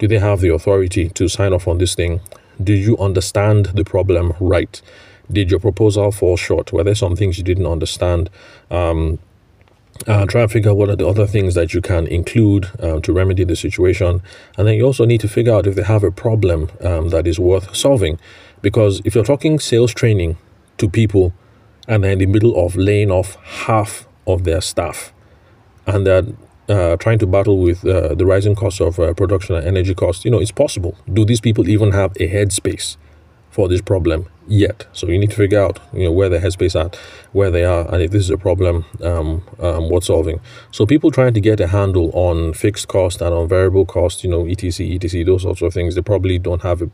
Do 0.00 0.08
they 0.08 0.18
have 0.18 0.40
the 0.40 0.48
authority 0.48 1.08
to 1.10 1.28
sign 1.28 1.52
off 1.52 1.68
on 1.68 1.78
this 1.78 1.94
thing? 1.94 2.20
Do 2.60 2.72
you 2.72 2.98
understand 2.98 3.66
the 3.66 3.84
problem 3.84 4.34
right? 4.40 4.82
Did 5.30 5.52
your 5.52 5.60
proposal 5.60 6.10
fall 6.10 6.36
short? 6.36 6.72
Were 6.72 6.82
there 6.82 6.96
some 6.96 7.14
things 7.14 7.38
you 7.38 7.44
didn't 7.44 7.68
understand? 7.68 8.28
Um, 8.72 9.20
uh, 10.08 10.26
try 10.26 10.42
and 10.42 10.50
figure 10.50 10.72
out 10.72 10.78
what 10.78 10.90
are 10.90 10.96
the 10.96 11.06
other 11.06 11.28
things 11.28 11.54
that 11.54 11.72
you 11.72 11.80
can 11.80 12.08
include 12.08 12.70
uh, 12.80 12.98
to 13.02 13.12
remedy 13.12 13.44
the 13.44 13.54
situation. 13.54 14.20
And 14.58 14.66
then 14.66 14.74
you 14.74 14.84
also 14.84 15.04
need 15.04 15.20
to 15.20 15.28
figure 15.28 15.54
out 15.54 15.68
if 15.68 15.76
they 15.76 15.84
have 15.84 16.02
a 16.02 16.10
problem 16.10 16.70
um, 16.80 17.10
that 17.10 17.28
is 17.28 17.38
worth 17.38 17.76
solving 17.76 18.18
Because 18.62 19.00
if 19.04 19.14
you're 19.14 19.22
talking 19.22 19.60
sales 19.60 19.94
training 19.94 20.38
to 20.78 20.88
people 20.88 21.32
and 21.88 22.04
they're 22.04 22.12
in 22.12 22.18
the 22.18 22.26
middle 22.26 22.64
of 22.64 22.76
laying 22.76 23.10
off 23.10 23.36
half 23.66 24.06
of 24.26 24.44
their 24.44 24.60
staff 24.60 25.12
and 25.86 26.06
they're 26.06 26.24
uh, 26.68 26.96
trying 26.96 27.18
to 27.18 27.26
battle 27.26 27.58
with 27.58 27.84
uh, 27.84 28.14
the 28.14 28.24
rising 28.24 28.54
cost 28.54 28.80
of 28.80 28.98
uh, 28.98 29.12
production 29.14 29.56
and 29.56 29.66
energy 29.66 29.94
costs, 29.94 30.24
you 30.24 30.30
know, 30.30 30.38
it's 30.38 30.52
possible. 30.52 30.96
Do 31.12 31.24
these 31.24 31.40
people 31.40 31.68
even 31.68 31.92
have 31.92 32.12
a 32.12 32.28
headspace 32.28 32.96
for 33.50 33.68
this 33.68 33.80
problem 33.80 34.28
yet? 34.46 34.86
So 34.92 35.08
you 35.08 35.18
need 35.18 35.30
to 35.30 35.36
figure 35.36 35.60
out, 35.60 35.80
you 35.92 36.04
know, 36.04 36.12
where 36.12 36.28
their 36.28 36.40
headspace 36.40 36.78
at, 36.82 36.96
where 37.32 37.50
they 37.50 37.64
are, 37.64 37.92
and 37.92 38.02
if 38.02 38.12
this 38.12 38.22
is 38.22 38.30
a 38.30 38.38
problem, 38.38 38.84
um, 39.02 39.42
um, 39.58 39.90
what's 39.90 40.06
solving. 40.06 40.40
So 40.70 40.86
people 40.86 41.10
trying 41.10 41.34
to 41.34 41.40
get 41.40 41.60
a 41.60 41.66
handle 41.66 42.10
on 42.14 42.54
fixed 42.54 42.88
cost 42.88 43.20
and 43.20 43.34
on 43.34 43.48
variable 43.48 43.84
cost, 43.84 44.22
you 44.22 44.30
know, 44.30 44.46
etc, 44.46 44.94
etc, 44.94 45.24
those 45.24 45.42
sorts 45.42 45.62
of 45.62 45.74
things, 45.74 45.94
they 45.96 46.02
probably 46.02 46.38
don't 46.38 46.62
have 46.62 46.80
a 46.80 46.90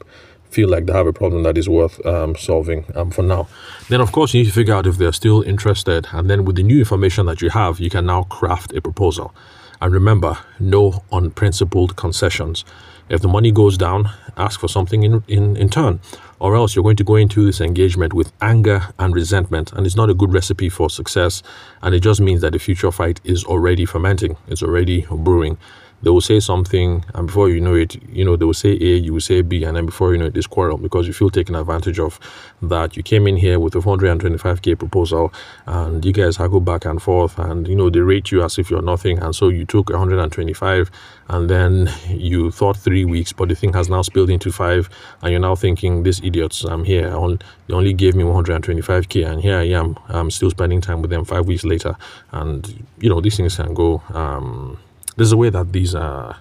feel 0.50 0.68
like 0.68 0.87
they 0.87 0.92
have 0.92 1.06
a 1.06 1.12
problem 1.12 1.42
that 1.42 1.58
is 1.58 1.68
worth 1.68 2.04
um, 2.06 2.37
solving 2.37 2.84
um, 2.94 3.11
for 3.11 3.22
now. 3.22 3.48
Then, 3.88 4.00
of 4.00 4.12
course, 4.12 4.34
you 4.34 4.40
need 4.42 4.48
to 4.48 4.54
figure 4.54 4.74
out 4.74 4.87
if 4.87 4.98
they're 4.98 5.12
still 5.12 5.42
interested. 5.42 6.08
And 6.12 6.28
then, 6.28 6.44
with 6.44 6.56
the 6.56 6.62
new 6.62 6.78
information 6.78 7.26
that 7.26 7.42
you 7.42 7.50
have, 7.50 7.80
you 7.80 7.90
can 7.90 8.06
now 8.06 8.24
craft 8.24 8.72
a 8.72 8.80
proposal. 8.80 9.34
And 9.80 9.92
remember, 9.92 10.38
no 10.58 11.04
unprincipled 11.12 11.96
concessions. 11.96 12.64
If 13.08 13.22
the 13.22 13.28
money 13.28 13.52
goes 13.52 13.78
down, 13.78 14.11
ask 14.37 14.61
for 14.61 14.68
something 14.68 15.02
in, 15.02 15.22
in, 15.28 15.56
in 15.56 15.70
turn, 15.70 16.00
or 16.40 16.56
else 16.56 16.74
you're 16.74 16.82
going 16.82 16.96
to 16.96 17.04
go 17.04 17.16
into 17.16 17.46
this 17.46 17.61
engagement 17.61 18.12
with 18.12 18.32
anger 18.42 18.88
and 18.98 19.14
resentment. 19.14 19.72
And 19.72 19.87
it's 19.87 19.96
not 19.96 20.11
a 20.11 20.14
good 20.14 20.32
recipe 20.32 20.68
for 20.68 20.90
success. 20.90 21.42
And 21.80 21.94
it 21.94 22.00
just 22.00 22.20
means 22.20 22.42
that 22.42 22.52
the 22.52 22.58
future 22.58 22.92
fight 22.92 23.20
is 23.24 23.44
already 23.44 23.87
fermenting, 23.87 24.37
it's 24.46 24.62
already 24.62 25.06
brewing 25.11 25.58
they 26.02 26.11
will 26.11 26.20
say 26.20 26.40
something 26.40 27.04
and 27.14 27.26
before 27.26 27.48
you 27.48 27.61
know 27.61 27.74
it 27.74 28.00
you 28.08 28.24
know 28.24 28.37
they 28.37 28.44
will 28.44 28.54
say 28.54 28.70
a 28.70 28.96
you 28.96 29.12
will 29.12 29.20
say 29.20 29.42
b 29.42 29.64
and 29.64 29.76
then 29.76 29.87
before 29.87 30.12
you 30.12 30.18
know 30.18 30.26
it 30.26 30.34
this 30.34 30.46
quarrel 30.46 30.78
because 30.78 31.06
you 31.06 31.12
feel 31.12 31.30
taken 31.30 31.54
advantage 31.54 31.98
of 31.98 32.18
that. 32.62 32.96
You 32.96 33.02
came 33.02 33.26
in 33.26 33.37
here 33.37 33.58
with 33.58 33.74
a 33.74 33.78
125k 33.78 34.78
proposal 34.78 35.32
and 35.66 36.04
you 36.04 36.12
guys 36.12 36.37
haggle 36.37 36.61
back 36.61 36.84
and 36.84 37.02
forth 37.02 37.38
and 37.38 37.66
you 37.66 37.74
know 37.74 37.90
they 37.90 38.00
rate 38.00 38.30
you 38.30 38.42
as 38.42 38.58
if 38.58 38.70
you're 38.70 38.82
nothing 38.82 39.18
and 39.18 39.34
so 39.34 39.48
you 39.48 39.64
took 39.64 39.90
125 39.90 40.90
and 41.28 41.50
then 41.50 41.90
you 42.08 42.50
thought 42.50 42.76
three 42.76 43.04
weeks 43.04 43.32
but 43.32 43.48
the 43.48 43.54
thing 43.54 43.72
has 43.72 43.88
now 43.88 44.02
spilled 44.02 44.30
into 44.30 44.52
five 44.52 44.88
and 45.22 45.30
you're 45.32 45.40
now 45.40 45.54
thinking 45.54 46.02
these 46.02 46.20
idiots 46.22 46.64
i'm 46.64 46.84
here. 46.84 47.11
They 47.11 47.74
only 47.74 47.92
gave 47.92 48.14
me 48.14 48.24
125k 48.24 49.30
and 49.30 49.40
here 49.40 49.58
i 49.58 49.64
am. 49.64 49.98
I'm 50.08 50.30
still 50.30 50.50
spending 50.50 50.80
time 50.80 51.02
with 51.02 51.11
them 51.11 51.24
five 51.24 51.46
weeks 51.46 51.64
later. 51.64 51.96
And 52.32 52.87
you 52.98 53.08
know 53.08 53.20
these 53.20 53.37
things 53.37 53.56
can 53.56 53.74
go 53.74 54.02
um 54.14 54.78
there's 55.18 55.33
a 55.33 55.37
way 55.37 55.50
that 55.50 55.72
these 55.72 55.94
uh, 55.94 56.37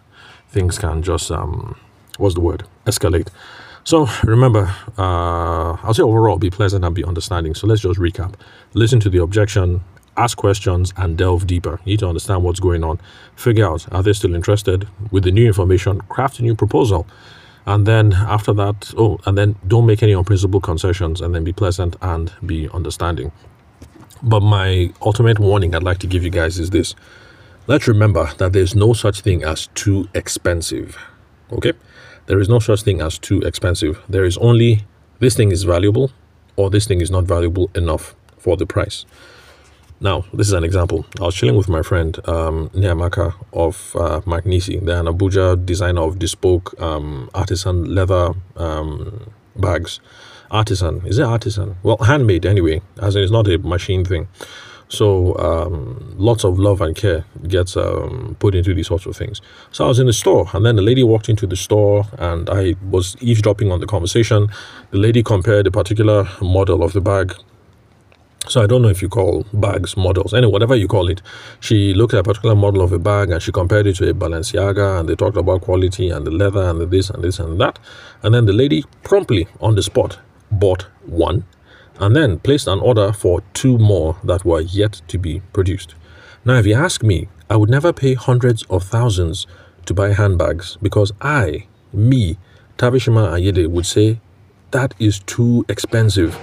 things 0.49 0.77
can 0.79 1.01
just 1.03 1.31
um, 1.31 1.75
what's 2.17 2.35
the 2.35 2.41
word 2.41 2.63
escalate. 2.85 3.27
So 3.83 4.07
remember, 4.23 4.73
uh, 4.97 5.73
I'll 5.83 5.93
say 5.93 6.03
overall, 6.03 6.37
be 6.37 6.49
pleasant 6.49 6.85
and 6.85 6.93
be 6.93 7.03
understanding. 7.03 7.55
So 7.55 7.67
let's 7.67 7.81
just 7.81 7.99
recap: 7.99 8.35
listen 8.73 8.99
to 9.01 9.09
the 9.09 9.21
objection, 9.21 9.81
ask 10.15 10.37
questions, 10.37 10.93
and 10.95 11.17
delve 11.17 11.47
deeper. 11.47 11.79
You 11.85 11.93
need 11.93 11.99
to 11.99 12.07
understand 12.07 12.43
what's 12.43 12.59
going 12.59 12.83
on. 12.83 12.99
Figure 13.35 13.65
out 13.65 13.91
are 13.91 14.03
they 14.03 14.13
still 14.13 14.35
interested 14.35 14.87
with 15.11 15.23
the 15.23 15.31
new 15.31 15.47
information. 15.47 16.01
Craft 16.01 16.39
a 16.39 16.43
new 16.43 16.55
proposal. 16.55 17.07
And 17.65 17.85
then 17.85 18.13
after 18.13 18.53
that, 18.53 18.93
oh, 18.97 19.19
and 19.25 19.37
then 19.37 19.55
don't 19.67 19.85
make 19.85 20.01
any 20.01 20.13
unprincipled 20.13 20.63
concessions 20.63 21.19
and 21.19 21.35
then 21.35 21.43
be 21.43 21.51
pleasant 21.51 21.97
and 22.01 22.31
be 22.45 22.69
understanding. 22.69 23.33
But 24.23 24.39
my 24.39 24.93
ultimate 25.01 25.37
warning 25.37 25.75
I'd 25.75 25.83
like 25.83 25.97
to 25.99 26.07
give 26.07 26.23
you 26.23 26.29
guys 26.29 26.59
is 26.59 26.69
this 26.69 26.95
Let's 27.67 27.85
remember 27.85 28.31
that 28.37 28.53
there's 28.53 28.75
no 28.75 28.93
such 28.93 29.19
thing 29.19 29.43
as 29.43 29.67
too 29.75 30.07
expensive. 30.13 30.97
Okay? 31.51 31.73
There 32.27 32.39
is 32.39 32.47
no 32.47 32.59
such 32.59 32.83
thing 32.83 33.01
as 33.01 33.19
too 33.19 33.41
expensive. 33.41 34.01
There 34.07 34.23
is 34.23 34.37
only 34.37 34.85
this 35.19 35.35
thing 35.35 35.51
is 35.51 35.63
valuable 35.63 36.11
or 36.55 36.69
this 36.69 36.87
thing 36.87 37.01
is 37.01 37.11
not 37.11 37.25
valuable 37.25 37.69
enough 37.75 38.15
for 38.37 38.55
the 38.55 38.65
price. 38.65 39.05
Now, 39.99 40.23
this 40.31 40.47
is 40.47 40.53
an 40.53 40.63
example. 40.63 41.05
I 41.19 41.23
was 41.23 41.35
chilling 41.35 41.57
with 41.57 41.67
my 41.67 41.81
friend 41.81 42.17
um, 42.29 42.69
Niamaka 42.69 43.33
of 43.51 43.93
uh, 43.95 44.21
Magnisi. 44.21 44.79
They're 44.85 44.99
an 45.01 45.07
Abuja 45.07 45.65
designer 45.65 46.03
of 46.03 46.19
bespoke 46.19 46.79
um, 46.79 47.29
artisan 47.33 47.93
leather 47.93 48.33
um, 48.55 49.31
bags. 49.57 49.99
Artisan. 50.51 51.05
Is 51.05 51.19
it 51.19 51.23
artisan? 51.23 51.75
Well, 51.83 51.97
handmade 51.97 52.45
anyway, 52.45 52.81
as 53.01 53.17
in 53.17 53.23
it's 53.23 53.31
not 53.31 53.49
a 53.49 53.57
machine 53.57 54.05
thing. 54.05 54.29
So 54.89 55.37
um, 55.37 56.15
lots 56.17 56.45
of 56.45 56.59
love 56.59 56.79
and 56.81 56.95
care 56.95 57.25
gets 57.47 57.75
um, 57.75 58.37
put 58.39 58.55
into 58.55 58.73
these 58.73 58.87
sorts 58.87 59.05
of 59.05 59.17
things. 59.17 59.41
So 59.71 59.85
I 59.85 59.87
was 59.87 59.99
in 59.99 60.07
the 60.07 60.13
store, 60.13 60.49
and 60.53 60.65
then 60.65 60.77
the 60.77 60.81
lady 60.81 61.03
walked 61.03 61.29
into 61.29 61.45
the 61.45 61.57
store, 61.57 62.05
and 62.17 62.49
I 62.49 62.75
was 62.89 63.17
eavesdropping 63.19 63.71
on 63.71 63.79
the 63.81 63.85
conversation. 63.85 64.47
The 64.91 64.97
lady 64.97 65.23
compared 65.23 65.67
a 65.67 65.71
particular 65.71 66.27
model 66.41 66.83
of 66.83 66.93
the 66.93 67.01
bag. 67.01 67.33
So 68.47 68.63
I 68.63 68.65
don't 68.65 68.81
know 68.81 68.87
if 68.87 69.01
you 69.01 69.09
call 69.09 69.45
bags 69.51 69.97
models, 69.97 70.33
anyway, 70.33 70.53
whatever 70.53 70.73
you 70.73 70.87
call 70.87 71.09
it. 71.09 71.21
She 71.59 71.93
looked 71.93 72.13
at 72.13 72.21
a 72.21 72.23
particular 72.23 72.55
model 72.55 72.81
of 72.81 72.93
a 72.93 72.99
bag 72.99 73.29
and 73.29 73.41
she 73.41 73.51
compared 73.51 73.87
it 73.87 73.97
to 73.97 74.09
a 74.09 74.13
Balenciaga, 74.13 75.01
and 75.01 75.09
they 75.09 75.15
talked 75.15 75.35
about 75.35 75.61
quality 75.63 76.09
and 76.09 76.25
the 76.25 76.31
leather 76.31 76.63
and 76.63 76.79
the 76.79 76.85
this 76.85 77.09
and 77.09 77.21
this 77.21 77.39
and 77.39 77.59
that. 77.59 77.77
And 78.23 78.33
then 78.33 78.45
the 78.45 78.53
lady 78.53 78.85
promptly 79.03 79.49
on 79.59 79.75
the 79.75 79.83
spot 79.83 80.17
bought 80.49 80.83
one 81.05 81.43
and 81.99 82.15
then 82.15 82.39
placed 82.39 82.67
an 82.67 82.79
order 82.79 83.11
for 83.11 83.41
two 83.53 83.77
more 83.77 84.17
that 84.23 84.45
were 84.45 84.61
yet 84.61 85.01
to 85.07 85.17
be 85.17 85.41
produced. 85.53 85.95
Now, 86.45 86.55
if 86.55 86.65
you 86.65 86.75
ask 86.75 87.03
me, 87.03 87.27
I 87.49 87.55
would 87.55 87.69
never 87.69 87.93
pay 87.93 88.13
hundreds 88.13 88.63
of 88.63 88.83
thousands 88.83 89.47
to 89.85 89.93
buy 89.93 90.13
handbags 90.13 90.77
because 90.81 91.11
I, 91.21 91.67
me, 91.93 92.37
Tavishima 92.77 93.31
Ayede, 93.31 93.67
would 93.69 93.85
say 93.85 94.19
that 94.71 94.93
is 94.99 95.19
too 95.19 95.65
expensive. 95.69 96.37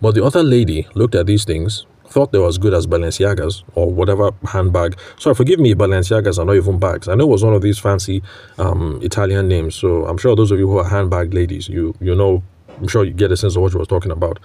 But 0.00 0.14
the 0.14 0.24
other 0.24 0.42
lady 0.42 0.88
looked 0.94 1.14
at 1.14 1.26
these 1.26 1.44
things, 1.44 1.86
thought 2.06 2.32
they 2.32 2.38
were 2.38 2.48
as 2.48 2.58
good 2.58 2.74
as 2.74 2.86
Balenciagas 2.86 3.62
or 3.74 3.90
whatever 3.90 4.32
handbag. 4.44 4.98
Sorry, 5.18 5.34
forgive 5.34 5.60
me, 5.60 5.74
Balenciagas 5.74 6.38
are 6.38 6.44
not 6.44 6.56
even 6.56 6.78
bags. 6.78 7.08
I 7.08 7.14
know 7.14 7.24
it 7.24 7.30
was 7.30 7.44
one 7.44 7.54
of 7.54 7.62
these 7.62 7.78
fancy 7.78 8.22
um, 8.58 8.98
Italian 9.02 9.48
names. 9.48 9.76
So 9.76 10.06
I'm 10.06 10.18
sure 10.18 10.34
those 10.34 10.50
of 10.50 10.58
you 10.58 10.68
who 10.68 10.78
are 10.78 10.88
handbag 10.88 11.32
ladies, 11.32 11.68
you 11.68 11.94
you 12.00 12.14
know, 12.14 12.42
I'm 12.78 12.88
sure 12.88 13.04
you 13.04 13.12
get 13.12 13.30
a 13.30 13.36
sense 13.36 13.56
of 13.56 13.62
what 13.62 13.72
she 13.72 13.78
was 13.78 13.88
talking 13.88 14.10
about. 14.10 14.38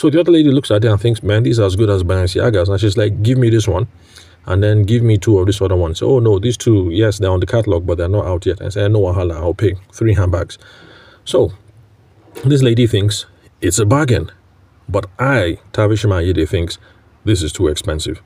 So 0.00 0.08
the 0.08 0.18
other 0.18 0.32
lady 0.32 0.50
looks 0.50 0.70
at 0.70 0.82
it 0.82 0.88
and 0.88 0.98
thinks, 0.98 1.22
man, 1.22 1.42
these 1.42 1.60
are 1.60 1.66
as 1.66 1.76
good 1.76 1.90
as 1.90 2.02
Balenciagas. 2.02 2.70
And 2.70 2.80
she's 2.80 2.96
like, 2.96 3.22
give 3.22 3.36
me 3.36 3.50
this 3.50 3.68
one. 3.68 3.86
And 4.46 4.62
then 4.62 4.84
give 4.84 5.02
me 5.02 5.18
two 5.18 5.38
of 5.38 5.44
this 5.44 5.60
other 5.60 5.76
one. 5.76 5.94
So, 5.94 6.12
oh 6.12 6.18
no, 6.20 6.38
these 6.38 6.56
two, 6.56 6.88
yes, 6.88 7.18
they're 7.18 7.30
on 7.30 7.40
the 7.40 7.44
catalog, 7.44 7.86
but 7.86 7.98
they're 7.98 8.08
not 8.08 8.24
out 8.24 8.46
yet. 8.46 8.60
And 8.60 8.68
I 8.68 8.70
say, 8.70 8.88
no, 8.88 9.00
wahala, 9.00 9.34
I'll 9.34 9.52
pay 9.52 9.74
three 9.92 10.14
handbags. 10.14 10.56
So 11.26 11.52
this 12.46 12.62
lady 12.62 12.86
thinks 12.86 13.26
it's 13.60 13.78
a 13.78 13.84
bargain. 13.84 14.30
But 14.88 15.04
I, 15.18 15.58
Tavishima 15.74 16.24
Yede, 16.24 16.48
thinks 16.48 16.78
this 17.26 17.42
is 17.42 17.52
too 17.52 17.68
expensive. 17.68 18.22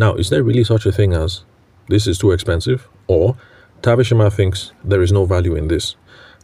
Now, 0.00 0.14
is 0.14 0.28
there 0.28 0.42
really 0.42 0.64
such 0.64 0.86
a 0.86 0.90
thing 0.90 1.12
as 1.12 1.44
this 1.88 2.08
is 2.08 2.18
too 2.18 2.32
expensive? 2.32 2.88
Or 3.06 3.36
Tavishima 3.82 4.32
thinks 4.32 4.72
there 4.82 5.02
is 5.02 5.12
no 5.12 5.24
value 5.26 5.54
in 5.54 5.68
this, 5.68 5.94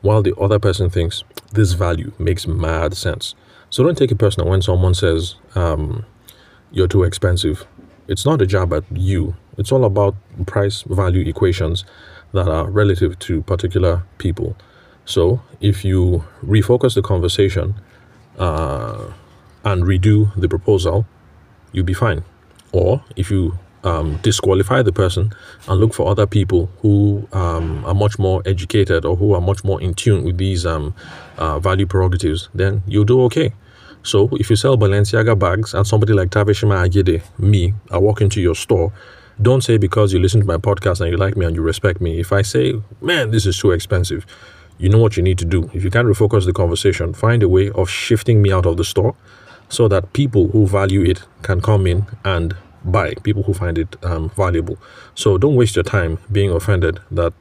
while 0.02 0.22
the 0.22 0.36
other 0.36 0.60
person 0.60 0.88
thinks 0.88 1.24
this 1.52 1.72
value 1.72 2.12
makes 2.20 2.46
mad 2.46 2.96
sense. 2.96 3.34
So 3.70 3.84
don't 3.84 3.96
take 3.96 4.10
it 4.10 4.18
personal 4.18 4.48
when 4.48 4.62
someone 4.62 4.94
says 4.94 5.36
um, 5.54 6.04
you're 6.70 6.88
too 6.88 7.02
expensive. 7.02 7.66
It's 8.06 8.24
not 8.24 8.40
a 8.40 8.46
jab 8.46 8.72
at 8.72 8.84
you. 8.90 9.36
It's 9.58 9.72
all 9.72 9.84
about 9.84 10.14
price 10.46 10.82
value 10.82 11.28
equations 11.28 11.84
that 12.32 12.48
are 12.48 12.70
relative 12.70 13.18
to 13.18 13.42
particular 13.42 14.04
people. 14.18 14.56
So 15.04 15.40
if 15.60 15.84
you 15.84 16.24
refocus 16.44 16.94
the 16.94 17.02
conversation 17.02 17.74
uh, 18.38 19.12
and 19.64 19.82
redo 19.82 20.34
the 20.36 20.48
proposal, 20.48 21.06
you'll 21.72 21.84
be 21.84 21.94
fine. 21.94 22.24
Or 22.72 23.02
if 23.16 23.30
you 23.30 23.58
um, 23.84 24.18
disqualify 24.22 24.82
the 24.82 24.92
person 24.92 25.32
and 25.68 25.80
look 25.80 25.94
for 25.94 26.08
other 26.08 26.26
people 26.26 26.70
who 26.80 27.26
um, 27.32 27.84
are 27.84 27.94
much 27.94 28.18
more 28.18 28.42
educated 28.46 29.04
or 29.04 29.16
who 29.16 29.34
are 29.34 29.40
much 29.40 29.64
more 29.64 29.80
in 29.80 29.94
tune 29.94 30.24
with 30.24 30.38
these 30.38 30.66
um, 30.66 30.94
uh, 31.36 31.58
value 31.58 31.86
prerogatives, 31.86 32.48
then 32.54 32.82
you'll 32.86 33.04
do 33.04 33.20
okay. 33.22 33.52
So 34.02 34.28
if 34.32 34.50
you 34.50 34.56
sell 34.56 34.76
Balenciaga 34.76 35.38
bags 35.38 35.74
and 35.74 35.86
somebody 35.86 36.12
like 36.12 36.30
Tavishima 36.30 36.88
Ayede, 36.88 37.22
me, 37.38 37.74
I 37.90 37.98
walk 37.98 38.20
into 38.20 38.40
your 38.40 38.54
store, 38.54 38.92
don't 39.40 39.62
say 39.62 39.76
because 39.76 40.12
you 40.12 40.18
listen 40.18 40.40
to 40.40 40.46
my 40.46 40.56
podcast 40.56 41.00
and 41.00 41.10
you 41.10 41.16
like 41.16 41.36
me 41.36 41.46
and 41.46 41.54
you 41.54 41.62
respect 41.62 42.00
me. 42.00 42.18
If 42.18 42.32
I 42.32 42.42
say, 42.42 42.80
man, 43.00 43.30
this 43.30 43.46
is 43.46 43.58
too 43.58 43.70
expensive, 43.70 44.26
you 44.78 44.88
know 44.88 44.98
what 44.98 45.16
you 45.16 45.22
need 45.22 45.38
to 45.38 45.44
do. 45.44 45.70
If 45.74 45.84
you 45.84 45.90
can't 45.90 46.08
refocus 46.08 46.44
the 46.44 46.52
conversation, 46.52 47.12
find 47.12 47.42
a 47.42 47.48
way 47.48 47.70
of 47.70 47.88
shifting 47.90 48.40
me 48.42 48.52
out 48.52 48.66
of 48.66 48.76
the 48.76 48.84
store 48.84 49.14
so 49.68 49.88
that 49.88 50.12
people 50.12 50.48
who 50.48 50.66
value 50.66 51.02
it 51.02 51.22
can 51.42 51.60
come 51.60 51.86
in 51.86 52.06
and 52.24 52.56
buy, 52.84 53.14
people 53.22 53.42
who 53.42 53.54
find 53.54 53.78
it 53.78 53.96
um, 54.04 54.30
valuable. 54.30 54.78
So 55.14 55.38
don't 55.38 55.56
waste 55.56 55.76
your 55.76 55.82
time 55.82 56.18
being 56.30 56.50
offended 56.50 57.00
that 57.10 57.32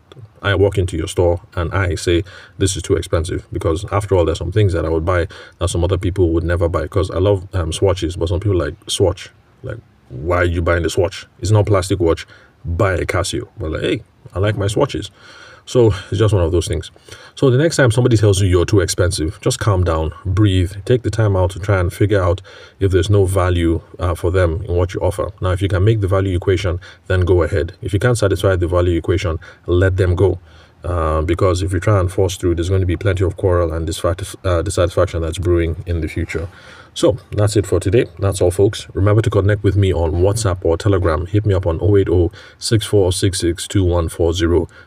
I 0.41 0.55
walk 0.55 0.77
into 0.77 0.97
your 0.97 1.07
store 1.07 1.41
and 1.55 1.73
I 1.73 1.95
say 1.95 2.23
this 2.57 2.75
is 2.75 2.83
too 2.83 2.95
expensive 2.95 3.47
because 3.51 3.85
after 3.91 4.15
all, 4.15 4.25
there's 4.25 4.37
some 4.37 4.51
things 4.51 4.73
that 4.73 4.85
I 4.85 4.89
would 4.89 5.05
buy 5.05 5.27
that 5.59 5.69
some 5.69 5.83
other 5.83 5.97
people 5.97 6.29
would 6.31 6.43
never 6.43 6.69
buy. 6.69 6.83
Because 6.83 7.09
I 7.11 7.19
love 7.19 7.47
um, 7.55 7.73
swatches, 7.73 8.15
but 8.15 8.29
some 8.29 8.39
people 8.39 8.57
like 8.57 8.75
Swatch. 8.87 9.29
Like, 9.63 9.77
why 10.09 10.37
are 10.37 10.45
you 10.45 10.61
buying 10.61 10.83
the 10.83 10.89
Swatch? 10.89 11.25
It's 11.39 11.51
not 11.51 11.65
plastic 11.65 11.99
watch. 11.99 12.25
Buy 12.63 12.93
a 12.93 13.05
Casio. 13.05 13.47
But 13.57 13.71
like, 13.71 13.81
hey, 13.81 14.03
I 14.33 14.39
like 14.39 14.57
my 14.57 14.67
swatches. 14.67 15.11
So 15.67 15.87
it's 16.09 16.17
just 16.17 16.33
one 16.33 16.43
of 16.43 16.53
those 16.53 16.67
things. 16.67 16.91
So 17.35 17.51
the 17.51 17.57
next 17.57 17.75
time 17.75 17.91
somebody 17.91 18.15
tells 18.15 18.41
you 18.41 18.47
you're 18.47 18.65
too 18.65 18.79
expensive, 18.79 19.37
just 19.41 19.59
calm 19.59 19.83
down, 19.83 20.13
breathe, 20.25 20.71
take 20.85 21.03
the 21.03 21.11
time 21.11 21.35
out 21.35 21.51
to 21.51 21.59
try 21.59 21.79
and 21.79 21.91
figure 21.91 22.21
out 22.21 22.41
if 22.79 22.91
there's 22.91 23.09
no 23.09 23.25
value 23.25 23.81
uh, 23.99 24.15
for 24.15 24.31
them 24.31 24.63
in 24.63 24.75
what 24.75 24.93
you 24.93 25.01
offer. 25.01 25.29
Now, 25.41 25.51
if 25.51 25.61
you 25.61 25.67
can 25.67 25.83
make 25.83 25.99
the 25.99 26.07
value 26.07 26.35
equation, 26.35 26.79
then 27.07 27.21
go 27.21 27.43
ahead. 27.43 27.73
If 27.81 27.93
you 27.93 27.99
can't 27.99 28.17
satisfy 28.17 28.55
the 28.55 28.67
value 28.67 28.97
equation, 28.97 29.39
let 29.65 29.97
them 29.97 30.15
go. 30.15 30.39
Uh, 30.83 31.21
because 31.21 31.61
if 31.63 31.73
you 31.73 31.79
try 31.79 31.99
and 31.99 32.11
force 32.11 32.37
through, 32.37 32.55
there's 32.55 32.69
going 32.69 32.81
to 32.81 32.87
be 32.87 32.97
plenty 32.97 33.23
of 33.23 33.35
quarrel 33.37 33.73
and 33.73 33.89
uh, 33.89 34.61
dissatisfaction 34.61 35.21
that's 35.21 35.37
brewing 35.37 35.83
in 35.85 36.01
the 36.01 36.07
future. 36.07 36.47
So 36.97 37.17
that's 37.31 37.55
it 37.55 37.67
for 37.67 37.79
today. 37.79 38.07
That's 38.17 38.41
all, 38.41 38.49
folks. 38.49 38.87
Remember 38.95 39.21
to 39.21 39.29
connect 39.29 39.61
with 39.63 39.75
me 39.75 39.93
on 39.93 40.13
WhatsApp 40.13 40.65
or 40.65 40.77
Telegram. 40.77 41.27
Hit 41.27 41.45
me 41.45 41.53
up 41.53 41.67
on 41.67 41.75
080 41.75 42.31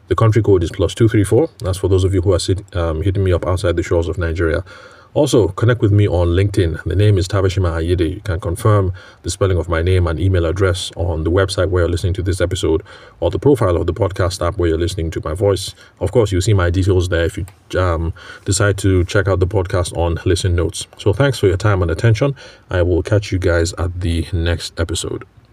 The 0.09 0.15
country 0.17 0.43
code 0.43 0.65
is 0.65 0.71
plus 0.73 0.95
234. 0.95 1.51
That's 1.61 1.79
for 1.79 1.87
those 1.87 2.03
of 2.03 2.13
you 2.13 2.23
who 2.23 2.33
are 2.33 2.41
sit, 2.41 2.75
um, 2.75 3.03
hitting 3.03 3.23
me 3.23 3.33
up 3.33 3.47
outside 3.47 3.77
the 3.77 3.85
shores 3.85 4.09
of 4.09 4.19
Nigeria. 4.19 4.65
Also, 5.13 5.49
connect 5.49 5.81
with 5.81 5.91
me 5.91 6.07
on 6.07 6.29
LinkedIn. 6.29 6.85
The 6.85 6.95
name 6.95 7.19
is 7.19 7.27
Tavishima 7.27 7.83
Ayede. 7.83 8.15
You 8.15 8.21
can 8.21 8.39
confirm 8.39 8.93
the 9.23 9.31
spelling 9.31 9.59
of 9.59 9.69
my 9.69 9.83
name 9.83 10.07
and 10.07 10.21
email 10.21 10.47
address 10.47 10.93
on 10.95 11.25
the 11.25 11.33
website 11.33 11.69
where 11.69 11.83
you're 11.83 11.91
listening 11.91 12.13
to 12.15 12.23
this 12.23 12.41
episode 12.41 12.85
or 13.19 13.29
the 13.29 13.39
profile 13.39 13.77
of 13.77 13.89
the 13.89 13.93
podcast 13.93 14.47
app 14.47 14.57
where 14.57 14.69
you're 14.69 14.79
listening 14.79 15.11
to 15.11 15.21
my 15.25 15.35
voice. 15.35 15.75
Of 15.99 16.13
course, 16.13 16.31
you'll 16.31 16.43
see 16.43 16.55
my 16.55 16.71
details 16.71 17.09
there 17.09 17.25
if 17.25 17.37
you 17.37 17.47
um, 17.77 18.15
decide 18.45 18.79
to 18.79 19.05
check 19.05 19.27
out 19.27 19.41
the 19.41 19.49
podcast 19.49 19.97
on 19.97 20.21
Listen 20.25 20.55
Notes. 20.55 20.87
So, 20.97 21.13
thanks 21.13 21.41
for 21.41 21.49
your 21.49 21.57
time 21.57 21.83
and 21.83 21.91
attention. 21.91 22.37
I 22.71 22.83
will 22.83 23.03
catch 23.03 23.33
you 23.33 23.41
guys 23.41 23.73
at 23.73 24.03
the 24.03 24.29
next 24.33 24.79
episode. 24.79 25.25